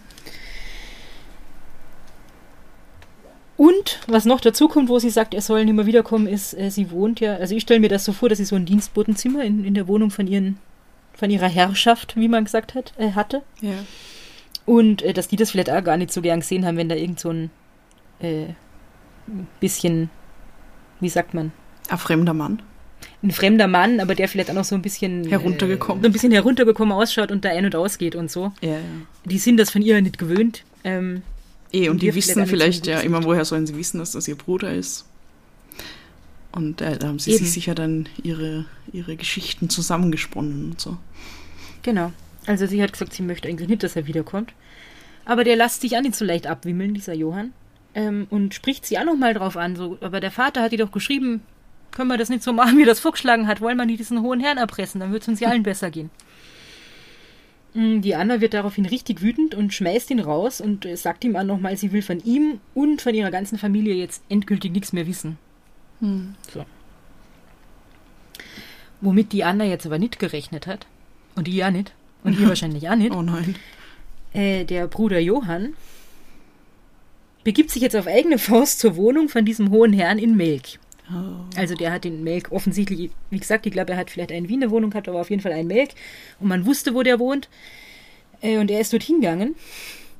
Und 3.56 4.00
was 4.08 4.24
noch 4.24 4.40
dazu 4.40 4.66
kommt, 4.68 4.88
wo 4.88 4.98
sie 4.98 5.10
sagt, 5.10 5.34
er 5.34 5.42
soll 5.42 5.64
nicht 5.64 5.74
mehr 5.74 5.86
wiederkommen, 5.86 6.26
ist, 6.26 6.54
äh, 6.54 6.70
sie 6.70 6.90
wohnt 6.90 7.20
ja, 7.20 7.34
also 7.36 7.54
ich 7.54 7.62
stelle 7.62 7.80
mir 7.80 7.88
das 7.88 8.04
so 8.04 8.12
vor, 8.12 8.28
dass 8.28 8.38
sie 8.38 8.44
so 8.44 8.56
ein 8.56 8.64
Dienstbotenzimmer 8.66 9.44
in, 9.44 9.64
in 9.64 9.74
der 9.74 9.86
Wohnung 9.88 10.10
von 10.10 10.26
ihren, 10.26 10.58
von 11.14 11.30
ihrer 11.30 11.48
Herrschaft, 11.48 12.16
wie 12.16 12.28
man 12.28 12.44
gesagt 12.44 12.74
hat, 12.74 12.92
äh, 12.98 13.12
hatte. 13.12 13.42
ja. 13.60 13.74
Und 14.64 15.02
äh, 15.02 15.12
dass 15.12 15.26
die 15.26 15.34
das 15.36 15.50
vielleicht 15.50 15.70
auch 15.70 15.82
gar 15.82 15.96
nicht 15.96 16.12
so 16.12 16.22
gern 16.22 16.38
gesehen 16.38 16.64
haben, 16.64 16.76
wenn 16.76 16.88
da 16.88 16.94
irgend 16.94 17.18
so 17.18 17.30
ein 17.30 17.50
äh, 18.20 18.46
bisschen, 19.60 20.08
wie 21.00 21.08
sagt 21.08 21.34
man, 21.34 21.52
Ein 21.88 21.98
fremder 21.98 22.32
Mann. 22.32 22.62
ein 23.24 23.32
fremder 23.32 23.66
Mann, 23.66 23.98
aber 23.98 24.14
der 24.14 24.28
vielleicht 24.28 24.50
auch 24.50 24.54
noch 24.54 24.64
so 24.64 24.76
ein 24.76 24.82
bisschen 24.82 25.28
Heruntergekommen. 25.28 26.00
äh, 26.00 26.04
so 26.04 26.08
ein 26.08 26.12
bisschen 26.12 26.30
heruntergekommen 26.32 26.92
ausschaut 26.92 27.32
und 27.32 27.44
da 27.44 27.48
ein- 27.50 27.64
und 27.64 27.74
ausgeht 27.74 28.14
und 28.14 28.30
so. 28.30 28.52
Ja, 28.60 28.70
ja. 28.70 28.78
Die 29.24 29.38
sind 29.38 29.56
das 29.58 29.70
von 29.70 29.82
ihr 29.82 30.00
nicht 30.00 30.16
gewöhnt. 30.18 30.62
Ähm, 30.84 31.22
Eh, 31.72 31.88
und 31.88 31.94
Und 31.94 32.02
die 32.02 32.14
wissen 32.14 32.46
vielleicht 32.46 32.86
ja 32.86 33.00
immer, 33.00 33.24
woher 33.24 33.44
sollen 33.44 33.66
sie 33.66 33.76
wissen, 33.76 33.98
dass 33.98 34.12
das 34.12 34.28
ihr 34.28 34.36
Bruder 34.36 34.74
ist. 34.74 35.06
Und 36.52 36.80
äh, 36.82 36.98
da 36.98 37.08
haben 37.08 37.18
sie 37.18 37.30
Eben. 37.30 37.44
sich 37.44 37.52
sicher 37.52 37.74
dann 37.74 38.08
ihre, 38.22 38.66
ihre 38.92 39.16
Geschichten 39.16 39.70
zusammengesponnen 39.70 40.72
und 40.72 40.80
so. 40.80 40.98
Genau. 41.82 42.12
Also 42.46 42.66
sie 42.66 42.82
hat 42.82 42.92
gesagt, 42.92 43.14
sie 43.14 43.22
möchte 43.22 43.48
eigentlich 43.48 43.68
nicht, 43.68 43.82
dass 43.82 43.96
er 43.96 44.06
wiederkommt. 44.06 44.52
Aber 45.24 45.44
der 45.44 45.56
lässt 45.56 45.80
sich 45.80 45.96
auch 45.96 46.02
nicht 46.02 46.16
so 46.16 46.24
leicht 46.24 46.46
abwimmeln, 46.46 46.94
dieser 46.94 47.14
Johann. 47.14 47.52
Ähm, 47.94 48.26
und 48.30 48.54
spricht 48.54 48.84
sie 48.84 48.98
auch 48.98 49.04
noch 49.04 49.16
mal 49.16 49.34
drauf 49.34 49.56
an. 49.56 49.76
So, 49.76 49.96
aber 50.00 50.20
der 50.20 50.30
Vater 50.30 50.62
hat 50.62 50.72
ihr 50.72 50.78
doch 50.78 50.92
geschrieben, 50.92 51.42
können 51.90 52.08
wir 52.08 52.18
das 52.18 52.28
nicht 52.28 52.42
so 52.42 52.52
machen, 52.52 52.78
wie 52.78 52.84
das 52.84 53.00
vorgeschlagen 53.00 53.46
hat, 53.46 53.60
wollen 53.60 53.76
wir 53.76 53.86
nicht 53.86 54.00
diesen 54.00 54.22
hohen 54.22 54.40
Herrn 54.40 54.58
erpressen, 54.58 55.00
dann 55.00 55.12
wird 55.12 55.22
es 55.22 55.28
uns 55.28 55.40
ja 55.40 55.48
allen 55.48 55.62
besser 55.62 55.90
gehen. 55.90 56.10
Mm, 57.74 58.00
Die 58.00 58.14
Anna 58.14 58.40
wird 58.40 58.54
daraufhin 58.54 58.86
richtig 58.86 59.22
wütend 59.22 59.54
und 59.54 59.72
schmeißt 59.72 60.10
ihn 60.10 60.20
raus 60.20 60.60
und 60.60 60.84
äh, 60.84 60.96
sagt 60.96 61.24
ihm 61.24 61.36
auch 61.36 61.44
nochmal, 61.44 61.76
sie 61.76 61.92
will 61.92 62.02
von 62.02 62.20
ihm 62.24 62.60
und 62.74 63.00
von 63.02 63.14
ihrer 63.14 63.30
ganzen 63.30 63.58
Familie 63.58 63.94
jetzt 63.94 64.22
endgültig 64.28 64.72
nichts 64.72 64.92
mehr 64.92 65.06
wissen. 65.06 65.38
So. 66.52 66.64
Womit 69.00 69.32
die 69.32 69.44
Anna 69.44 69.64
jetzt 69.64 69.86
aber 69.86 69.98
nicht 69.98 70.18
gerechnet 70.18 70.66
hat, 70.66 70.86
und 71.36 71.46
die 71.46 71.56
ja 71.56 71.70
nicht, 71.70 71.92
und 72.24 72.38
ihr 72.38 72.48
wahrscheinlich 72.48 72.88
auch 72.88 72.96
nicht, 72.96 73.12
Oh 73.14 73.22
nein. 73.22 73.54
äh, 74.32 74.64
der 74.64 74.86
Bruder 74.88 75.18
Johann 75.20 75.74
begibt 77.44 77.70
sich 77.70 77.82
jetzt 77.82 77.96
auf 77.96 78.06
eigene 78.06 78.38
Faust 78.38 78.78
zur 78.80 78.96
Wohnung 78.96 79.28
von 79.28 79.44
diesem 79.44 79.70
hohen 79.70 79.92
Herrn 79.92 80.18
in 80.18 80.36
Melk. 80.36 80.78
Oh. 81.10 81.44
Also 81.56 81.74
der 81.74 81.92
hat 81.92 82.04
in 82.04 82.22
Melk 82.22 82.52
offensichtlich, 82.52 83.10
wie 83.30 83.38
gesagt, 83.38 83.66
ich 83.66 83.72
glaube, 83.72 83.92
er 83.92 83.98
hat 83.98 84.10
vielleicht 84.10 84.32
eine 84.32 84.48
Wiener 84.48 84.70
Wohnung 84.70 84.90
gehabt, 84.90 85.08
aber 85.08 85.20
auf 85.20 85.30
jeden 85.30 85.42
Fall 85.42 85.52
einen 85.52 85.68
Melk. 85.68 85.90
Und 86.40 86.48
man 86.48 86.66
wusste, 86.66 86.94
wo 86.94 87.02
der 87.02 87.18
wohnt. 87.18 87.48
Äh, 88.40 88.58
und 88.58 88.70
er 88.70 88.80
ist 88.80 88.92
dort 88.92 89.02
hingegangen, 89.02 89.54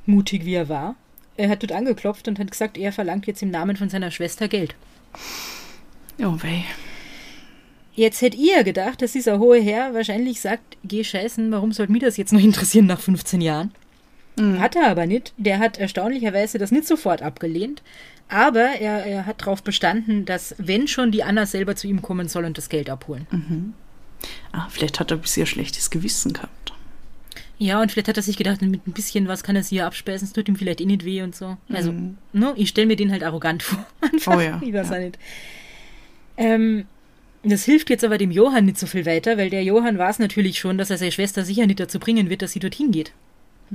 mutig 0.06 0.44
wie 0.44 0.54
er 0.54 0.68
war. 0.68 0.96
Er 1.36 1.48
hat 1.48 1.62
dort 1.62 1.72
angeklopft 1.72 2.28
und 2.28 2.38
hat 2.38 2.50
gesagt, 2.50 2.76
er 2.76 2.92
verlangt 2.92 3.26
jetzt 3.26 3.42
im 3.42 3.50
Namen 3.50 3.76
von 3.76 3.88
seiner 3.88 4.10
Schwester 4.10 4.48
Geld. 4.48 4.74
Oh 6.18 6.36
weh. 6.42 6.62
Jetzt 7.94 8.22
hätte 8.22 8.36
ihr 8.36 8.64
gedacht, 8.64 9.02
dass 9.02 9.12
dieser 9.12 9.38
hohe 9.38 9.60
Herr 9.60 9.92
wahrscheinlich 9.94 10.40
sagt, 10.40 10.78
geh 10.84 11.04
scheißen, 11.04 11.50
warum 11.52 11.72
soll 11.72 11.88
mich 11.88 12.02
das 12.02 12.16
jetzt 12.16 12.32
noch 12.32 12.40
interessieren 12.40 12.86
nach 12.86 13.00
15 13.00 13.40
Jahren? 13.40 13.72
Hat 14.58 14.76
er 14.76 14.88
aber 14.88 15.06
nicht. 15.06 15.34
Der 15.36 15.58
hat 15.58 15.78
erstaunlicherweise 15.78 16.56
das 16.56 16.70
nicht 16.70 16.86
sofort 16.86 17.20
abgelehnt. 17.20 17.82
Aber 18.34 18.60
er, 18.80 19.04
er 19.04 19.26
hat 19.26 19.42
darauf 19.42 19.62
bestanden, 19.62 20.24
dass, 20.24 20.54
wenn 20.56 20.88
schon, 20.88 21.12
die 21.12 21.22
Anna 21.22 21.44
selber 21.44 21.76
zu 21.76 21.86
ihm 21.86 22.00
kommen 22.00 22.28
soll 22.28 22.46
und 22.46 22.56
das 22.56 22.70
Geld 22.70 22.88
abholen. 22.88 23.74
Ah, 24.52 24.68
vielleicht 24.70 25.00
hat 25.00 25.10
er 25.10 25.18
bisher 25.18 25.44
schlechtes 25.44 25.90
Gewissen 25.90 26.32
gehabt. 26.32 26.72
Ja, 27.58 27.82
und 27.82 27.92
vielleicht 27.92 28.08
hat 28.08 28.16
er 28.16 28.22
sich 28.22 28.38
gedacht, 28.38 28.62
mit 28.62 28.86
ein 28.86 28.92
bisschen 28.92 29.28
was 29.28 29.42
kann 29.44 29.54
er 29.54 29.62
sie 29.62 29.76
ja 29.76 29.86
abspeisen, 29.86 30.26
es 30.26 30.32
tut 30.32 30.48
ihm 30.48 30.56
vielleicht 30.56 30.80
eh 30.80 30.86
nicht 30.86 31.04
weh 31.04 31.20
und 31.22 31.36
so. 31.36 31.58
Also, 31.68 31.92
Mhm. 31.92 32.16
ne, 32.32 32.54
ich 32.56 32.70
stelle 32.70 32.86
mir 32.86 32.96
den 32.96 33.12
halt 33.12 33.22
arrogant 33.22 33.62
vor. 33.64 33.84
Einfach. 34.00 34.36
Oh 34.36 34.40
ja, 34.40 34.58
Ich 34.64 34.72
weiß 34.72 34.88
ja. 34.88 34.98
nicht. 34.98 35.18
Ähm, 36.38 36.86
das 37.44 37.64
hilft 37.64 37.90
jetzt 37.90 38.02
aber 38.02 38.16
dem 38.16 38.30
Johann 38.30 38.64
nicht 38.64 38.78
so 38.78 38.86
viel 38.86 39.04
weiter, 39.04 39.36
weil 39.36 39.50
der 39.50 39.62
Johann 39.62 39.98
weiß 39.98 40.20
natürlich 40.20 40.58
schon, 40.58 40.78
dass 40.78 40.88
er 40.90 40.96
seine 40.96 41.12
Schwester 41.12 41.44
sicher 41.44 41.66
nicht 41.66 41.80
dazu 41.80 41.98
bringen 41.98 42.30
wird, 42.30 42.40
dass 42.40 42.52
sie 42.52 42.60
dorthin 42.60 42.92
geht 42.92 43.12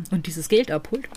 und 0.10 0.26
dieses 0.26 0.50
Geld 0.50 0.72
abholt. 0.72 1.08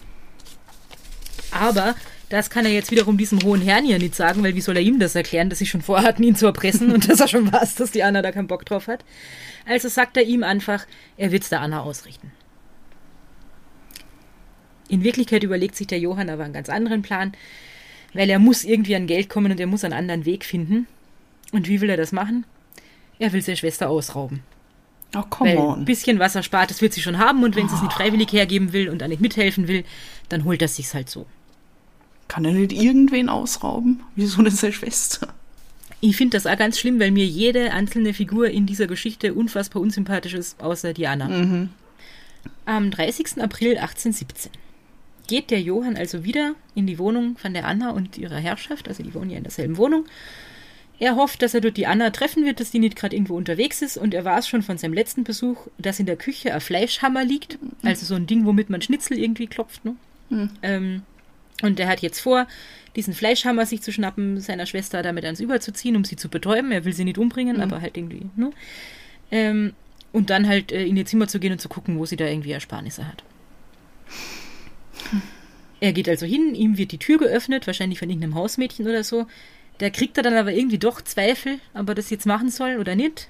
Aber 1.52 1.94
das 2.30 2.48
kann 2.48 2.64
er 2.64 2.70
jetzt 2.70 2.92
wiederum 2.92 3.18
diesem 3.18 3.42
hohen 3.42 3.60
Herrn 3.60 3.84
hier 3.84 3.98
nicht 3.98 4.14
sagen, 4.14 4.42
weil 4.42 4.54
wie 4.54 4.60
soll 4.60 4.76
er 4.76 4.82
ihm 4.82 5.00
das 5.00 5.16
erklären, 5.16 5.50
dass 5.50 5.58
sie 5.58 5.66
schon 5.66 5.82
vorhatten, 5.82 6.22
ihn 6.22 6.36
zu 6.36 6.46
erpressen 6.46 6.92
und 6.92 7.08
dass 7.08 7.20
er 7.20 7.28
schon 7.28 7.52
weiß, 7.52 7.74
dass 7.74 7.90
die 7.90 8.04
Anna 8.04 8.22
da 8.22 8.30
keinen 8.30 8.46
Bock 8.46 8.64
drauf 8.64 8.86
hat. 8.86 9.04
Also 9.66 9.88
sagt 9.88 10.16
er 10.16 10.22
ihm 10.22 10.44
einfach, 10.44 10.86
er 11.16 11.32
wird's 11.32 11.48
der 11.48 11.60
Anna 11.60 11.80
ausrichten. 11.82 12.30
In 14.88 15.02
Wirklichkeit 15.02 15.42
überlegt 15.42 15.74
sich 15.74 15.88
der 15.88 15.98
Johann 15.98 16.30
aber 16.30 16.44
einen 16.44 16.52
ganz 16.52 16.68
anderen 16.68 17.02
Plan, 17.02 17.32
weil 18.14 18.30
er 18.30 18.38
muss 18.38 18.64
irgendwie 18.64 18.94
an 18.94 19.08
Geld 19.08 19.28
kommen 19.28 19.50
und 19.50 19.58
er 19.60 19.66
muss 19.66 19.84
einen 19.84 19.94
anderen 19.94 20.24
Weg 20.24 20.44
finden. 20.44 20.86
Und 21.52 21.68
wie 21.68 21.80
will 21.80 21.90
er 21.90 21.96
das 21.96 22.12
machen? 22.12 22.46
Er 23.18 23.32
will 23.32 23.42
seine 23.42 23.56
Schwester 23.56 23.90
ausrauben. 23.90 24.44
Oh, 25.16 25.22
come 25.28 25.50
Weil 25.50 25.58
ein 25.58 25.64
on. 25.64 25.84
bisschen 25.84 26.20
was 26.20 26.36
er 26.36 26.44
spart, 26.44 26.70
das 26.70 26.80
wird 26.80 26.92
sie 26.92 27.02
schon 27.02 27.18
haben 27.18 27.42
und 27.42 27.56
wenn 27.56 27.68
sie 27.68 27.74
es 27.74 27.82
nicht 27.82 27.92
freiwillig 27.92 28.32
hergeben 28.32 28.72
will 28.72 28.88
und 28.88 29.02
auch 29.02 29.08
nicht 29.08 29.20
mithelfen 29.20 29.66
will, 29.66 29.84
dann 30.28 30.44
holt 30.44 30.62
er 30.62 30.68
sich's 30.68 30.94
halt 30.94 31.10
so. 31.10 31.26
Kann 32.30 32.44
er 32.44 32.52
nicht 32.52 32.72
irgendwen 32.72 33.28
ausrauben? 33.28 34.04
Wieso 34.14 34.40
denn 34.40 34.54
seine 34.54 34.72
Schwester? 34.72 35.34
Ich 36.00 36.16
finde 36.16 36.36
das 36.36 36.46
auch 36.46 36.56
ganz 36.56 36.78
schlimm, 36.78 37.00
weil 37.00 37.10
mir 37.10 37.26
jede 37.26 37.72
einzelne 37.72 38.14
Figur 38.14 38.48
in 38.48 38.66
dieser 38.66 38.86
Geschichte 38.86 39.34
unfassbar 39.34 39.82
unsympathisch 39.82 40.34
ist, 40.34 40.62
außer 40.62 40.92
die 40.92 41.08
Anna. 41.08 41.28
Am 42.66 42.90
30. 42.92 43.42
April 43.42 43.78
1817 43.78 44.52
geht 45.26 45.50
der 45.50 45.60
Johann 45.60 45.96
also 45.96 46.22
wieder 46.22 46.54
in 46.76 46.86
die 46.86 47.00
Wohnung 47.00 47.36
von 47.36 47.52
der 47.52 47.66
Anna 47.66 47.90
und 47.90 48.16
ihrer 48.16 48.38
Herrschaft, 48.38 48.86
also 48.86 49.02
die 49.02 49.12
wohnen 49.12 49.30
ja 49.30 49.38
in 49.38 49.42
derselben 49.42 49.76
Wohnung. 49.76 50.04
Er 51.00 51.16
hofft, 51.16 51.42
dass 51.42 51.54
er 51.54 51.60
dort 51.60 51.78
die 51.78 51.88
Anna 51.88 52.10
treffen 52.10 52.44
wird, 52.44 52.60
dass 52.60 52.70
die 52.70 52.78
nicht 52.78 52.94
gerade 52.94 53.16
irgendwo 53.16 53.36
unterwegs 53.36 53.82
ist 53.82 53.96
und 53.96 54.14
er 54.14 54.24
weiß 54.24 54.46
schon 54.46 54.62
von 54.62 54.78
seinem 54.78 54.94
letzten 54.94 55.24
Besuch, 55.24 55.66
dass 55.78 55.98
in 55.98 56.06
der 56.06 56.16
Küche 56.16 56.54
ein 56.54 56.60
Fleischhammer 56.60 57.24
liegt, 57.24 57.58
also 57.82 58.06
so 58.06 58.14
ein 58.14 58.28
Ding, 58.28 58.46
womit 58.46 58.70
man 58.70 58.82
Schnitzel 58.82 59.18
irgendwie 59.18 59.48
klopft. 59.48 59.84
Ne? 59.84 59.96
Ähm, 60.62 61.02
und 61.62 61.78
er 61.80 61.88
hat 61.88 62.00
jetzt 62.00 62.20
vor, 62.20 62.46
diesen 62.96 63.14
Fleischhammer 63.14 63.66
sich 63.66 63.82
zu 63.82 63.92
schnappen, 63.92 64.40
seiner 64.40 64.66
Schwester 64.66 65.02
damit 65.02 65.24
ans 65.24 65.40
Überzuziehen, 65.40 65.96
um 65.96 66.04
sie 66.04 66.16
zu 66.16 66.28
betäuben. 66.28 66.72
Er 66.72 66.84
will 66.84 66.92
sie 66.92 67.04
nicht 67.04 67.18
umbringen, 67.18 67.60
aber 67.60 67.80
halt 67.80 67.96
irgendwie, 67.96 68.26
ne? 68.36 68.50
Ähm, 69.30 69.74
und 70.12 70.30
dann 70.30 70.48
halt 70.48 70.72
äh, 70.72 70.84
in 70.84 70.96
ihr 70.96 71.06
Zimmer 71.06 71.28
zu 71.28 71.38
gehen 71.38 71.52
und 71.52 71.60
zu 71.60 71.68
gucken, 71.68 71.98
wo 71.98 72.06
sie 72.06 72.16
da 72.16 72.26
irgendwie 72.26 72.50
Ersparnisse 72.50 73.06
hat. 73.06 73.22
Er 75.80 75.92
geht 75.92 76.08
also 76.08 76.26
hin, 76.26 76.54
ihm 76.54 76.76
wird 76.76 76.92
die 76.92 76.98
Tür 76.98 77.18
geöffnet, 77.18 77.66
wahrscheinlich 77.66 77.98
von 77.98 78.10
irgendeinem 78.10 78.34
Hausmädchen 78.34 78.86
oder 78.86 79.04
so. 79.04 79.26
Da 79.78 79.88
kriegt 79.88 80.16
er 80.16 80.22
dann 80.22 80.34
aber 80.34 80.52
irgendwie 80.52 80.78
doch 80.78 81.00
Zweifel, 81.00 81.58
ob 81.74 81.88
er 81.88 81.94
das 81.94 82.10
jetzt 82.10 82.26
machen 82.26 82.50
soll 82.50 82.76
oder 82.78 82.96
nicht. 82.96 83.28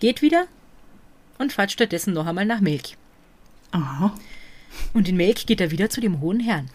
Geht 0.00 0.20
wieder 0.20 0.46
und 1.38 1.52
fährt 1.52 1.70
stattdessen 1.70 2.12
noch 2.12 2.26
einmal 2.26 2.46
nach 2.46 2.60
Melk. 2.60 2.96
Aha. 3.70 4.14
Und 4.92 5.08
in 5.08 5.16
Melk 5.16 5.46
geht 5.46 5.60
er 5.60 5.70
wieder 5.70 5.90
zu 5.90 6.00
dem 6.00 6.20
hohen 6.20 6.40
Herrn. 6.40 6.68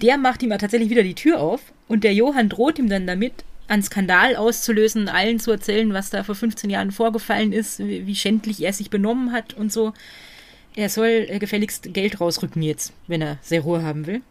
Der 0.00 0.18
macht 0.18 0.42
ihm 0.42 0.52
aber 0.52 0.60
tatsächlich 0.60 0.90
wieder 0.90 1.02
die 1.02 1.14
Tür 1.14 1.40
auf 1.40 1.60
und 1.88 2.04
der 2.04 2.14
Johann 2.14 2.48
droht 2.48 2.78
ihm 2.78 2.88
dann 2.88 3.06
damit, 3.06 3.32
einen 3.66 3.82
Skandal 3.82 4.36
auszulösen, 4.36 5.08
allen 5.08 5.40
zu 5.40 5.50
erzählen, 5.50 5.92
was 5.92 6.10
da 6.10 6.24
vor 6.24 6.34
15 6.34 6.70
Jahren 6.70 6.92
vorgefallen 6.92 7.52
ist, 7.52 7.78
wie 7.80 8.06
wie 8.06 8.14
schändlich 8.14 8.62
er 8.62 8.72
sich 8.72 8.90
benommen 8.90 9.32
hat 9.32 9.54
und 9.54 9.72
so. 9.72 9.94
Er 10.74 10.88
soll 10.88 11.26
äh, 11.28 11.38
gefälligst 11.38 11.92
Geld 11.92 12.20
rausrücken 12.20 12.62
jetzt, 12.62 12.92
wenn 13.06 13.22
er 13.22 13.38
sehr 13.42 13.62
Ruhe 13.62 13.82
haben 13.82 14.06
will. 14.06 14.22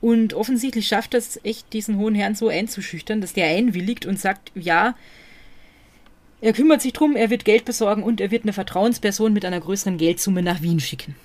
Und 0.00 0.34
offensichtlich 0.34 0.86
schafft 0.86 1.14
das 1.14 1.40
echt, 1.44 1.72
diesen 1.72 1.96
hohen 1.98 2.14
Herrn 2.14 2.34
so 2.34 2.48
einzuschüchtern, 2.48 3.20
dass 3.20 3.32
der 3.32 3.48
einwilligt 3.48 4.06
und 4.06 4.18
sagt, 4.18 4.52
ja, 4.54 4.94
er 6.40 6.52
kümmert 6.52 6.82
sich 6.82 6.92
drum, 6.92 7.16
er 7.16 7.30
wird 7.30 7.44
Geld 7.44 7.64
besorgen 7.64 8.04
und 8.04 8.20
er 8.20 8.30
wird 8.30 8.44
eine 8.44 8.52
Vertrauensperson 8.52 9.32
mit 9.32 9.44
einer 9.44 9.60
größeren 9.60 9.98
Geldsumme 9.98 10.42
nach 10.42 10.62
Wien 10.62 10.78
schicken. 10.78 11.16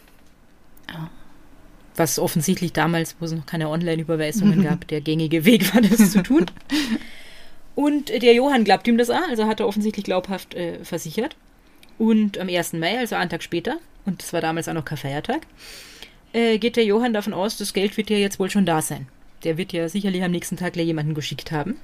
Was 1.96 2.18
offensichtlich 2.18 2.74
damals, 2.74 3.16
wo 3.20 3.26
es 3.26 3.32
noch 3.32 3.46
keine 3.46 3.70
Online-Überweisungen 3.70 4.64
gab, 4.64 4.88
der 4.90 5.02
gängige 5.02 5.46
Weg 5.46 5.74
war, 5.74 5.82
das 5.82 6.12
zu 6.12 6.24
tun. 6.24 6.46
Und 7.76 8.10
der 8.10 8.34
Johann 8.34 8.64
glaubt 8.64 8.88
ihm 8.88 8.98
das 8.98 9.10
auch, 9.10 9.28
also 9.30 9.48
hat 9.48 9.60
er 9.60 9.68
offensichtlich 9.68 10.06
glaubhaft 10.06 10.54
äh, 10.54 10.84
versichert. 10.84 11.36
Und 11.98 12.38
am 12.38 12.50
1. 12.50 12.74
Mai, 12.74 12.98
also 12.98 13.16
einen 13.16 13.30
Tag 13.30 13.44
später, 13.44 13.78
und 14.06 14.22
das 14.22 14.34
war 14.34 14.42
damals 14.42 14.68
auch 14.68 14.74
noch 14.74 14.86
kein 14.86 14.98
Feiertag, 14.98 15.42
äh, 16.34 16.58
geht 16.58 16.76
der 16.76 16.86
Johann 16.86 17.14
davon 17.14 17.34
aus, 17.34 17.58
das 17.58 17.74
Geld 17.74 17.96
wird 17.98 18.10
ja 18.10 18.18
jetzt 18.18 18.40
wohl 18.40 18.50
schon 18.50 18.66
da 18.66 18.82
sein. 18.82 19.08
Der 19.44 19.58
wird 19.58 19.74
ja 19.74 19.88
sicherlich 19.90 20.24
am 20.24 20.32
nächsten 20.32 20.58
Tag 20.58 20.74
gleich 20.74 20.88
jemanden 20.88 21.14
geschickt 21.14 21.52
haben. 21.52 21.78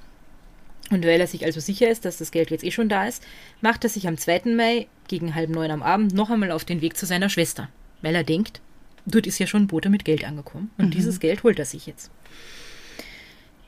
Und 0.92 1.06
weil 1.06 1.20
er 1.20 1.28
sich 1.28 1.46
also 1.46 1.60
sicher 1.60 1.90
ist, 1.90 2.06
dass 2.06 2.18
das 2.18 2.32
Geld 2.32 2.50
jetzt 2.50 2.64
eh 2.64 2.72
schon 2.72 2.90
da 2.90 3.06
ist, 3.06 3.24
macht 3.62 3.84
er 3.84 3.90
sich 3.90 4.08
am 4.08 4.18
2. 4.18 4.42
Mai 4.56 4.88
gegen 5.08 5.36
halb 5.36 5.50
neun 5.50 5.70
am 5.70 5.84
Abend 5.84 6.14
noch 6.14 6.32
einmal 6.32 6.52
auf 6.52 6.66
den 6.66 6.82
Weg 6.82 6.98
zu 6.98 7.06
seiner 7.06 7.30
Schwester. 7.30 7.70
Weil 8.02 8.16
er 8.16 8.24
denkt, 8.24 8.62
dort 9.06 9.28
ist 9.28 9.40
ja 9.40 9.48
schon 9.48 9.64
ein 9.64 9.68
Bote 9.68 9.90
mit 9.90 10.06
Geld 10.06 10.24
angekommen. 10.26 10.72
Und 10.78 10.94
dieses 10.94 11.20
Geld 11.20 11.44
holt 11.44 11.60
er 11.60 11.66
sich 11.66 11.86
jetzt. 11.86 12.12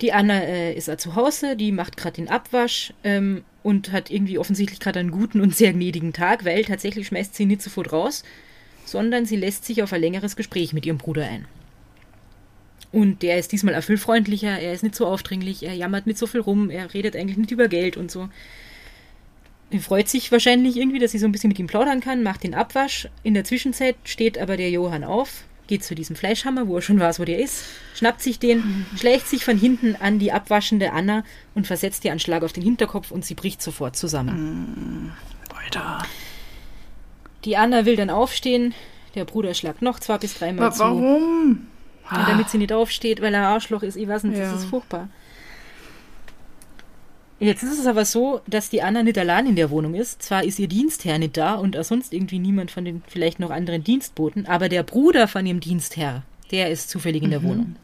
Die 0.02 0.14
Anna 0.14 0.42
äh, 0.42 0.74
ist 0.74 0.90
auch 0.90 0.98
zu 0.98 1.16
Hause, 1.16 1.56
die 1.56 1.72
macht 1.72 1.96
gerade 1.96 2.16
den 2.16 2.28
Abwasch 2.28 2.92
ähm, 3.04 3.44
und 3.62 3.92
hat 3.92 4.10
irgendwie 4.10 4.40
offensichtlich 4.40 4.80
gerade 4.80 5.00
einen 5.00 5.12
guten 5.12 5.42
und 5.42 5.56
sehr 5.56 5.74
gnädigen 5.74 6.12
Tag, 6.12 6.44
weil 6.44 6.66
tatsächlich 6.66 7.08
schmeißt 7.08 7.36
sie 7.36 7.46
nicht 7.46 7.62
sofort 7.62 7.94
raus, 7.94 8.24
sondern 8.84 9.26
sie 9.26 9.36
lässt 9.36 9.64
sich 9.66 9.84
auf 9.84 9.94
ein 9.94 10.02
längeres 10.02 10.36
Gespräch 10.36 10.74
mit 10.74 10.88
ihrem 10.88 10.98
Bruder 10.98 11.26
ein. 11.26 11.46
Und 12.92 13.22
der 13.22 13.38
ist 13.38 13.52
diesmal 13.52 13.76
auch 13.76 13.84
viel 13.84 13.98
freundlicher, 13.98 14.60
er 14.60 14.74
ist 14.74 14.84
nicht 14.84 14.96
so 14.96 15.06
aufdringlich, 15.06 15.64
er 15.64 15.74
jammert 15.74 16.08
nicht 16.08 16.18
so 16.18 16.28
viel 16.28 16.42
rum, 16.42 16.70
er 16.70 16.94
redet 16.94 17.16
eigentlich 17.16 17.38
nicht 17.38 17.52
über 17.52 17.68
Geld 17.68 17.96
und 17.96 18.12
so. 18.12 18.28
Er 19.72 19.80
freut 19.80 20.10
sich 20.10 20.32
wahrscheinlich 20.32 20.76
irgendwie, 20.78 21.00
dass 21.00 21.12
sie 21.12 21.18
so 21.20 21.26
ein 21.26 21.32
bisschen 21.32 21.48
mit 21.48 21.58
ihm 21.60 21.68
plaudern 21.68 22.02
kann, 22.02 22.24
macht 22.24 22.44
den 22.44 22.54
Abwasch. 22.54 23.08
In 23.24 23.34
der 23.34 23.44
Zwischenzeit 23.46 23.96
steht 24.04 24.38
aber 24.38 24.58
der 24.58 24.70
Johann 24.70 25.04
auf, 25.06 25.46
geht 25.68 25.84
zu 25.86 25.96
diesem 25.96 26.18
Fleischhammer, 26.18 26.68
wo 26.68 26.76
er 26.76 26.82
schon 26.82 27.00
weiß, 27.00 27.20
wo 27.22 27.26
der 27.26 27.40
ist, 27.40 27.64
schnappt 27.96 28.22
sich 28.22 28.38
den, 28.40 28.86
schlägt 28.98 29.28
sich 29.28 29.46
von 29.46 29.58
hinten 29.58 29.96
an 29.96 30.20
die 30.20 30.34
abwaschende 30.34 30.92
Anna 30.92 31.24
und 31.56 31.68
versetzt 31.68 32.04
ihr 32.04 32.12
einen 32.12 32.20
Schlag 32.20 32.44
auf 32.44 32.52
den 32.52 32.64
Hinterkopf 32.64 33.12
und 33.12 33.24
sie 33.24 33.34
bricht 33.36 33.62
sofort 33.62 33.96
zusammen. 33.96 35.14
Alter. 35.64 36.04
Die 37.46 37.56
Anna 37.58 37.86
will 37.86 37.96
dann 37.96 38.10
aufstehen, 38.10 38.74
der 39.16 39.26
Bruder 39.26 39.54
schlagt 39.54 39.82
noch 39.82 40.00
zwei 40.00 40.18
bis 40.18 40.34
dreimal 40.38 40.68
Wa 40.68 40.72
zu. 40.72 40.80
warum? 40.84 41.68
Und 42.12 42.28
damit 42.28 42.50
sie 42.50 42.58
nicht 42.58 42.74
aufsteht, 42.74 43.22
weil 43.22 43.34
er 43.34 43.48
Arschloch 43.48 43.84
ist, 43.84 43.96
ich 43.96 44.08
weiß 44.08 44.24
nicht, 44.24 44.38
Ja. 44.38 44.52
das 44.52 44.62
ist 44.64 44.70
furchtbar. 44.70 45.08
Jetzt 47.42 47.64
ist 47.64 47.80
es 47.80 47.88
aber 47.88 48.06
so, 48.06 48.42
dass 48.46 48.70
die 48.70 48.84
Anna 48.84 49.02
nicht 49.02 49.18
allein 49.18 49.48
in 49.48 49.56
der 49.56 49.72
Wohnung 49.72 49.96
ist. 49.96 50.22
Zwar 50.22 50.44
ist 50.44 50.60
ihr 50.60 50.68
Dienstherr 50.68 51.18
nicht 51.18 51.38
da 51.38 51.56
und 51.56 51.76
auch 51.76 51.84
sonst 51.84 52.14
irgendwie 52.14 52.38
niemand 52.38 52.70
von 52.70 52.86
den 52.86 53.02
vielleicht 53.08 53.40
noch 53.40 53.50
anderen 53.50 53.84
Dienstboten, 53.84 54.46
aber 54.46 54.70
der 54.70 54.84
Bruder 54.84 55.28
von 55.28 55.44
ihrem 55.48 55.60
Dienstherr, 55.60 56.22
der 56.52 56.70
ist 56.70 56.92
zufällig 56.92 57.24
in 57.24 57.32
der 57.32 57.42
Wohnung. 57.42 57.78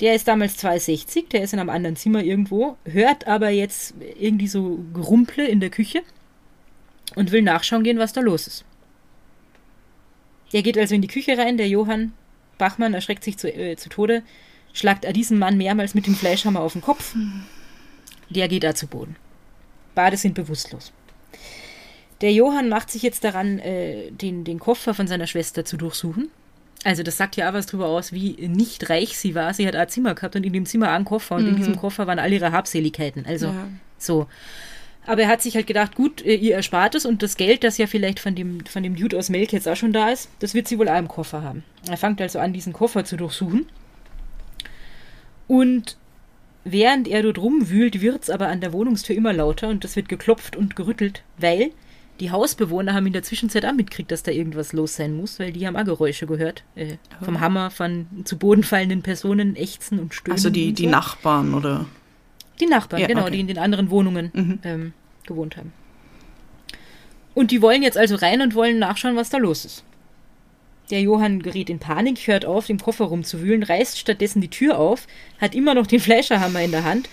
Der 0.00 0.16
ist 0.16 0.26
damals 0.26 0.56
62, 0.56 1.28
der 1.28 1.44
ist 1.44 1.52
in 1.52 1.60
einem 1.60 1.70
anderen 1.70 1.94
Zimmer 1.94 2.24
irgendwo, 2.24 2.76
hört 2.84 3.28
aber 3.28 3.50
jetzt 3.50 3.94
irgendwie 4.18 4.48
so 4.48 4.80
Gerumple 4.92 5.46
in 5.46 5.60
der 5.60 5.70
Küche 5.70 6.02
und 7.14 7.30
will 7.30 7.42
nachschauen 7.42 7.84
gehen, 7.84 8.00
was 8.00 8.12
da 8.12 8.22
los 8.22 8.48
ist. 8.48 8.64
Er 10.52 10.62
geht 10.62 10.76
also 10.76 10.96
in 10.96 11.02
die 11.02 11.08
Küche 11.08 11.38
rein, 11.38 11.58
der 11.58 11.68
Johann 11.68 12.12
Bachmann 12.58 12.92
erschreckt 12.92 13.22
sich 13.22 13.38
zu, 13.38 13.54
äh, 13.54 13.76
zu 13.76 13.88
Tode, 13.88 14.24
schlagt 14.72 15.04
er 15.04 15.12
diesen 15.12 15.38
Mann 15.38 15.56
mehrmals 15.56 15.94
mit 15.94 16.08
dem 16.08 16.16
Fleischhammer 16.16 16.60
auf 16.60 16.72
den 16.72 16.82
Kopf. 16.82 17.14
Der 18.30 18.48
geht 18.48 18.64
da 18.64 18.74
zu 18.74 18.86
Boden. 18.86 19.16
Beide 19.94 20.16
sind 20.16 20.34
bewusstlos. 20.34 20.92
Der 22.20 22.32
Johann 22.32 22.68
macht 22.68 22.90
sich 22.90 23.02
jetzt 23.02 23.24
daran, 23.24 23.58
äh, 23.58 24.10
den, 24.10 24.44
den 24.44 24.58
Koffer 24.58 24.94
von 24.94 25.06
seiner 25.06 25.26
Schwester 25.26 25.64
zu 25.64 25.76
durchsuchen. 25.76 26.30
Also 26.84 27.02
das 27.02 27.16
sagt 27.16 27.36
ja 27.36 27.48
auch 27.48 27.54
was 27.54 27.66
drüber 27.66 27.86
aus, 27.86 28.12
wie 28.12 28.32
nicht 28.48 28.90
reich 28.90 29.16
sie 29.18 29.34
war. 29.34 29.54
Sie 29.54 29.66
hat 29.66 29.74
ein 29.74 29.88
Zimmer 29.88 30.14
gehabt 30.14 30.36
und 30.36 30.44
in 30.44 30.52
dem 30.52 30.66
Zimmer 30.66 30.90
einen 30.90 31.04
Koffer 31.04 31.36
und 31.36 31.46
in 31.48 31.56
diesem 31.56 31.76
Koffer 31.76 32.06
waren 32.06 32.18
all 32.18 32.32
ihre 32.32 32.52
Habseligkeiten. 32.52 33.24
Also 33.26 33.46
Ja. 33.46 33.68
so. 33.98 34.26
Aber 35.06 35.22
er 35.22 35.28
hat 35.28 35.42
sich 35.42 35.54
halt 35.54 35.66
gedacht, 35.66 35.94
gut, 35.96 36.22
äh, 36.24 36.34
ihr 36.34 36.54
erspart 36.54 36.94
es 36.94 37.04
und 37.04 37.22
das 37.22 37.36
Geld, 37.36 37.62
das 37.64 37.76
ja 37.78 37.86
vielleicht 37.86 38.20
von 38.20 38.34
dem, 38.34 38.64
von 38.64 38.82
dem 38.82 38.96
Dude 38.96 39.18
aus 39.18 39.28
Melk 39.28 39.52
jetzt 39.52 39.68
auch 39.68 39.76
schon 39.76 39.92
da 39.92 40.08
ist, 40.10 40.30
das 40.38 40.54
wird 40.54 40.66
sie 40.66 40.78
wohl 40.78 40.88
auch 40.88 40.98
im 40.98 41.08
Koffer 41.08 41.42
haben. 41.42 41.62
Er 41.88 41.96
fängt 41.98 42.20
also 42.22 42.38
an, 42.38 42.52
diesen 42.54 42.72
Koffer 42.72 43.04
zu 43.04 43.16
durchsuchen. 43.16 43.66
Und 45.46 45.96
während 46.64 47.08
er 47.08 47.22
dort 47.22 47.38
rumwühlt, 47.38 48.00
wird's 48.00 48.30
aber 48.30 48.48
an 48.48 48.60
der 48.60 48.72
Wohnungstür 48.72 49.16
immer 49.16 49.32
lauter 49.32 49.68
und 49.68 49.84
das 49.84 49.96
wird 49.96 50.08
geklopft 50.08 50.56
und 50.56 50.76
gerüttelt, 50.76 51.22
weil 51.38 51.70
die 52.20 52.30
Hausbewohner 52.30 52.94
haben 52.94 53.06
in 53.06 53.12
der 53.12 53.24
Zwischenzeit 53.24 53.66
auch 53.66 53.72
mitgekriegt, 53.72 54.12
dass 54.12 54.22
da 54.22 54.30
irgendwas 54.30 54.72
los 54.72 54.94
sein 54.94 55.16
muss, 55.16 55.40
weil 55.40 55.52
die 55.52 55.66
haben 55.66 55.76
auch 55.76 55.84
Geräusche 55.84 56.26
gehört. 56.26 56.62
Äh, 56.76 56.96
vom 57.22 57.40
Hammer, 57.40 57.70
von 57.70 58.06
zu 58.24 58.38
Boden 58.38 58.62
fallenden 58.62 59.02
Personen, 59.02 59.56
Ächzen 59.56 59.98
und 59.98 60.14
Stöhnen. 60.14 60.34
Also 60.36 60.48
die, 60.50 60.72
die 60.72 60.84
so. 60.84 60.90
Nachbarn 60.90 61.54
oder. 61.54 61.86
Die 62.60 62.66
Nachbarn, 62.66 63.02
Ja, 63.02 63.08
genau, 63.08 63.22
okay. 63.22 63.32
die 63.32 63.40
in 63.40 63.46
den 63.48 63.58
anderen 63.58 63.90
Wohnungen 63.90 64.30
Mhm. 64.32 64.58
ähm, 64.62 64.92
gewohnt 65.26 65.56
haben. 65.56 65.72
Und 67.34 67.50
die 67.50 67.60
wollen 67.60 67.82
jetzt 67.82 67.98
also 67.98 68.14
rein 68.14 68.40
und 68.42 68.54
wollen 68.54 68.78
nachschauen, 68.78 69.16
was 69.16 69.30
da 69.30 69.38
los 69.38 69.64
ist. 69.64 69.82
Der 70.90 71.00
Johann 71.00 71.42
gerät 71.42 71.70
in 71.70 71.78
Panik, 71.78 72.26
hört 72.26 72.44
auf, 72.44 72.68
im 72.68 72.78
Koffer 72.78 73.06
rumzuwühlen, 73.06 73.62
reißt 73.62 73.98
stattdessen 73.98 74.42
die 74.42 74.50
Tür 74.50 74.78
auf, 74.78 75.06
hat 75.40 75.54
immer 75.54 75.74
noch 75.74 75.86
den 75.86 76.00
Fleischerhammer 76.06 76.60
in 76.60 76.72
der 76.72 76.84
Hand, 76.84 77.08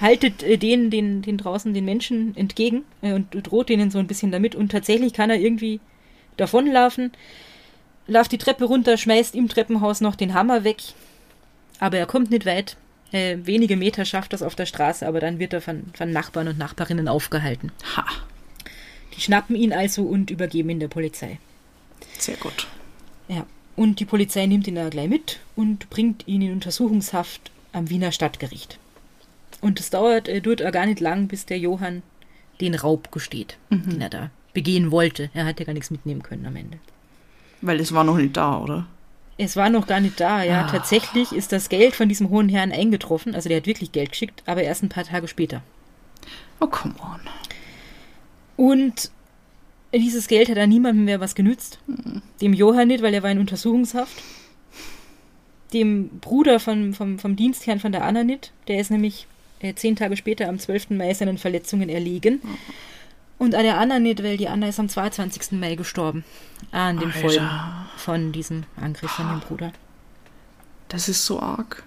haltet 0.00 0.42
äh, 0.42 0.56
den, 0.58 0.90
den, 0.90 1.22
den 1.22 1.38
draußen 1.38 1.72
den 1.72 1.84
Menschen 1.84 2.36
entgegen 2.36 2.82
äh, 3.00 3.12
und 3.12 3.28
droht 3.46 3.68
denen 3.68 3.90
so 3.92 3.98
ein 3.98 4.08
bisschen 4.08 4.32
damit. 4.32 4.54
Und 4.56 4.72
tatsächlich 4.72 5.12
kann 5.12 5.30
er 5.30 5.36
irgendwie 5.38 5.78
davonlaufen, 6.36 7.12
läuft 8.08 8.32
die 8.32 8.38
Treppe 8.38 8.64
runter, 8.64 8.96
schmeißt 8.96 9.36
im 9.36 9.48
Treppenhaus 9.48 10.00
noch 10.00 10.16
den 10.16 10.34
Hammer 10.34 10.64
weg. 10.64 10.78
Aber 11.78 11.98
er 11.98 12.06
kommt 12.06 12.30
nicht 12.30 12.44
weit. 12.46 12.76
Äh, 13.12 13.36
wenige 13.44 13.76
Meter 13.76 14.04
schafft 14.04 14.32
das 14.32 14.42
auf 14.42 14.54
der 14.56 14.66
Straße, 14.66 15.06
aber 15.06 15.20
dann 15.20 15.38
wird 15.38 15.52
er 15.52 15.60
von, 15.60 15.84
von 15.94 16.10
Nachbarn 16.10 16.48
und 16.48 16.58
Nachbarinnen 16.58 17.06
aufgehalten. 17.06 17.70
Ha, 17.96 18.04
Die 19.16 19.20
schnappen 19.20 19.54
ihn 19.54 19.72
also 19.72 20.02
und 20.02 20.30
übergeben 20.30 20.70
ihn 20.70 20.80
der 20.80 20.88
Polizei. 20.88 21.38
sehr 22.18 22.36
gut. 22.36 22.66
Ja. 23.28 23.46
Und 23.74 24.00
die 24.00 24.04
Polizei 24.04 24.46
nimmt 24.46 24.66
ihn 24.66 24.74
da 24.74 24.88
gleich 24.88 25.08
mit 25.08 25.40
und 25.56 25.88
bringt 25.90 26.28
ihn 26.28 26.42
in 26.42 26.52
Untersuchungshaft 26.52 27.50
am 27.72 27.88
Wiener 27.88 28.12
Stadtgericht. 28.12 28.78
Und 29.60 29.80
es 29.80 29.90
dauert, 29.90 30.28
äh, 30.28 30.40
dauert 30.40 30.62
auch 30.62 30.72
gar 30.72 30.86
nicht 30.86 31.00
lang, 31.00 31.28
bis 31.28 31.46
der 31.46 31.58
Johann 31.58 32.02
den 32.60 32.74
Raub 32.74 33.10
gesteht, 33.12 33.56
den 33.70 34.00
er 34.00 34.10
da 34.10 34.30
begehen 34.52 34.90
wollte. 34.90 35.30
Er 35.34 35.46
hat 35.46 35.58
ja 35.58 35.66
gar 35.66 35.72
nichts 35.72 35.90
mitnehmen 35.90 36.22
können 36.22 36.46
am 36.46 36.56
Ende. 36.56 36.78
Weil 37.60 37.80
es 37.80 37.92
war 37.92 38.04
noch 38.04 38.16
nicht 38.16 38.36
da, 38.36 38.58
oder? 38.58 38.86
Es 39.38 39.56
war 39.56 39.70
noch 39.70 39.86
gar 39.86 40.00
nicht 40.00 40.20
da, 40.20 40.42
ja. 40.42 40.66
Ah. 40.66 40.70
Tatsächlich 40.70 41.32
ist 41.32 41.52
das 41.52 41.68
Geld 41.68 41.94
von 41.94 42.08
diesem 42.08 42.28
hohen 42.28 42.48
Herrn 42.48 42.72
eingetroffen. 42.72 43.34
Also 43.34 43.48
der 43.48 43.58
hat 43.58 43.66
wirklich 43.66 43.92
Geld 43.92 44.10
geschickt, 44.10 44.42
aber 44.46 44.62
erst 44.62 44.82
ein 44.82 44.88
paar 44.88 45.04
Tage 45.04 45.26
später. 45.26 45.62
Oh, 46.60 46.66
come 46.66 46.94
on. 47.00 47.20
Und 48.56 49.10
dieses 50.00 50.26
Geld 50.26 50.48
hat 50.48 50.58
an 50.58 50.68
niemandem 50.68 51.04
mehr 51.04 51.20
was 51.20 51.34
genützt. 51.34 51.78
Dem 52.40 52.54
Johann 52.54 52.88
nicht, 52.88 53.02
weil 53.02 53.14
er 53.14 53.22
war 53.22 53.30
in 53.30 53.38
Untersuchungshaft. 53.38 54.22
Dem 55.72 56.08
Bruder 56.20 56.60
von, 56.60 56.94
vom, 56.94 57.18
vom 57.18 57.36
Dienstherrn 57.36 57.80
von 57.80 57.92
der 57.92 58.04
Anna 58.04 58.24
nicht. 58.24 58.52
Der 58.68 58.78
ist 58.78 58.90
nämlich 58.90 59.26
äh, 59.60 59.74
zehn 59.74 59.96
Tage 59.96 60.16
später 60.16 60.48
am 60.48 60.58
12. 60.58 60.90
Mai 60.90 61.14
seinen 61.14 61.38
Verletzungen 61.38 61.88
erlegen. 61.88 62.40
Und 63.38 63.54
an 63.54 63.64
der 63.64 63.78
Anna 63.78 63.98
nicht, 63.98 64.22
weil 64.22 64.36
die 64.36 64.48
Anna 64.48 64.68
ist 64.68 64.78
am 64.78 64.88
22. 64.88 65.52
Mai 65.52 65.74
gestorben. 65.74 66.24
An 66.70 66.98
den. 66.98 67.10
Folgen 67.10 67.48
von 67.96 68.32
diesem 68.32 68.64
Angriff 68.76 69.10
von 69.10 69.28
dem 69.28 69.40
Bruder. 69.40 69.72
Das 70.88 71.08
ist 71.08 71.24
so 71.24 71.40
arg. 71.40 71.82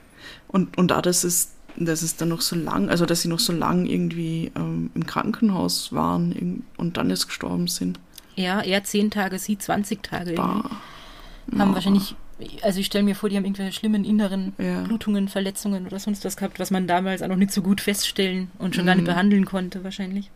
Und, 0.48 0.78
und 0.78 0.90
dass 0.90 1.24
es, 1.24 1.55
dass 1.78 2.02
es 2.02 2.16
dann 2.16 2.30
noch 2.30 2.42
so 2.42 2.56
lang, 2.56 2.90
also 2.90 3.06
dass 3.06 3.22
sie 3.22 3.28
noch 3.28 3.40
so 3.40 3.52
lang 3.54 3.86
irgendwie 3.86 4.52
ähm, 4.56 4.92
im 4.96 5.06
Krankenhaus 5.06 5.92
waren 5.94 6.64
und 6.78 6.98
dann 6.98 7.10
erst 7.10 7.28
gestorben 7.28 7.68
sind. 7.68 8.00
Ja, 8.36 8.62
er 8.62 8.84
10 8.84 9.12
Tage, 9.12 9.40
sie 9.40 9.58
20 9.58 10.04
Tage. 10.04 10.36
haben 10.38 11.74
wahrscheinlich, 11.74 12.16
also 12.62 12.80
ich 12.80 12.86
stelle 12.88 13.04
mir 13.04 13.16
vor, 13.16 13.30
die 13.30 13.38
haben 13.38 13.46
irgendwelche 13.46 13.72
schlimmen 13.74 14.04
inneren 14.04 14.54
Ja. 14.58 14.82
Blutungen, 14.84 15.28
Verletzungen 15.30 15.86
oder 15.86 16.00
sonst 16.00 16.26
was 16.26 16.36
gehabt, 16.38 16.60
was 16.60 16.70
man 16.72 16.86
damals 16.88 17.22
auch 17.22 17.28
noch 17.30 17.36
nicht 17.38 17.52
so 17.54 17.62
gut 17.62 17.80
feststellen 17.82 18.50
und 18.58 18.76
schon 18.76 18.86
gar 18.86 18.96
Mhm. 18.96 19.02
nicht 19.04 19.08
behandeln 19.12 19.46
konnte, 19.46 19.84
wahrscheinlich. 19.84 20.30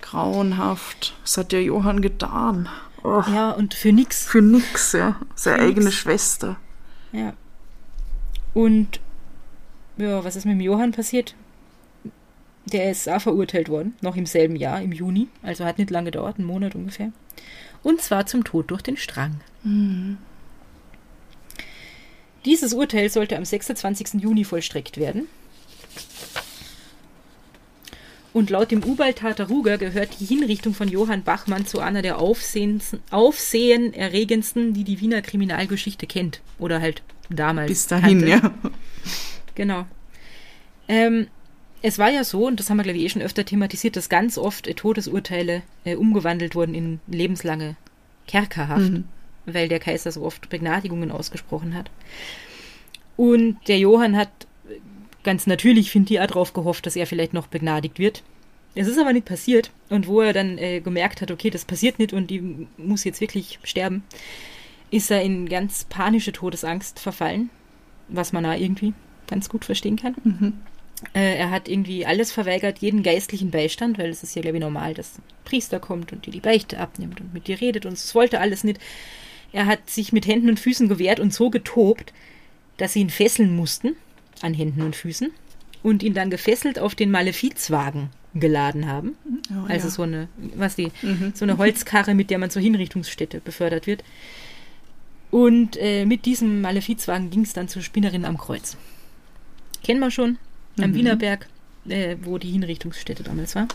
Grauenhaft. 0.00 1.14
Was 1.22 1.36
hat 1.38 1.52
der 1.52 1.62
Johann 1.62 2.00
getan? 2.02 2.68
Oh, 3.02 3.22
Ja, 3.32 3.50
und 3.50 3.74
für 3.74 3.92
nix. 3.92 4.24
Für 4.26 4.40
nix, 4.42 4.92
ja. 4.92 5.16
Seine 5.34 5.58
Für 5.58 5.64
eigene 5.64 5.84
nix. 5.86 5.96
Schwester. 5.96 6.56
Ja. 7.12 7.32
Und 8.54 9.00
ja, 9.96 10.24
was 10.24 10.36
ist 10.36 10.44
mit 10.44 10.54
dem 10.54 10.60
Johann 10.60 10.92
passiert? 10.92 11.34
Der 12.66 12.90
ist 12.90 13.08
auch 13.08 13.20
verurteilt 13.20 13.68
worden, 13.68 13.94
noch 14.00 14.16
im 14.16 14.26
selben 14.26 14.56
Jahr, 14.56 14.80
im 14.80 14.92
Juni. 14.92 15.28
Also 15.42 15.64
hat 15.64 15.78
nicht 15.78 15.90
lange 15.90 16.10
gedauert, 16.10 16.38
einen 16.38 16.46
Monat 16.46 16.74
ungefähr. 16.74 17.12
Und 17.82 18.00
zwar 18.00 18.26
zum 18.26 18.44
Tod 18.44 18.70
durch 18.70 18.82
den 18.82 18.96
Strang. 18.96 19.40
Dieses 22.44 22.72
Urteil 22.72 23.10
sollte 23.10 23.36
am 23.36 23.44
26. 23.44 24.14
Juni 24.14 24.44
vollstreckt 24.44 24.96
werden. 24.96 25.28
Und 28.32 28.50
laut 28.50 28.72
dem 28.72 28.82
Ubaltater 28.82 29.46
Ruger 29.46 29.78
gehört 29.78 30.18
die 30.18 30.24
Hinrichtung 30.24 30.74
von 30.74 30.88
Johann 30.88 31.22
Bachmann 31.22 31.66
zu 31.66 31.78
einer 31.78 32.02
der 32.02 32.18
aufsehenerregendsten, 32.18 34.74
die 34.74 34.82
die 34.82 35.00
Wiener 35.00 35.22
Kriminalgeschichte 35.22 36.08
kennt. 36.08 36.40
Oder 36.58 36.80
halt 36.80 37.04
damals. 37.30 37.68
Bis 37.68 37.86
dahin, 37.86 38.26
kannte. 38.26 38.28
ja. 38.28 38.52
Genau. 39.54 39.86
Ähm, 40.88 41.28
es 41.82 41.98
war 41.98 42.10
ja 42.10 42.24
so, 42.24 42.46
und 42.46 42.60
das 42.60 42.70
haben 42.70 42.78
wir, 42.78 42.82
glaube 42.84 42.98
ich, 42.98 43.04
eh 43.04 43.08
schon 43.10 43.22
öfter 43.22 43.44
thematisiert, 43.44 43.96
dass 43.96 44.08
ganz 44.08 44.38
oft 44.38 44.66
äh, 44.66 44.74
Todesurteile 44.74 45.62
äh, 45.84 45.96
umgewandelt 45.96 46.54
wurden 46.54 46.74
in 46.74 47.00
lebenslange 47.06 47.76
Kerkerhaft, 48.26 49.02
weil 49.46 49.68
der 49.68 49.80
Kaiser 49.80 50.10
so 50.10 50.22
oft 50.22 50.48
Begnadigungen 50.48 51.10
ausgesprochen 51.10 51.74
hat. 51.74 51.90
Und 53.16 53.58
der 53.68 53.78
Johann 53.78 54.16
hat 54.16 54.30
äh, 54.68 54.76
ganz 55.22 55.46
natürlich, 55.46 55.90
finde 55.90 56.14
ich, 56.14 56.20
auch 56.20 56.26
darauf 56.26 56.52
gehofft, 56.54 56.86
dass 56.86 56.96
er 56.96 57.06
vielleicht 57.06 57.34
noch 57.34 57.48
begnadigt 57.48 57.98
wird. 57.98 58.22
Es 58.74 58.88
ist 58.88 58.98
aber 58.98 59.12
nicht 59.12 59.26
passiert. 59.26 59.70
Und 59.90 60.06
wo 60.06 60.22
er 60.22 60.32
dann 60.32 60.56
äh, 60.56 60.80
gemerkt 60.80 61.20
hat, 61.20 61.30
okay, 61.30 61.50
das 61.50 61.64
passiert 61.66 61.98
nicht 61.98 62.12
und 62.12 62.28
die 62.28 62.66
muss 62.76 63.04
jetzt 63.04 63.20
wirklich 63.20 63.58
sterben, 63.62 64.04
ist 64.90 65.10
er 65.10 65.22
in 65.22 65.48
ganz 65.48 65.84
panische 65.84 66.32
Todesangst 66.32 66.98
verfallen, 66.98 67.50
was 68.08 68.32
man 68.32 68.44
da 68.44 68.54
irgendwie 68.54 68.94
ganz 69.26 69.48
gut 69.48 69.64
verstehen 69.64 69.96
kann. 69.96 70.14
Äh, 71.12 71.36
er 71.36 71.50
hat 71.50 71.68
irgendwie 71.68 72.06
alles 72.06 72.32
verweigert, 72.32 72.78
jeden 72.78 73.02
geistlichen 73.02 73.50
Beistand, 73.50 73.98
weil 73.98 74.10
es 74.10 74.22
ist 74.22 74.34
ja, 74.34 74.42
glaube 74.42 74.56
ich, 74.56 74.62
normal, 74.62 74.94
dass 74.94 75.18
ein 75.18 75.22
Priester 75.44 75.80
kommt 75.80 76.12
und 76.12 76.26
dir 76.26 76.30
die 76.30 76.40
Beichte 76.40 76.78
abnimmt 76.78 77.20
und 77.20 77.34
mit 77.34 77.46
dir 77.46 77.60
redet 77.60 77.84
und 77.84 77.94
es 77.94 78.14
wollte 78.14 78.40
alles 78.40 78.64
nicht. 78.64 78.80
Er 79.52 79.66
hat 79.66 79.90
sich 79.90 80.12
mit 80.12 80.26
Händen 80.26 80.48
und 80.48 80.60
Füßen 80.60 80.88
gewehrt 80.88 81.20
und 81.20 81.32
so 81.32 81.50
getobt, 81.50 82.12
dass 82.76 82.94
sie 82.94 83.00
ihn 83.00 83.10
fesseln 83.10 83.54
mussten 83.54 83.96
an 84.40 84.54
Händen 84.54 84.82
und 84.82 84.96
Füßen 84.96 85.30
und 85.82 86.02
ihn 86.02 86.14
dann 86.14 86.30
gefesselt 86.30 86.78
auf 86.78 86.94
den 86.94 87.10
Malefizwagen 87.10 88.08
geladen 88.34 88.88
haben. 88.88 89.16
Oh, 89.50 89.66
also 89.68 89.86
ja. 89.86 89.92
so 89.92 90.02
eine, 90.02 90.28
was 90.56 90.74
die, 90.74 90.90
so 91.34 91.44
eine 91.44 91.58
Holzkarre, 91.58 92.14
mit 92.14 92.30
der 92.30 92.38
man 92.38 92.50
zur 92.50 92.62
Hinrichtungsstätte 92.62 93.40
befördert 93.40 93.86
wird. 93.86 94.02
Und 95.30 95.76
äh, 95.76 96.04
mit 96.04 96.26
diesem 96.26 96.60
Malefizwagen 96.60 97.30
ging 97.30 97.42
es 97.42 97.52
dann 97.52 97.68
zur 97.68 97.82
Spinnerin 97.82 98.24
am 98.24 98.38
Kreuz. 98.38 98.76
Kennen 99.84 100.00
wir 100.00 100.10
schon, 100.10 100.38
am 100.80 100.94
Wienerberg, 100.94 101.46
äh, 101.88 102.16
wo 102.22 102.38
die 102.38 102.50
Hinrichtungsstätte 102.50 103.22
damals 103.22 103.54
war. 103.54 103.68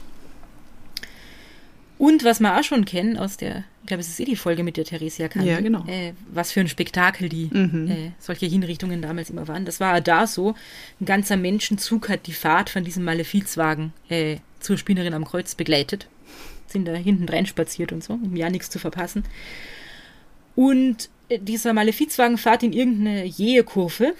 Und 1.98 2.24
was 2.24 2.40
wir 2.40 2.58
auch 2.58 2.64
schon 2.64 2.86
kennen 2.86 3.18
aus 3.18 3.36
der, 3.36 3.66
ich 3.82 3.88
glaube, 3.88 4.00
es 4.00 4.08
ist 4.08 4.20
eh 4.22 4.26
die 4.26 4.38
Folge 4.38 4.64
mit 4.64 4.78
der 4.78 4.86
Theresia 4.86 5.28
Kante, 5.28 5.50
Ja, 5.50 5.60
genau. 5.60 5.86
äh, 5.86 6.14
was 6.32 6.52
für 6.54 6.62
ein 6.62 6.70
Spektakel 6.70 7.28
die 7.28 7.50
Mhm. 7.52 7.92
äh, 7.92 8.12
solche 8.20 8.46
Hinrichtungen 8.46 9.02
damals 9.02 9.30
immer 9.30 9.50
waren. 9.50 9.66
Das 9.66 9.82
war 9.82 10.00
da 10.00 10.26
so. 10.26 10.56
Ein 11.02 11.06
ganzer 11.06 11.36
Menschenzug 11.36 12.08
hat 12.08 12.26
die 12.28 12.32
Fahrt 12.34 12.70
von 12.70 12.86
diesem 12.86 13.04
Malefizwagen 13.04 13.92
äh, 14.08 14.38
zur 14.62 14.78
Spinnerin 14.78 15.14
am 15.14 15.26
Kreuz 15.26 15.56
begleitet. 15.56 16.08
Sind 16.68 16.88
da 16.88 16.94
hinten 16.94 17.28
rein 17.28 17.46
spaziert 17.46 17.92
und 17.92 18.02
so, 18.02 18.14
um 18.14 18.34
ja 18.36 18.50
nichts 18.50 18.70
zu 18.70 18.80
verpassen. 18.80 19.26
Und 20.56 21.10
äh, 21.28 21.38
dieser 21.40 21.74
Malefizwagen 21.74 22.38
fährt 22.38 22.64
in 22.64 22.72
irgendeine 22.72 23.26
jähe 23.26 23.64
Kurve. 23.66 24.14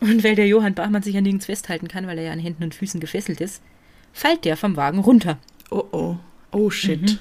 Und 0.00 0.24
weil 0.24 0.34
der 0.34 0.46
Johann 0.46 0.74
Bachmann 0.74 1.02
sich 1.02 1.16
an 1.16 1.22
nirgends 1.22 1.46
festhalten 1.46 1.88
kann, 1.88 2.06
weil 2.06 2.18
er 2.18 2.24
ja 2.24 2.32
an 2.32 2.38
Händen 2.38 2.64
und 2.64 2.74
Füßen 2.74 3.00
gefesselt 3.00 3.40
ist, 3.40 3.62
fällt 4.12 4.44
der 4.44 4.56
vom 4.56 4.76
Wagen 4.76 4.98
runter. 4.98 5.38
Oh 5.70 5.84
oh. 5.92 6.16
Oh 6.52 6.70
shit. 6.70 7.18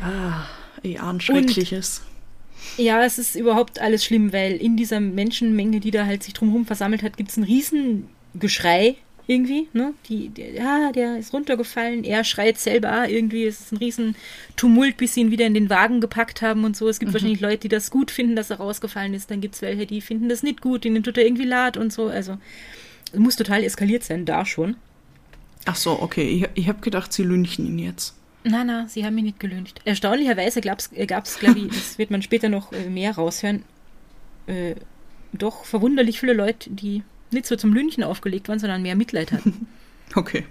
Ah, 0.00 0.44
eh 0.82 0.98
ahn 0.98 1.20
Schreckliches. 1.20 2.02
Ja, 2.76 3.04
es 3.04 3.18
ist 3.18 3.34
überhaupt 3.34 3.80
alles 3.80 4.04
schlimm, 4.04 4.32
weil 4.32 4.56
in 4.56 4.76
dieser 4.76 5.00
Menschenmenge, 5.00 5.80
die 5.80 5.90
da 5.90 6.06
halt 6.06 6.22
sich 6.22 6.32
drumherum 6.34 6.64
versammelt 6.64 7.02
hat, 7.02 7.16
gibt 7.16 7.30
es 7.30 7.36
ein 7.36 7.44
Riesengeschrei 7.44 8.96
irgendwie. 9.26 9.68
Ne? 9.72 9.94
Die, 10.08 10.28
der, 10.28 10.52
ja, 10.52 10.92
der 10.92 11.18
ist 11.18 11.32
runtergefallen, 11.32 12.04
er 12.04 12.24
schreit 12.24 12.58
selber 12.58 13.08
irgendwie. 13.08 13.44
Es 13.44 13.60
ist 13.60 13.72
ein 13.72 13.78
riesen 13.78 14.16
Tumult, 14.56 14.96
bis 14.96 15.14
sie 15.14 15.20
ihn 15.20 15.30
wieder 15.30 15.46
in 15.46 15.54
den 15.54 15.70
Wagen 15.70 16.00
gepackt 16.00 16.42
haben 16.42 16.64
und 16.64 16.76
so. 16.76 16.88
Es 16.88 16.98
gibt 16.98 17.12
wahrscheinlich 17.12 17.40
Leute, 17.40 17.58
die 17.58 17.68
das 17.68 17.90
gut 17.90 18.10
finden, 18.10 18.36
dass 18.36 18.50
er 18.50 18.56
rausgefallen 18.56 19.14
ist. 19.14 19.30
Dann 19.30 19.40
gibt 19.40 19.54
es 19.54 19.62
welche, 19.62 19.86
die 19.86 20.00
finden 20.00 20.28
das 20.28 20.42
nicht 20.42 20.60
gut, 20.60 20.84
denen 20.84 21.02
tut 21.02 21.18
er 21.18 21.24
irgendwie 21.24 21.44
leid 21.44 21.76
und 21.76 21.92
so. 21.92 22.06
Also 22.08 22.38
es 23.12 23.18
muss 23.18 23.36
total 23.36 23.62
eskaliert 23.62 24.02
sein, 24.02 24.24
da 24.24 24.44
schon. 24.44 24.76
Ach 25.64 25.76
so, 25.76 26.00
okay. 26.00 26.28
Ich, 26.28 26.62
ich 26.62 26.68
habe 26.68 26.80
gedacht, 26.80 27.12
sie 27.12 27.22
lynchen 27.22 27.66
ihn 27.66 27.78
jetzt. 27.78 28.16
Na, 28.44 28.64
na, 28.64 28.88
sie 28.88 29.04
haben 29.04 29.16
ihn 29.18 29.26
nicht 29.26 29.40
gelüncht. 29.40 29.80
Erstaunlicherweise 29.84 30.60
gab 30.60 30.78
es, 30.80 30.90
glaube 31.38 31.58
ich, 31.60 31.68
das 31.68 31.98
wird 31.98 32.10
man 32.10 32.22
später 32.22 32.48
noch 32.48 32.72
äh, 32.72 32.88
mehr 32.88 33.14
raushören, 33.14 33.62
äh, 34.46 34.74
doch 35.32 35.64
verwunderlich 35.64 36.18
viele 36.18 36.34
Leute, 36.34 36.70
die 36.70 37.02
nicht 37.32 37.46
so 37.46 37.56
zum 37.56 37.72
Lünchen 37.72 38.04
aufgelegt 38.04 38.48
waren, 38.48 38.58
sondern 38.58 38.82
mehr 38.82 38.96
Mitleid 38.96 39.32
hatten. 39.32 39.66
Okay. 40.14 40.44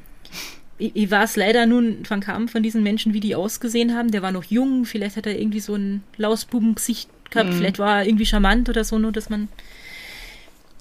ich, 0.80 0.96
ich 0.96 1.12
weiß 1.12 1.36
leider 1.36 1.68
nun 1.68 2.04
von 2.04 2.20
kaum 2.20 2.48
von 2.48 2.64
diesen 2.64 2.82
Menschen, 2.82 3.14
wie 3.14 3.20
die 3.20 3.36
ausgesehen 3.36 3.96
haben. 3.96 4.10
Der 4.10 4.24
war 4.24 4.32
noch 4.32 4.46
jung, 4.46 4.86
vielleicht 4.86 5.18
hat 5.18 5.28
er 5.28 5.40
irgendwie 5.40 5.60
so 5.60 5.76
ein 5.76 6.02
Lausbubengesicht 6.18 7.12
gehabt, 7.30 7.54
vielleicht 7.54 7.78
war 7.78 8.00
er 8.00 8.08
irgendwie 8.08 8.26
charmant 8.26 8.70
oder 8.70 8.84
so, 8.84 8.98
nur 8.98 9.12
dass 9.12 9.30
man. 9.30 9.50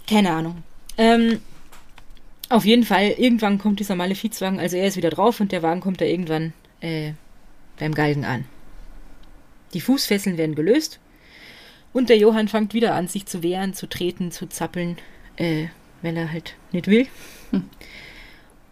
Keine 0.09 0.31
Ahnung. 0.31 0.63
Ähm, 0.97 1.41
auf 2.49 2.65
jeden 2.65 2.85
Fall, 2.85 3.15
irgendwann 3.17 3.59
kommt 3.59 3.81
dieser 3.81 3.95
Malefizwagen, 3.95 4.59
also 4.59 4.77
er 4.77 4.89
ist 4.89 4.97
wieder 4.97 5.11
drauf 5.11 5.41
und 5.41 5.53
der 5.53 5.63
Wagen 5.63 5.81
kommt 5.81 6.01
da 6.01 6.05
irgendwann 6.05 6.53
äh, 6.81 7.13
beim 7.79 7.95
Galgen 7.95 8.25
an. 8.25 8.45
Die 9.73 9.81
Fußfesseln 9.81 10.37
werden 10.37 10.57
gelöst 10.57 10.99
und 11.93 12.09
der 12.09 12.19
Johann 12.19 12.49
fängt 12.49 12.75
wieder 12.75 12.95
an, 12.95 13.07
sich 13.07 13.27
zu 13.27 13.43
wehren, 13.43 13.73
zu 13.73 13.89
treten, 13.89 14.33
zu 14.33 14.49
zappeln, 14.49 14.97
äh, 15.37 15.67
weil 16.03 16.17
er 16.17 16.33
halt 16.33 16.55
nicht 16.73 16.87
will. 16.87 17.07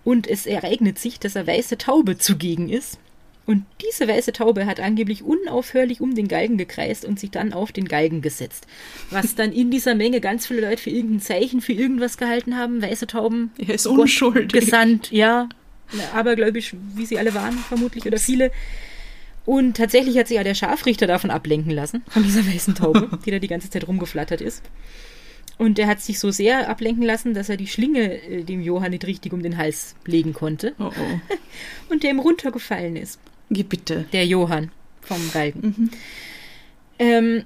Und 0.05 0.27
es 0.27 0.47
ereignet 0.47 0.99
sich, 0.99 1.21
dass 1.21 1.37
er 1.37 1.47
weiße 1.47 1.79
Taube 1.79 2.19
zugegen 2.19 2.69
ist. 2.69 2.99
Und 3.49 3.65
diese 3.83 4.07
weiße 4.07 4.33
Taube 4.33 4.67
hat 4.67 4.79
angeblich 4.79 5.23
unaufhörlich 5.23 6.03
um 6.03 6.15
den 6.15 6.29
Galgen 6.29 6.59
gekreist 6.59 7.07
und 7.07 7.19
sich 7.19 7.31
dann 7.31 7.55
auf 7.55 7.73
den 7.73 7.87
Galgen 7.87 8.21
gesetzt. 8.21 8.67
Was 9.11 9.35
dann 9.35 9.53
in 9.53 9.71
dieser 9.71 9.95
Menge 9.95 10.21
ganz 10.21 10.47
viele 10.47 10.61
Leute 10.61 10.83
für 10.83 10.91
irgendein 10.91 11.21
Zeichen, 11.21 11.63
für 11.63 11.73
irgendwas 11.73 12.19
gehalten 12.19 12.59
haben. 12.59 12.83
Weiße 12.83 13.07
Tauben. 13.07 13.53
Er 13.57 13.75
ist 13.75 13.87
unschuldig. 13.87 14.53
Gesandt, 14.53 15.11
ja. 15.13 15.49
Abergläubisch, 16.15 16.75
wie 16.95 17.07
sie 17.07 17.19
alle 17.19 17.33
waren, 17.33 17.57
vermutlich, 17.57 18.05
oder 18.05 18.19
viele. 18.19 18.51
Und 19.47 19.79
tatsächlich 19.79 20.19
hat 20.19 20.29
sich 20.29 20.37
ja 20.37 20.45
der 20.45 20.55
Scharfrichter 20.55 21.07
davon 21.07 21.31
ablenken 21.31 21.73
lassen, 21.73 22.03
von 22.09 22.23
dieser 22.23 22.47
weißen 22.47 22.75
Taube, 22.75 23.09
die 23.25 23.31
da 23.31 23.39
die 23.39 23.49
ganze 23.49 23.71
Zeit 23.71 23.89
rumgeflattert 23.89 24.43
ist. 24.43 24.63
Und 25.59 25.77
der 25.77 25.89
hat 25.89 26.01
sich 26.01 26.21
so 26.21 26.31
sehr 26.31 26.69
ablenken 26.69 27.03
lassen, 27.03 27.35
dass 27.35 27.49
er 27.49 27.57
die 27.57 27.67
Schlinge 27.67 28.23
äh, 28.23 28.45
dem 28.45 28.61
Johann 28.61 28.93
nicht 28.93 29.05
richtig 29.05 29.33
um 29.33 29.43
den 29.43 29.59
Hals 29.59 29.97
legen 30.07 30.33
konnte. 30.33 30.75
Oh 30.79 30.85
oh. 30.85 31.21
Und 31.93 32.05
der 32.05 32.11
ihm 32.11 32.21
runtergefallen 32.21 32.97
ist. 32.97 33.19
Geh 33.51 33.65
bitte. 33.65 34.07
Der 34.13 34.25
Johann 34.25 34.71
vom 35.01 35.19
Galgen. 35.33 35.61
Mhm. 35.61 35.91
Ähm, 37.01 37.45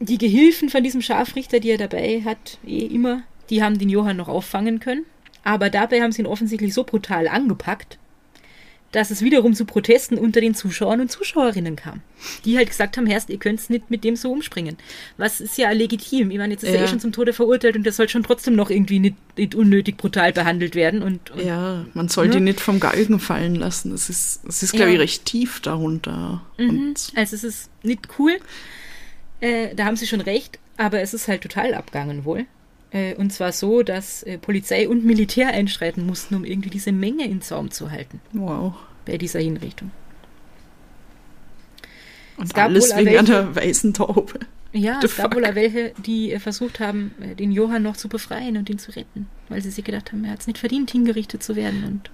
die 0.00 0.18
Gehilfen 0.18 0.68
von 0.68 0.82
diesem 0.82 1.02
Scharfrichter, 1.02 1.60
die 1.60 1.70
er 1.70 1.78
dabei 1.78 2.22
hat, 2.24 2.58
eh 2.66 2.86
immer, 2.86 3.22
die 3.50 3.62
haben 3.62 3.78
den 3.78 3.88
Johann 3.88 4.16
noch 4.16 4.28
auffangen 4.28 4.80
können. 4.80 5.04
Aber 5.44 5.70
dabei 5.70 6.02
haben 6.02 6.12
sie 6.12 6.22
ihn 6.22 6.26
offensichtlich 6.26 6.74
so 6.74 6.84
brutal 6.84 7.28
angepackt, 7.28 7.98
dass 8.92 9.10
es 9.10 9.22
wiederum 9.22 9.54
zu 9.54 9.64
Protesten 9.64 10.18
unter 10.18 10.40
den 10.40 10.54
Zuschauern 10.54 11.00
und 11.00 11.10
Zuschauerinnen 11.10 11.76
kam. 11.76 12.00
Die 12.44 12.56
halt 12.56 12.68
gesagt 12.68 12.96
haben, 12.96 13.06
Herrst, 13.06 13.30
ihr 13.30 13.38
könnt 13.38 13.70
nicht 13.70 13.90
mit 13.90 14.02
dem 14.02 14.16
so 14.16 14.32
umspringen. 14.32 14.76
Was 15.16 15.40
ist 15.40 15.56
ja 15.58 15.70
legitim. 15.70 16.30
Ich 16.30 16.38
meine, 16.38 16.54
jetzt 16.54 16.64
ist 16.64 16.70
ja. 16.70 16.80
er 16.80 16.84
eh 16.84 16.88
schon 16.88 17.00
zum 17.00 17.12
Tode 17.12 17.32
verurteilt 17.32 17.76
und 17.76 17.84
der 17.84 17.92
soll 17.92 18.08
schon 18.08 18.24
trotzdem 18.24 18.56
noch 18.56 18.68
irgendwie 18.68 18.98
nicht, 18.98 19.16
nicht 19.36 19.54
unnötig 19.54 19.96
brutal 19.96 20.32
behandelt 20.32 20.74
werden. 20.74 21.02
Und, 21.02 21.30
und 21.30 21.44
ja, 21.44 21.84
man 21.94 22.08
sollte 22.08 22.34
ne? 22.34 22.38
ihn 22.38 22.44
nicht 22.44 22.60
vom 22.60 22.80
Galgen 22.80 23.20
fallen 23.20 23.54
lassen. 23.54 23.92
Es 23.92 24.10
ist, 24.10 24.40
es 24.46 24.62
ist 24.62 24.72
glaube 24.72 24.90
ja. 24.90 24.94
ich, 24.94 25.00
recht 25.00 25.24
tief 25.24 25.60
darunter. 25.60 26.42
Mhm. 26.58 26.94
also 27.14 27.36
es 27.36 27.44
ist 27.44 27.70
nicht 27.84 28.08
cool. 28.18 28.38
Äh, 29.40 29.74
da 29.74 29.84
haben 29.84 29.96
sie 29.96 30.06
schon 30.06 30.20
recht, 30.20 30.58
aber 30.76 31.00
es 31.00 31.14
ist 31.14 31.28
halt 31.28 31.42
total 31.42 31.74
abgangen 31.74 32.24
wohl. 32.24 32.46
Äh, 32.90 33.14
und 33.14 33.32
zwar 33.32 33.52
so, 33.52 33.82
dass 33.82 34.22
äh, 34.22 34.38
Polizei 34.38 34.88
und 34.88 35.04
Militär 35.04 35.48
einstreiten 35.48 36.06
mussten, 36.06 36.34
um 36.34 36.44
irgendwie 36.44 36.70
diese 36.70 36.92
Menge 36.92 37.24
in 37.24 37.40
Zaum 37.42 37.70
zu 37.70 37.90
halten. 37.90 38.20
Wow. 38.32 38.74
Bei 39.06 39.16
dieser 39.16 39.40
Hinrichtung. 39.40 39.90
Und 42.36 42.46
es 42.46 42.54
gab 42.54 42.66
alles 42.66 42.94
wegen 42.96 43.06
welche, 43.06 43.18
einer 43.18 43.54
weißen 43.54 43.94
Taube. 43.94 44.40
Ja, 44.72 45.00
es 45.02 45.16
gab 45.16 45.34
wohl 45.34 45.42
welche, 45.42 45.92
die 46.04 46.32
äh, 46.32 46.38
versucht 46.38 46.80
haben, 46.80 47.12
äh, 47.20 47.34
den 47.34 47.52
Johann 47.52 47.82
noch 47.82 47.96
zu 47.96 48.08
befreien 48.08 48.56
und 48.56 48.70
ihn 48.70 48.78
zu 48.78 48.92
retten. 48.92 49.26
Weil 49.48 49.62
sie 49.62 49.70
sich 49.70 49.84
gedacht 49.84 50.12
haben, 50.12 50.24
er 50.24 50.32
hat 50.32 50.40
es 50.40 50.46
nicht 50.46 50.58
verdient, 50.58 50.90
hingerichtet 50.90 51.42
zu 51.42 51.54
werden. 51.56 51.84
Und 51.84 52.10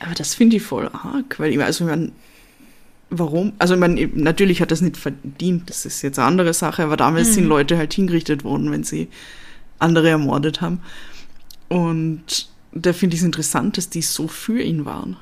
Aber 0.00 0.14
das 0.14 0.34
finde 0.34 0.56
ich 0.56 0.62
voll 0.62 0.88
arg, 0.88 1.38
weil 1.38 1.52
ich, 1.52 1.60
also 1.60 1.84
ich 1.84 1.90
meine, 1.90 2.12
warum? 3.10 3.52
Also 3.58 3.74
ich 3.74 3.80
meine, 3.80 4.08
natürlich 4.14 4.60
hat 4.60 4.70
er 4.70 4.74
es 4.74 4.80
nicht 4.80 4.96
verdient, 4.96 5.70
das 5.70 5.86
ist 5.86 6.02
jetzt 6.02 6.18
eine 6.18 6.28
andere 6.28 6.54
Sache, 6.54 6.82
aber 6.82 6.96
damals 6.96 7.28
mhm. 7.30 7.32
sind 7.32 7.44
Leute 7.46 7.78
halt 7.78 7.92
hingerichtet 7.92 8.44
worden, 8.44 8.70
wenn 8.70 8.84
sie 8.84 9.08
andere 9.78 10.08
ermordet 10.10 10.60
haben. 10.60 10.80
Und 11.68 12.48
da 12.72 12.92
finde 12.92 13.14
ich 13.14 13.20
es 13.20 13.26
interessant, 13.26 13.76
dass 13.76 13.90
die 13.90 14.02
so 14.02 14.28
für 14.28 14.60
ihn 14.60 14.84
waren. 14.84 15.16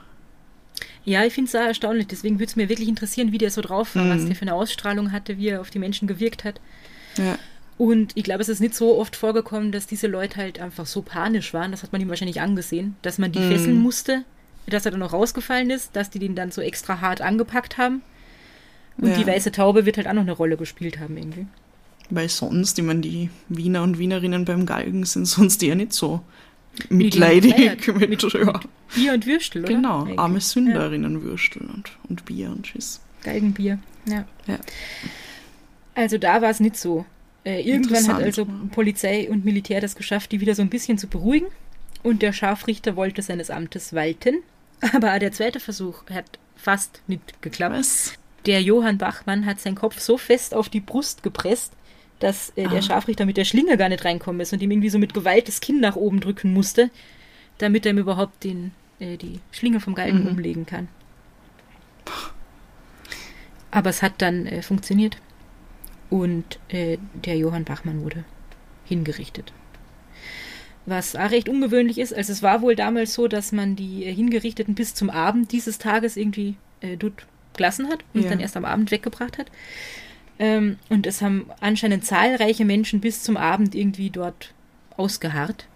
Ja, 1.05 1.25
ich 1.25 1.35
finde 1.35 1.47
es 1.47 1.53
sehr 1.53 1.63
erstaunlich. 1.63 2.09
Deswegen 2.09 2.37
würde 2.37 2.51
es 2.51 2.57
mir 2.57 2.69
wirklich 2.69 2.89
interessieren, 2.89 3.33
wie 3.33 3.39
der 3.39 3.51
so 3.51 3.61
drauf 3.61 3.95
war, 3.95 4.05
mhm. 4.05 4.11
was 4.11 4.27
der 4.27 4.35
für 4.35 4.43
eine 4.43 4.55
Ausstrahlung 4.55 5.13
hatte, 5.13 5.39
wie 5.39 5.49
er 5.49 5.61
auf 5.61 5.71
die 5.71 5.79
Menschen 5.79 6.09
gewirkt 6.09 6.45
hat. 6.45 6.61
Ja. 7.17 7.39
Und 7.79 8.13
ich 8.17 8.25
glaube, 8.25 8.43
es 8.43 8.49
ist 8.49 8.61
nicht 8.61 8.75
so 8.75 8.99
oft 8.99 9.17
vorgekommen, 9.17 9.71
dass 9.71 9.87
diese 9.87 10.09
Leute 10.09 10.39
halt 10.39 10.59
einfach 10.59 10.87
so 10.87 11.03
panisch 11.03 11.55
waren. 11.55 11.71
Das 11.71 11.83
hat 11.83 11.93
man 11.93 12.01
ihm 12.01 12.09
wahrscheinlich 12.09 12.41
angesehen, 12.41 12.97
dass 13.03 13.19
man 13.19 13.33
die 13.33 13.39
mhm. 13.39 13.53
fesseln 13.53 13.81
musste, 13.81 14.25
dass 14.67 14.85
er 14.85 14.91
dann 14.91 15.01
noch 15.01 15.13
rausgefallen 15.13 15.71
ist, 15.71 15.95
dass 15.95 16.11
die 16.11 16.19
den 16.19 16.35
dann 16.35 16.51
so 16.51 16.61
extra 16.61 17.01
hart 17.01 17.21
angepackt 17.21 17.79
haben. 17.79 18.03
Und 18.99 19.11
ja. 19.11 19.17
die 19.19 19.27
weiße 19.27 19.53
Taube 19.53 19.87
wird 19.87 19.99
halt 19.99 20.09
auch 20.09 20.15
noch 20.15 20.23
eine 20.23 20.33
Rolle 20.33 20.57
gespielt 20.57 20.99
haben 20.99 21.17
irgendwie. 21.17 21.47
Weil 22.11 22.29
sonst, 22.29 22.79
ich 22.79 22.85
meine, 22.85 23.01
die 23.01 23.31
Wiener 23.49 23.83
und 23.83 23.99
Wienerinnen 23.99 24.45
beim 24.45 24.67
Galgen 24.67 25.05
sind 25.05 25.27
sonst 25.27 25.63
eher 25.63 25.75
nicht 25.75 25.93
so 25.93 26.23
mitleidig 26.89 27.87
mit, 27.87 28.11
mit, 28.11 28.23
ja. 28.33 28.61
Bier 28.95 29.15
und 29.15 29.27
Würstel, 29.27 29.65
oder? 29.65 29.75
Genau, 29.75 30.03
Eigentlich. 30.03 30.19
arme 30.19 30.41
Sünderinnen 30.41 31.15
ja. 31.15 31.23
Würstel 31.23 31.63
und, 31.63 31.91
und 32.09 32.25
Bier 32.25 32.51
und 32.51 32.67
Schiss. 32.67 33.01
Galgenbier, 33.25 33.79
ja. 34.07 34.25
ja. 34.47 34.59
Also 35.95 36.19
da 36.19 36.43
war 36.43 36.51
es 36.51 36.61
nicht 36.61 36.77
so. 36.77 37.07
Äh, 37.45 37.63
irgendwann 37.63 38.07
hat 38.09 38.23
also 38.23 38.47
Polizei 38.73 39.31
und 39.31 39.45
Militär 39.45 39.81
das 39.81 39.97
geschafft, 39.97 40.33
die 40.33 40.41
wieder 40.41 40.55
so 40.55 40.63
ein 40.63 40.69
bisschen 40.69 40.99
zu 40.99 41.07
beruhigen. 41.07 41.47
Und 42.03 42.23
der 42.23 42.33
Scharfrichter 42.33 42.97
wollte 42.97 43.23
seines 43.23 43.51
Amtes 43.51 43.93
walten. 43.93 44.37
Aber 44.93 45.19
der 45.19 45.33
zweite 45.33 45.59
Versuch 45.59 46.03
hat 46.11 46.39
fast 46.57 47.01
nicht 47.07 47.43
geklappt. 47.43 47.75
Was? 47.75 48.13
Der 48.47 48.63
Johann 48.63 48.99
Bachmann 48.99 49.47
hat 49.47 49.61
seinen 49.61 49.75
Kopf 49.75 49.99
so 49.99 50.19
fest 50.19 50.55
auf 50.55 50.69
die 50.69 50.81
Brust 50.81 51.23
gepresst, 51.23 51.73
dass 52.19 52.51
äh, 52.51 52.69
der 52.69 52.79
ah. 52.79 52.83
Scharfrichter 52.83 53.27
mit 53.27 53.37
der 53.37 53.45
Schlinge 53.45 53.77
gar 53.77 53.89
nicht 53.89 54.05
reinkommen 54.05 54.41
ist 54.41 54.53
und 54.53 54.63
ihm 54.63 54.71
irgendwie 54.71 54.91
so 54.91 54.99
mit 54.99 55.15
Gewalt 55.15 55.49
das 55.49 55.61
Kinn 55.61 55.81
nach 55.81 55.97
oben 55.97 56.21
drücken 56.21 56.53
musste, 56.53 56.91
damit 57.59 57.87
er 57.87 57.93
ihm 57.93 57.99
überhaupt 57.99 58.45
den, 58.45 58.73
äh, 58.99 59.17
die 59.17 59.41
Schlinge 59.53 59.81
vom 59.81 59.95
Galgen 59.95 60.23
mhm. 60.23 60.29
umlegen 60.29 60.67
kann. 60.67 60.89
Aber 63.71 63.91
es 63.91 64.03
hat 64.03 64.15
dann 64.19 64.47
äh, 64.47 64.63
funktioniert 64.63 65.19
und 66.09 66.59
äh, 66.69 66.99
der 67.25 67.37
Johann 67.37 67.65
Bachmann 67.65 68.03
wurde 68.03 68.25
hingerichtet. 68.85 69.53
Was 70.87 71.17
auch 71.17 71.31
recht 71.31 71.49
ungewöhnlich 71.49 71.99
ist, 71.99 72.15
also 72.15 72.33
es 72.33 72.43
war 72.43 72.63
wohl 72.63 72.77
damals 72.77 73.13
so, 73.13 73.27
dass 73.27 73.51
man 73.51 73.75
die 73.75 74.05
äh, 74.05 74.15
Hingerichteten 74.15 74.75
bis 74.75 74.95
zum 74.95 75.11
Abend 75.11 75.51
dieses 75.53 75.79
Tages 75.79 76.17
irgendwie 76.17 76.55
äh, 76.81 76.97
dort 76.97 77.27
gelassen 77.57 77.89
hat 77.89 78.05
und 78.15 78.23
ja. 78.23 78.31
dann 78.31 78.41
erst 78.41 78.57
am 78.57 78.65
Abend 78.65 78.91
weggebracht 78.91 79.39
hat. 79.39 79.51
Ähm, 80.39 80.79
und 80.89 81.07
es 81.07 81.23
haben 81.23 81.51
anscheinend 81.61 82.05
zahlreiche 82.05 82.65
Menschen 82.65 83.01
bis 83.01 83.23
zum 83.23 83.37
Abend 83.37 83.75
irgendwie 83.75 84.11
dort 84.11 84.53
ausgeharrt 84.97 85.67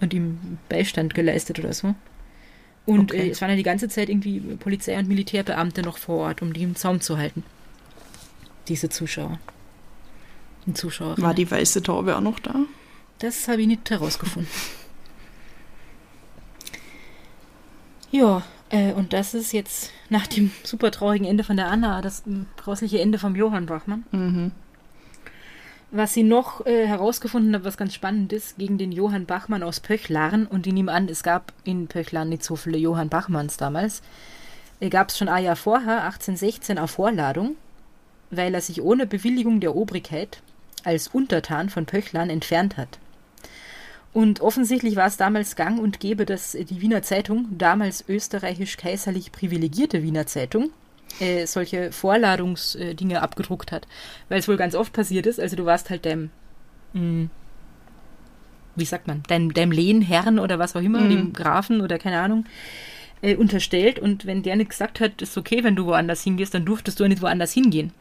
und 0.00 0.12
ihm 0.12 0.58
Beistand 0.68 1.14
geleistet 1.14 1.58
oder 1.58 1.72
so. 1.72 1.94
Und 2.86 3.12
okay. 3.12 3.28
äh, 3.28 3.30
es 3.30 3.40
waren 3.40 3.50
ja 3.50 3.56
die 3.56 3.62
ganze 3.62 3.88
Zeit 3.88 4.08
irgendwie 4.08 4.40
Polizei- 4.40 4.98
und 4.98 5.08
Militärbeamte 5.08 5.82
noch 5.82 5.98
vor 5.98 6.16
Ort, 6.26 6.42
um 6.42 6.52
die 6.52 6.62
im 6.62 6.76
Zaum 6.76 7.00
zu 7.00 7.16
halten. 7.16 7.42
Diese 8.68 8.88
Zuschauer. 8.88 9.38
Und 10.66 10.76
Zuschauer. 10.76 11.16
War 11.18 11.34
die 11.34 11.50
weiße 11.50 11.82
Taube 11.82 12.16
auch 12.16 12.20
noch 12.20 12.38
da? 12.40 12.54
Das 13.18 13.48
habe 13.48 13.62
ich 13.62 13.68
nicht 13.68 13.88
herausgefunden. 13.88 14.50
ja, 18.10 18.42
äh, 18.70 18.92
und 18.92 19.12
das 19.12 19.34
ist 19.34 19.52
jetzt 19.52 19.90
nach 20.08 20.26
dem 20.26 20.50
super 20.62 20.90
traurigen 20.90 21.26
Ende 21.26 21.44
von 21.44 21.56
der 21.56 21.68
Anna 21.68 22.00
das 22.02 22.22
grausliche 22.56 23.00
Ende 23.00 23.18
vom 23.18 23.36
Johann 23.36 23.66
Bachmann. 23.66 24.04
Mhm. 24.10 24.52
Was 25.90 26.12
sie 26.12 26.24
noch 26.24 26.66
äh, 26.66 26.86
herausgefunden 26.86 27.54
hat, 27.54 27.64
was 27.64 27.76
ganz 27.76 27.94
spannend 27.94 28.32
ist, 28.32 28.58
gegen 28.58 28.78
den 28.78 28.90
Johann 28.90 29.26
Bachmann 29.26 29.62
aus 29.62 29.78
Pöchlaren, 29.78 30.46
und 30.46 30.66
ich 30.66 30.72
nehme 30.72 30.90
an, 30.90 31.08
es 31.08 31.22
gab 31.22 31.52
in 31.62 31.86
Pöchlaren 31.86 32.28
nicht 32.28 32.42
so 32.42 32.56
viele 32.56 32.78
Johann 32.78 33.08
Bachmanns 33.08 33.56
damals, 33.56 34.02
äh, 34.80 34.88
gab 34.88 35.10
es 35.10 35.18
schon 35.18 35.28
ein 35.28 35.44
Jahr 35.44 35.56
vorher, 35.56 36.02
1816, 36.04 36.78
auf 36.78 36.90
Vorladung, 36.90 37.54
weil 38.30 38.54
er 38.54 38.60
sich 38.60 38.82
ohne 38.82 39.06
Bewilligung 39.06 39.60
der 39.60 39.76
Obrigkeit 39.76 40.40
als 40.82 41.08
Untertan 41.08 41.70
von 41.70 41.86
Pöchlern 41.86 42.28
entfernt 42.28 42.76
hat. 42.76 42.98
Und 44.14 44.40
offensichtlich 44.40 44.94
war 44.94 45.08
es 45.08 45.16
damals 45.16 45.56
gang 45.56 45.80
und 45.80 45.98
gäbe, 45.98 46.24
dass 46.24 46.52
die 46.52 46.80
Wiener 46.80 47.02
Zeitung, 47.02 47.48
damals 47.50 48.04
österreichisch-kaiserlich 48.08 49.32
privilegierte 49.32 50.04
Wiener 50.04 50.26
Zeitung, 50.26 50.70
äh, 51.18 51.46
solche 51.46 51.90
Vorladungsdinge 51.90 53.20
abgedruckt 53.20 53.72
hat. 53.72 53.88
Weil 54.28 54.38
es 54.38 54.46
wohl 54.46 54.56
ganz 54.56 54.76
oft 54.76 54.92
passiert 54.92 55.26
ist. 55.26 55.40
Also 55.40 55.56
du 55.56 55.64
warst 55.66 55.90
halt 55.90 56.06
deinem, 56.06 56.30
mh, 56.92 57.00
hm, 57.00 57.30
wie 58.76 58.84
sagt 58.84 59.08
man, 59.08 59.24
deinem, 59.24 59.52
deinem 59.52 59.72
Lehnherrn 59.72 60.38
oder 60.38 60.60
was 60.60 60.76
auch 60.76 60.82
immer, 60.82 61.00
mhm. 61.00 61.10
dem 61.10 61.32
Grafen 61.32 61.80
oder 61.80 61.98
keine 61.98 62.20
Ahnung, 62.20 62.44
äh, 63.20 63.34
unterstellt. 63.34 63.98
Und 63.98 64.26
wenn 64.26 64.44
der 64.44 64.54
nicht 64.54 64.70
gesagt 64.70 65.00
hat, 65.00 65.22
ist 65.22 65.36
okay, 65.36 65.64
wenn 65.64 65.74
du 65.74 65.86
woanders 65.86 66.22
hingehst, 66.22 66.54
dann 66.54 66.64
durftest 66.64 67.00
du 67.00 67.08
nicht 67.08 67.20
woanders 67.20 67.52
hingehen. 67.52 67.92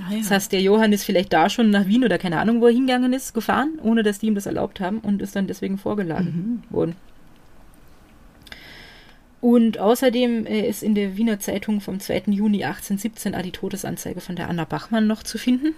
Ah, 0.00 0.12
ja. 0.12 0.18
Das 0.18 0.30
heißt, 0.30 0.52
der 0.52 0.60
Johann 0.60 0.92
ist 0.92 1.04
vielleicht 1.04 1.32
da 1.32 1.48
schon 1.48 1.70
nach 1.70 1.86
Wien 1.86 2.04
oder 2.04 2.18
keine 2.18 2.40
Ahnung, 2.40 2.60
wo 2.60 2.66
er 2.66 2.72
hingegangen 2.72 3.12
ist, 3.12 3.32
gefahren, 3.32 3.78
ohne 3.82 4.02
dass 4.02 4.18
die 4.18 4.26
ihm 4.26 4.34
das 4.34 4.46
erlaubt 4.46 4.80
haben 4.80 4.98
und 4.98 5.22
ist 5.22 5.36
dann 5.36 5.46
deswegen 5.46 5.78
vorgeladen 5.78 6.62
mhm. 6.68 6.74
worden. 6.74 6.96
Und 9.40 9.78
außerdem 9.78 10.46
äh, 10.46 10.66
ist 10.66 10.82
in 10.82 10.94
der 10.94 11.16
Wiener 11.16 11.38
Zeitung 11.38 11.80
vom 11.80 12.00
2. 12.00 12.24
Juni 12.28 12.64
1817 12.64 13.34
die 13.42 13.52
Todesanzeige 13.52 14.20
von 14.20 14.36
der 14.36 14.48
Anna 14.48 14.64
Bachmann 14.64 15.06
noch 15.06 15.22
zu 15.22 15.36
finden. 15.38 15.74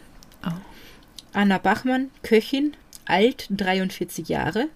Oh. 0.46 0.52
Anna 1.32 1.58
Bachmann, 1.58 2.10
Köchin, 2.22 2.74
alt, 3.06 3.48
43 3.50 4.28
Jahre, 4.28 4.68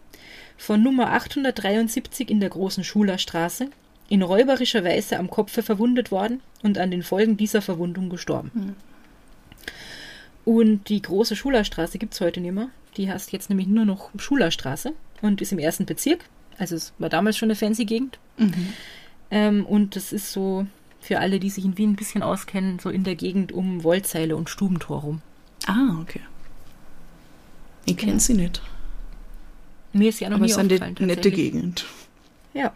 von 0.57 0.83
Nummer 0.83 1.13
873 1.13 2.29
in 2.31 2.41
der 2.41 2.51
Großen 2.51 2.85
Schulerstraße, 2.85 3.71
in 4.09 4.23
räuberischer 4.23 4.85
Weise 4.85 5.19
am 5.19 5.31
Kopfe 5.31 5.63
verwundet 5.63 6.11
worden 6.11 6.41
und 6.63 6.77
an 6.77 6.91
den 6.91 7.03
Folgen 7.03 7.37
dieser 7.37 7.63
Verwundung 7.63 8.11
gestorben. 8.11 8.51
Und 10.45 10.89
die 10.89 11.03
große 11.03 11.37
Schulerstraße 11.37 11.99
gibt 11.99 12.15
es 12.15 12.21
heute 12.21 12.41
nicht 12.41 12.53
mehr. 12.55 12.69
Die 12.97 13.11
heißt 13.11 13.33
jetzt 13.33 13.51
nämlich 13.51 13.69
nur 13.69 13.85
noch 13.85 14.11
Schulerstraße 14.19 14.93
und 15.23 15.41
ist 15.41 15.53
im 15.53 15.59
ersten 15.59 15.87
Bezirk. 15.87 16.25
Also 16.59 16.77
es 16.77 16.93
war 16.99 17.09
damals 17.09 17.37
schon 17.37 17.47
eine 17.47 17.57
fancy 17.57 17.85
Gegend. 17.85 18.19
Ähm, 19.31 19.65
und 19.67 19.97
das 19.97 20.13
ist 20.13 20.33
so 20.33 20.67
für 21.01 21.19
alle, 21.21 21.41
die 21.41 21.51
sich 21.51 21.65
in 21.65 21.79
Wien 21.79 21.91
ein 21.93 21.97
bisschen 21.97 22.23
auskennen, 22.23 22.79
so 22.79 22.91
in 22.91 23.05
der 23.05 23.15
Gegend 23.15 23.53
um 23.53 23.85
Wollzeile 23.85 24.37
und 24.37 24.51
Stubentor 24.51 25.01
rum. 25.01 25.23
Ah, 25.67 25.99
okay. 26.01 26.21
Ich 27.87 27.97
kenne 27.97 28.21
sie 28.21 28.35
nicht. 28.35 28.61
Mir 29.93 30.11
ist 30.11 30.21
ja 30.21 30.29
noch 30.29 30.37
Aber 30.37 30.45
nie 30.45 30.53
es 30.53 30.57
ist 30.57 30.83
eine 30.83 30.95
nette. 31.07 31.31
Gegend. 31.31 31.87
Ja. 32.55 32.73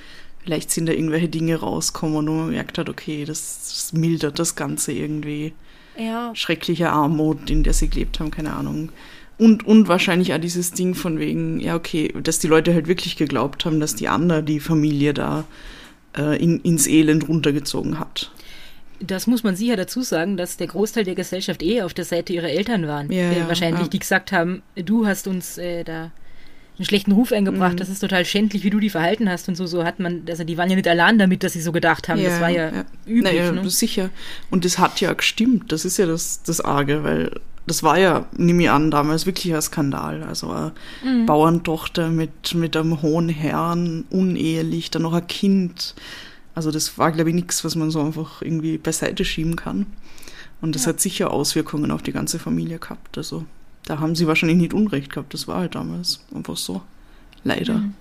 vielleicht 0.45 0.71
sind 0.71 0.87
da 0.87 0.93
irgendwelche 0.93 1.29
Dinge 1.29 1.57
rausgekommen 1.57 2.19
und 2.19 2.27
man 2.27 2.51
merkt 2.51 2.79
hat, 2.79 2.89
okay, 2.89 3.25
das, 3.25 3.65
das 3.65 3.93
mildert 3.95 4.39
das 4.39 4.55
Ganze 4.55 4.93
irgendwie. 4.93 5.55
Ja, 5.99 6.31
schreckliche 6.37 6.91
Armut, 6.91 7.51
in 7.51 7.65
der 7.65 7.73
sie 7.73 7.89
gelebt 7.89 8.21
haben, 8.21 8.31
keine 8.31 8.53
Ahnung. 8.53 8.91
Und, 9.39 9.65
und 9.65 9.87
wahrscheinlich 9.87 10.35
auch 10.35 10.39
dieses 10.39 10.73
Ding 10.73 10.95
von 10.95 11.21
wegen, 11.21 11.61
ja, 11.61 11.77
okay, 11.77 12.13
dass 12.23 12.41
die 12.41 12.49
Leute 12.49 12.75
halt 12.75 12.89
wirklich 12.89 13.17
geglaubt 13.17 13.65
haben, 13.65 13.79
dass 13.79 13.95
die 13.95 14.09
Anna 14.09 14.43
die 14.43 14.59
Familie 14.59 15.15
da 15.15 15.45
äh, 16.17 16.43
in, 16.43 16.61
ins 16.61 16.89
Elend 16.89 17.29
runtergezogen 17.29 18.01
hat. 18.01 18.33
Das 19.01 19.29
muss 19.29 19.45
man 19.45 19.55
sicher 19.55 19.77
dazu 19.77 20.03
sagen, 20.03 20.37
dass 20.37 20.57
der 20.57 20.67
Großteil 20.67 21.05
der 21.05 21.15
Gesellschaft 21.15 21.63
eh 21.63 21.83
auf 21.83 21.95
der 21.95 22.05
Seite 22.05 22.33
ihrer 22.33 22.49
Eltern 22.49 22.89
waren. 22.89 23.13
Ja, 23.13 23.31
äh, 23.31 23.39
ja, 23.39 23.49
wahrscheinlich, 23.49 23.83
ja. 23.83 23.89
die 23.89 24.01
gesagt 24.01 24.33
haben, 24.33 24.63
du 24.75 25.07
hast 25.07 25.29
uns 25.29 25.57
äh, 25.57 25.85
da 25.85 26.11
einen 26.79 26.85
schlechten 26.85 27.13
Ruf 27.13 27.33
eingebracht, 27.33 27.75
Mhm. 27.75 27.79
das 27.79 27.89
ist 27.89 28.01
total 28.01 28.25
schändlich, 28.25 28.65
wie 28.65 28.71
du 28.71 28.81
die 28.81 28.91
verhalten 28.91 29.29
hast 29.29 29.49
und 29.49 29.57
so, 29.57 29.67
so 29.67 29.85
hat 29.85 30.01
man, 30.01 30.23
also 30.29 30.45
die 30.45 30.57
waren 30.57 30.71
ja 30.71 30.77
nicht 30.77 30.89
allein 30.89 31.19
damit, 31.19 31.43
dass 31.43 31.53
sie 31.53 31.61
so 31.61 31.73
gedacht 31.73 32.09
haben, 32.09 32.23
das 32.23 32.41
war 32.41 32.51
ja, 32.51 32.85
üblich. 33.07 33.23
Naja, 33.23 33.53
ne? 33.53 33.69
sicher. 33.71 34.11
Und 34.51 34.65
das 34.65 34.79
hat 34.79 35.01
ja 35.01 35.13
gestimmt, 35.13 35.73
das 35.73 35.85
ist 35.85 35.97
ja 35.99 36.07
das, 36.07 36.43
das 36.45 36.61
Arge, 36.61 37.03
weil 37.03 37.41
das 37.69 37.83
war 37.83 37.99
ja, 37.99 38.27
nehme 38.37 38.65
ich 38.65 38.71
an, 38.71 38.91
damals 38.91 39.27
wirklich 39.27 39.55
ein 39.55 39.63
Skandal. 39.63 40.23
Also 40.23 40.51
eine 40.51 40.73
Mhm. 41.05 41.27
Bauerntochter 41.27 42.09
mit, 42.11 42.55
mit 42.55 42.77
einem 42.77 43.03
hohen 43.03 43.29
Herrn, 43.29 44.05
unehelich, 44.11 44.91
dann 44.91 45.03
noch 45.03 45.13
ein 45.13 45.27
Kind. 45.27 45.95
Also 46.55 46.71
das 46.71 46.99
war, 46.99 47.13
glaube 47.13 47.31
ich, 47.31 47.37
nichts, 47.37 47.65
was 47.65 47.77
man 47.77 47.91
so 47.91 48.01
einfach 48.01 48.43
irgendwie 48.43 48.79
beiseite 48.79 49.25
schieben 49.25 49.55
kann. 49.57 49.87
Und 50.61 50.75
das 50.75 50.89
hat 50.89 51.01
sicher 51.01 51.31
Auswirkungen 51.31 51.93
auf 51.93 52.03
die 52.03 52.13
ganze 52.13 52.41
Familie 52.41 52.79
gehabt. 52.81 53.17
Also 53.17 53.45
da 53.87 54.01
haben 54.01 54.17
sie 54.17 54.27
wahrscheinlich 54.27 54.59
nicht 54.59 54.75
Unrecht 54.75 55.13
gehabt. 55.13 55.33
Das 55.33 55.47
war 55.47 55.59
halt 55.59 55.77
damals 55.77 56.21
einfach 56.35 56.57
so. 56.57 56.83
Leider. 57.45 57.75
Mhm. 57.75 57.95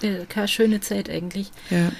Äh, 0.00 0.24
keine 0.26 0.48
schöne 0.48 0.80
Zeit 0.80 1.10
eigentlich. 1.10 1.50
Ja. 1.70 1.92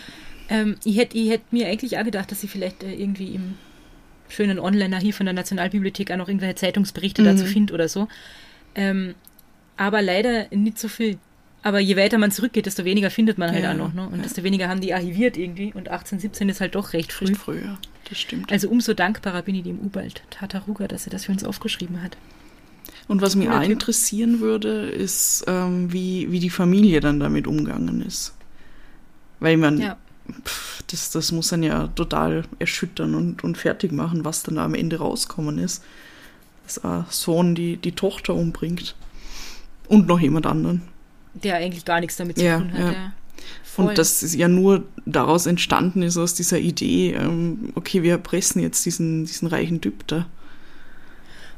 Ähm, 0.49 0.77
ich 0.85 0.97
hätte 0.97 1.19
ich 1.19 1.29
hätt 1.29 1.53
mir 1.53 1.69
eigentlich 1.69 1.99
auch 1.99 2.05
gedacht, 2.05 2.31
dass 2.31 2.41
sie 2.41 2.49
vielleicht 2.49 2.83
äh, 2.83 2.95
irgendwie 2.95 3.35
im 3.35 3.57
schönen 4.29 4.59
Online-Archiv 4.59 5.17
von 5.17 5.27
der 5.27 5.33
Nationalbibliothek 5.35 6.11
auch 6.13 6.17
noch 6.17 6.29
irgendwelche 6.29 6.57
Zeitungsberichte 6.57 7.23
Mhm. 7.23 7.27
dazu 7.27 7.45
findet 7.47 7.73
oder 7.75 7.89
so. 7.89 8.09
Ähm, 8.75 9.15
aber 9.77 10.03
leider 10.03 10.47
nicht 10.51 10.79
so 10.79 10.89
viel. 10.89 11.19
Aber 11.63 11.81
je 11.81 11.97
weiter 11.97 12.19
man 12.19 12.31
zurückgeht, 12.31 12.67
desto 12.67 12.85
weniger 12.85 13.11
findet 13.11 13.37
man 13.39 13.51
halt 13.51 13.65
Ja, 13.65 13.73
auch 13.73 13.77
noch. 13.77 13.93
Ne? 13.93 14.07
Und 14.07 14.17
ja. 14.19 14.23
desto 14.23 14.43
weniger 14.45 14.69
haben 14.69 14.81
die 14.81 14.95
archiviert 14.95 15.37
irgendwie. 15.37 15.73
Und 15.75 15.89
1817 15.89 16.49
ist 16.49 16.61
halt 16.61 16.75
doch 16.77 16.93
recht 16.93 17.13
früh. 17.13 17.27
Recht 17.27 17.37
früher. 17.39 17.79
Das 18.09 18.19
stimmt. 18.19 18.51
Also 18.53 18.69
umso 18.69 18.95
dankbarer 18.95 19.43
bin 19.43 19.55
ich 19.57 19.65
dem 19.65 19.79
Ubald 19.81 20.23
Tataruga, 20.31 20.87
dass 20.89 21.07
er 21.07 21.11
das 21.11 21.25
für 21.27 21.33
uns 21.33 21.45
aufgeschrieben 21.45 22.01
hat. 22.03 22.17
Und 23.09 23.21
was 23.23 23.37
mich 23.37 23.49
auch 23.51 23.63
interessieren 23.63 24.41
würde, 24.41 24.87
ist, 24.91 25.45
ähm, 25.49 25.93
wie, 25.93 26.31
wie 26.31 26.41
die 26.41 26.51
Familie 26.51 27.01
dann 27.01 27.19
damit 27.21 27.47
umgegangen 27.47 28.03
ist. 28.03 28.35
Weil 29.41 29.57
man, 29.57 29.81
Ja. 29.81 29.97
Das, 30.89 31.11
das 31.11 31.33
muss 31.33 31.49
dann 31.49 31.63
ja 31.63 31.89
total 31.89 32.45
erschüttern 32.59 33.15
und, 33.15 33.45
und 33.45 33.59
fertig 33.59 33.93
machen, 33.93 34.25
was 34.25 34.43
dann 34.43 34.57
da 34.57 34.65
am 34.65 34.75
Ende 34.75 34.99
rauskommen 34.99 35.59
ist. 35.59 35.83
Dass 36.65 36.85
ein 36.85 37.05
Sohn 37.11 37.55
die, 37.55 37.77
die 37.77 37.93
Tochter 37.93 38.35
umbringt. 38.35 38.95
Und 39.89 40.07
noch 40.07 40.21
jemand 40.21 40.47
anderen. 40.47 40.83
Der 41.33 41.57
eigentlich 41.57 41.85
gar 41.85 42.01
nichts 42.01 42.17
damit 42.17 42.37
zu 42.39 42.45
Ja, 42.45 42.59
tun 42.59 42.73
hat. 42.73 42.79
ja. 42.81 42.93
Ja. 42.93 43.13
Und 43.77 43.97
dass 43.97 44.23
es 44.23 44.35
ja 44.35 44.49
nur 44.49 44.85
daraus 45.07 45.47
entstanden 45.47 46.03
ist, 46.03 46.17
aus 46.17 46.35
dieser 46.35 46.59
Idee, 46.59 47.13
ähm, 47.13 47.73
okay, 47.77 48.03
wir 48.03 48.13
erpressen 48.13 48.61
jetzt 48.61 48.85
diesen, 48.85 49.25
diesen 49.25 49.47
reichen 49.47 49.81
Typ 49.81 50.05
da. 50.09 50.27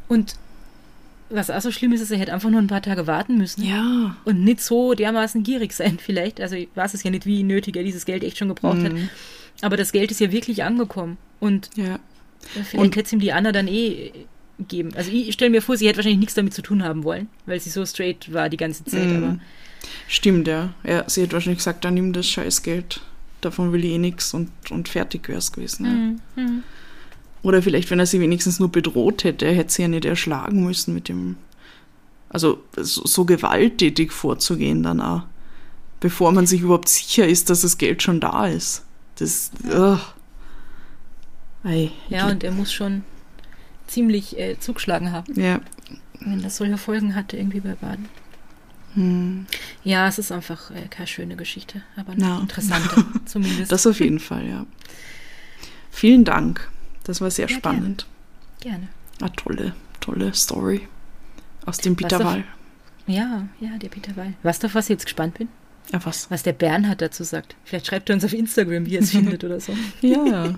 Und 0.06 0.36
was 1.30 1.50
auch 1.50 1.60
so 1.60 1.70
schlimm 1.70 1.92
ist, 1.92 2.00
ist, 2.00 2.10
er 2.10 2.18
hätte 2.18 2.32
einfach 2.34 2.50
nur 2.50 2.60
ein 2.60 2.66
paar 2.66 2.82
Tage 2.82 3.06
warten 3.06 3.38
müssen. 3.38 3.62
Ja. 3.64 4.16
und 4.24 4.42
nicht 4.44 4.60
so 4.60 4.94
dermaßen 4.94 5.42
gierig 5.42 5.72
sein 5.72 5.98
vielleicht. 6.04 6.40
Also 6.40 6.56
ich 6.56 6.68
weiß 6.74 6.94
es 6.94 7.02
ja 7.02 7.10
nicht, 7.10 7.26
wie 7.26 7.42
nötig 7.42 7.76
er 7.76 7.84
dieses 7.84 8.04
Geld 8.04 8.24
echt 8.24 8.38
schon 8.38 8.48
gebraucht 8.48 8.82
hat. 8.82 8.92
Mhm. 8.92 9.08
Aber 9.62 9.76
das 9.76 9.92
Geld 9.92 10.10
ist 10.10 10.20
ja 10.20 10.32
wirklich 10.32 10.64
angekommen. 10.64 11.16
Und 11.38 11.70
Ja. 11.76 11.98
vielleicht 12.52 12.74
Und- 12.74 12.96
hätte 12.96 13.06
es 13.06 13.12
ihm 13.12 13.20
die 13.20 13.32
Anna 13.32 13.52
dann 13.52 13.68
eh 13.68 14.12
gegeben. 14.58 14.90
Also 14.94 15.10
ich 15.10 15.32
stelle 15.32 15.50
mir 15.50 15.62
vor, 15.62 15.76
sie 15.76 15.86
hätte 15.86 15.98
wahrscheinlich 15.98 16.18
nichts 16.20 16.34
damit 16.34 16.52
zu 16.54 16.60
tun 16.62 16.82
haben 16.82 17.04
wollen, 17.04 17.28
weil 17.46 17.58
sie 17.60 17.70
so 17.70 17.84
straight 17.86 18.32
war 18.32 18.48
die 18.48 18.56
ganze 18.58 18.84
Zeit. 18.84 19.06
Mhm. 19.08 19.16
Aber 19.16 19.38
Stimmt, 20.08 20.46
ja. 20.48 20.74
ja. 20.84 21.04
Sie 21.08 21.22
hat 21.22 21.32
wahrscheinlich 21.32 21.58
gesagt, 21.58 21.84
dann 21.84 21.94
nimm 21.94 22.12
das 22.12 22.26
Scheißgeld. 22.26 23.00
Davon 23.40 23.72
will 23.72 23.82
ich 23.84 23.92
eh 23.92 23.98
nichts 23.98 24.34
und, 24.34 24.50
und 24.70 24.88
fertig 24.90 25.26
wäre 25.28 25.38
es 25.38 25.50
gewesen. 25.52 25.86
Ja. 25.86 25.92
Mhm, 25.92 26.20
mhm. 26.50 26.62
Oder 27.42 27.62
vielleicht, 27.62 27.90
wenn 27.90 27.98
er 27.98 28.06
sie 28.06 28.20
wenigstens 28.20 28.60
nur 28.60 28.70
bedroht 28.70 29.24
hätte, 29.24 29.46
er 29.46 29.54
hätte 29.54 29.72
sie 29.72 29.82
ja 29.82 29.88
nicht 29.88 30.04
erschlagen 30.04 30.64
müssen 30.64 30.94
mit 30.94 31.08
dem. 31.08 31.36
Also 32.28 32.62
so, 32.76 33.04
so 33.06 33.24
gewalttätig 33.24 34.12
vorzugehen 34.12 34.82
dann 34.82 35.00
auch. 35.00 35.22
Bevor 36.00 36.32
man 36.32 36.46
sich 36.46 36.62
überhaupt 36.62 36.88
sicher 36.88 37.26
ist, 37.26 37.50
dass 37.50 37.62
das 37.62 37.78
Geld 37.78 38.02
schon 38.02 38.20
da 38.20 38.46
ist. 38.46 38.84
Das. 39.16 39.50
Ugh. 39.64 39.98
Ei, 41.62 41.90
ja, 42.08 42.28
und 42.28 42.42
er 42.42 42.52
muss 42.52 42.72
schon 42.72 43.04
ziemlich 43.86 44.38
äh, 44.38 44.58
zugeschlagen 44.58 45.12
haben, 45.12 45.38
ja. 45.38 45.60
wenn 46.20 46.40
das 46.40 46.56
solche 46.56 46.78
Folgen 46.78 47.14
hatte 47.14 47.36
irgendwie 47.36 47.60
bei 47.60 47.74
Baden. 47.74 48.08
Hm. 48.94 49.46
Ja, 49.84 50.08
es 50.08 50.18
ist 50.18 50.32
einfach 50.32 50.70
äh, 50.70 50.88
keine 50.88 51.06
schöne 51.06 51.36
Geschichte, 51.36 51.82
aber 51.96 52.12
eine 52.12 52.22
Na. 52.22 52.40
interessante 52.40 53.04
zumindest. 53.26 53.70
Das 53.70 53.86
auf 53.86 54.00
jeden 54.00 54.20
Fall, 54.20 54.48
ja. 54.48 54.66
Vielen 55.90 56.24
Dank. 56.24 56.70
Das 57.04 57.20
war 57.20 57.30
sehr 57.30 57.48
Ja, 57.48 57.56
spannend. 57.56 58.06
Gerne. 58.60 58.88
Eine 59.20 59.32
tolle, 59.32 59.74
tolle 60.00 60.34
Story. 60.34 60.86
Aus 61.66 61.78
dem 61.78 61.94
Was 61.94 62.02
Peter 62.02 62.16
auf- 62.18 62.24
Wall. 62.24 62.44
Ja, 63.06 63.48
ja, 63.60 63.76
der 63.78 63.88
Peter 63.88 64.14
Weil. 64.16 64.34
Weißt 64.42 64.62
du, 64.62 64.66
auf 64.68 64.74
was 64.74 64.86
ich 64.86 64.90
jetzt 64.90 65.04
gespannt 65.04 65.34
bin? 65.34 65.48
Ja, 65.92 66.04
was? 66.04 66.30
was 66.30 66.42
der 66.42 66.52
Bernhard 66.52 67.00
dazu 67.02 67.24
sagt. 67.24 67.56
Vielleicht 67.64 67.86
schreibt 67.86 68.08
er 68.10 68.14
uns 68.14 68.24
auf 68.24 68.32
Instagram, 68.32 68.86
wie 68.86 68.96
er 68.96 69.02
es 69.02 69.10
findet 69.12 69.42
oder 69.44 69.58
so. 69.60 69.74
Ja. 70.00 70.54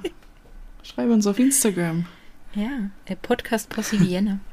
Schreib 0.82 1.09
uns 1.11 1.26
auf 1.26 1.38
Instagram. 1.38 2.07
Ja, 2.55 2.90
der 3.09 3.14
Podcast 3.16 3.68
Posse 3.70 3.99
Vienna. 4.01 4.38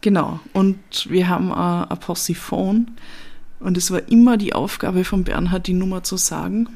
Genau. 0.00 0.38
Und 0.52 0.78
wir 1.10 1.28
haben 1.28 1.50
äh, 1.50 1.92
ein 1.92 1.98
Possiphone. 2.00 2.92
Und 3.58 3.76
es 3.76 3.90
war 3.90 4.08
immer 4.08 4.36
die 4.36 4.52
Aufgabe 4.52 5.02
von 5.04 5.24
Bernhard, 5.24 5.66
die 5.66 5.72
Nummer 5.74 6.04
zu 6.04 6.16
sagen. 6.16 6.68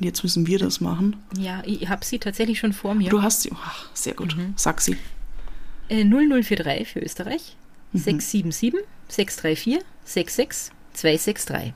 Und 0.00 0.06
jetzt 0.06 0.22
müssen 0.22 0.46
wir 0.46 0.58
das 0.58 0.80
machen. 0.80 1.16
Ja, 1.38 1.62
ich 1.66 1.88
habe 1.88 2.04
sie 2.04 2.18
tatsächlich 2.18 2.58
schon 2.58 2.72
vor 2.72 2.94
mir. 2.94 3.10
Du 3.10 3.22
hast 3.22 3.42
sie. 3.42 3.50
Ach, 3.54 3.86
sehr 3.94 4.14
gut. 4.14 4.34
Sag 4.56 4.80
sie. 4.80 4.96
Äh, 5.90 6.04
0043 6.04 6.88
für 6.88 7.00
Österreich, 7.00 7.56
677 7.92 8.80
634 9.08 9.84
66 10.04 10.72
263. 10.94 11.72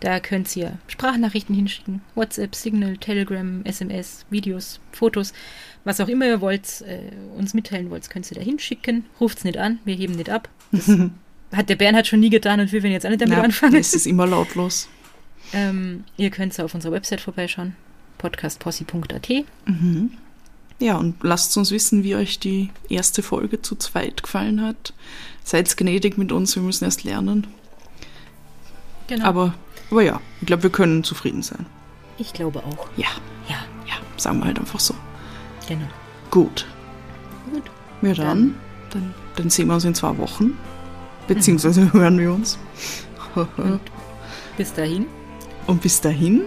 Da 0.00 0.18
könnt 0.20 0.56
ihr 0.56 0.78
Sprachnachrichten 0.86 1.54
hinschicken, 1.54 2.00
WhatsApp, 2.14 2.54
Signal, 2.54 2.96
Telegram, 2.96 3.60
SMS, 3.64 4.24
Videos, 4.30 4.80
Fotos, 4.92 5.34
was 5.84 6.00
auch 6.00 6.08
immer 6.08 6.26
ihr 6.26 6.40
wollt, 6.40 6.80
äh, 6.82 7.10
uns 7.36 7.52
mitteilen 7.52 7.90
wollt, 7.90 8.08
könnt 8.08 8.30
ihr 8.30 8.36
da 8.36 8.40
hinschicken. 8.42 9.04
Ruft's 9.20 9.44
nicht 9.44 9.58
an, 9.58 9.78
wir 9.84 9.94
heben 9.94 10.14
nicht 10.14 10.30
ab. 10.30 10.48
Das 10.72 10.88
hat 11.52 11.68
der 11.68 11.76
Bernhard 11.76 12.06
schon 12.06 12.20
nie 12.20 12.30
getan 12.30 12.60
und 12.60 12.72
wir 12.72 12.82
werden 12.82 12.92
jetzt 12.94 13.04
auch 13.04 13.10
nicht 13.10 13.20
damit 13.20 13.36
Ja, 13.36 13.42
anfangen. 13.44 13.76
es 13.76 13.92
ist 13.92 14.06
immer 14.06 14.26
lautlos. 14.26 14.88
Ähm, 15.52 16.04
ihr 16.16 16.30
könnt 16.30 16.58
auf 16.60 16.74
unserer 16.74 16.92
Website 16.92 17.20
vorbeischauen, 17.20 17.74
podcastpossi.at. 18.18 19.28
Ja, 20.78 20.96
und 20.96 21.16
lasst 21.22 21.56
uns 21.56 21.70
wissen, 21.70 22.04
wie 22.04 22.14
euch 22.14 22.38
die 22.38 22.70
erste 22.88 23.22
Folge 23.22 23.60
zu 23.60 23.76
zweit 23.76 24.22
gefallen 24.22 24.62
hat. 24.62 24.94
Seid 25.44 25.76
gnädig 25.76 26.16
mit 26.16 26.32
uns, 26.32 26.54
wir 26.56 26.62
müssen 26.62 26.84
erst 26.84 27.04
lernen. 27.04 27.46
Genau. 29.08 29.24
Aber, 29.26 29.54
aber 29.90 30.02
ja, 30.02 30.20
ich 30.40 30.46
glaube, 30.46 30.62
wir 30.64 30.70
können 30.70 31.02
zufrieden 31.04 31.42
sein. 31.42 31.66
ich 32.18 32.32
glaube 32.32 32.60
auch. 32.64 32.88
Ja, 32.96 33.08
Ja, 33.48 33.56
ja, 33.86 33.94
sagen 34.16 34.38
wir 34.38 34.46
halt 34.46 34.58
einfach 34.58 34.80
so. 34.80 34.94
genau. 35.68 35.86
Gut. 36.30 36.66
Gut. 37.52 37.64
Ja, 38.02 38.14
dann, 38.14 38.54
dann, 38.90 39.14
dann 39.36 39.50
sehen 39.50 39.66
wir 39.66 39.74
uns 39.74 39.84
in 39.84 39.94
zwei 39.94 40.16
Wochen. 40.16 40.56
Beziehungsweise 41.26 41.92
hören 41.92 42.18
wir 42.18 42.32
uns. 42.32 42.56
Bis 44.56 44.72
dahin. 44.72 45.06
Und 45.70 45.82
bis 45.82 46.00
dahin, 46.00 46.46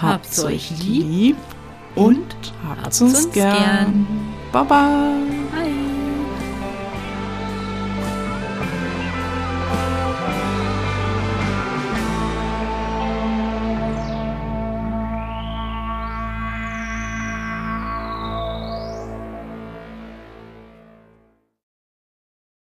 Habt's 0.00 0.42
euch 0.42 0.70
lieb 0.82 1.36
und 1.94 2.24
habt's 2.66 3.02
uns, 3.02 3.30
gern. 3.32 3.58
gern. 3.58 4.06
Baba. 4.50 5.12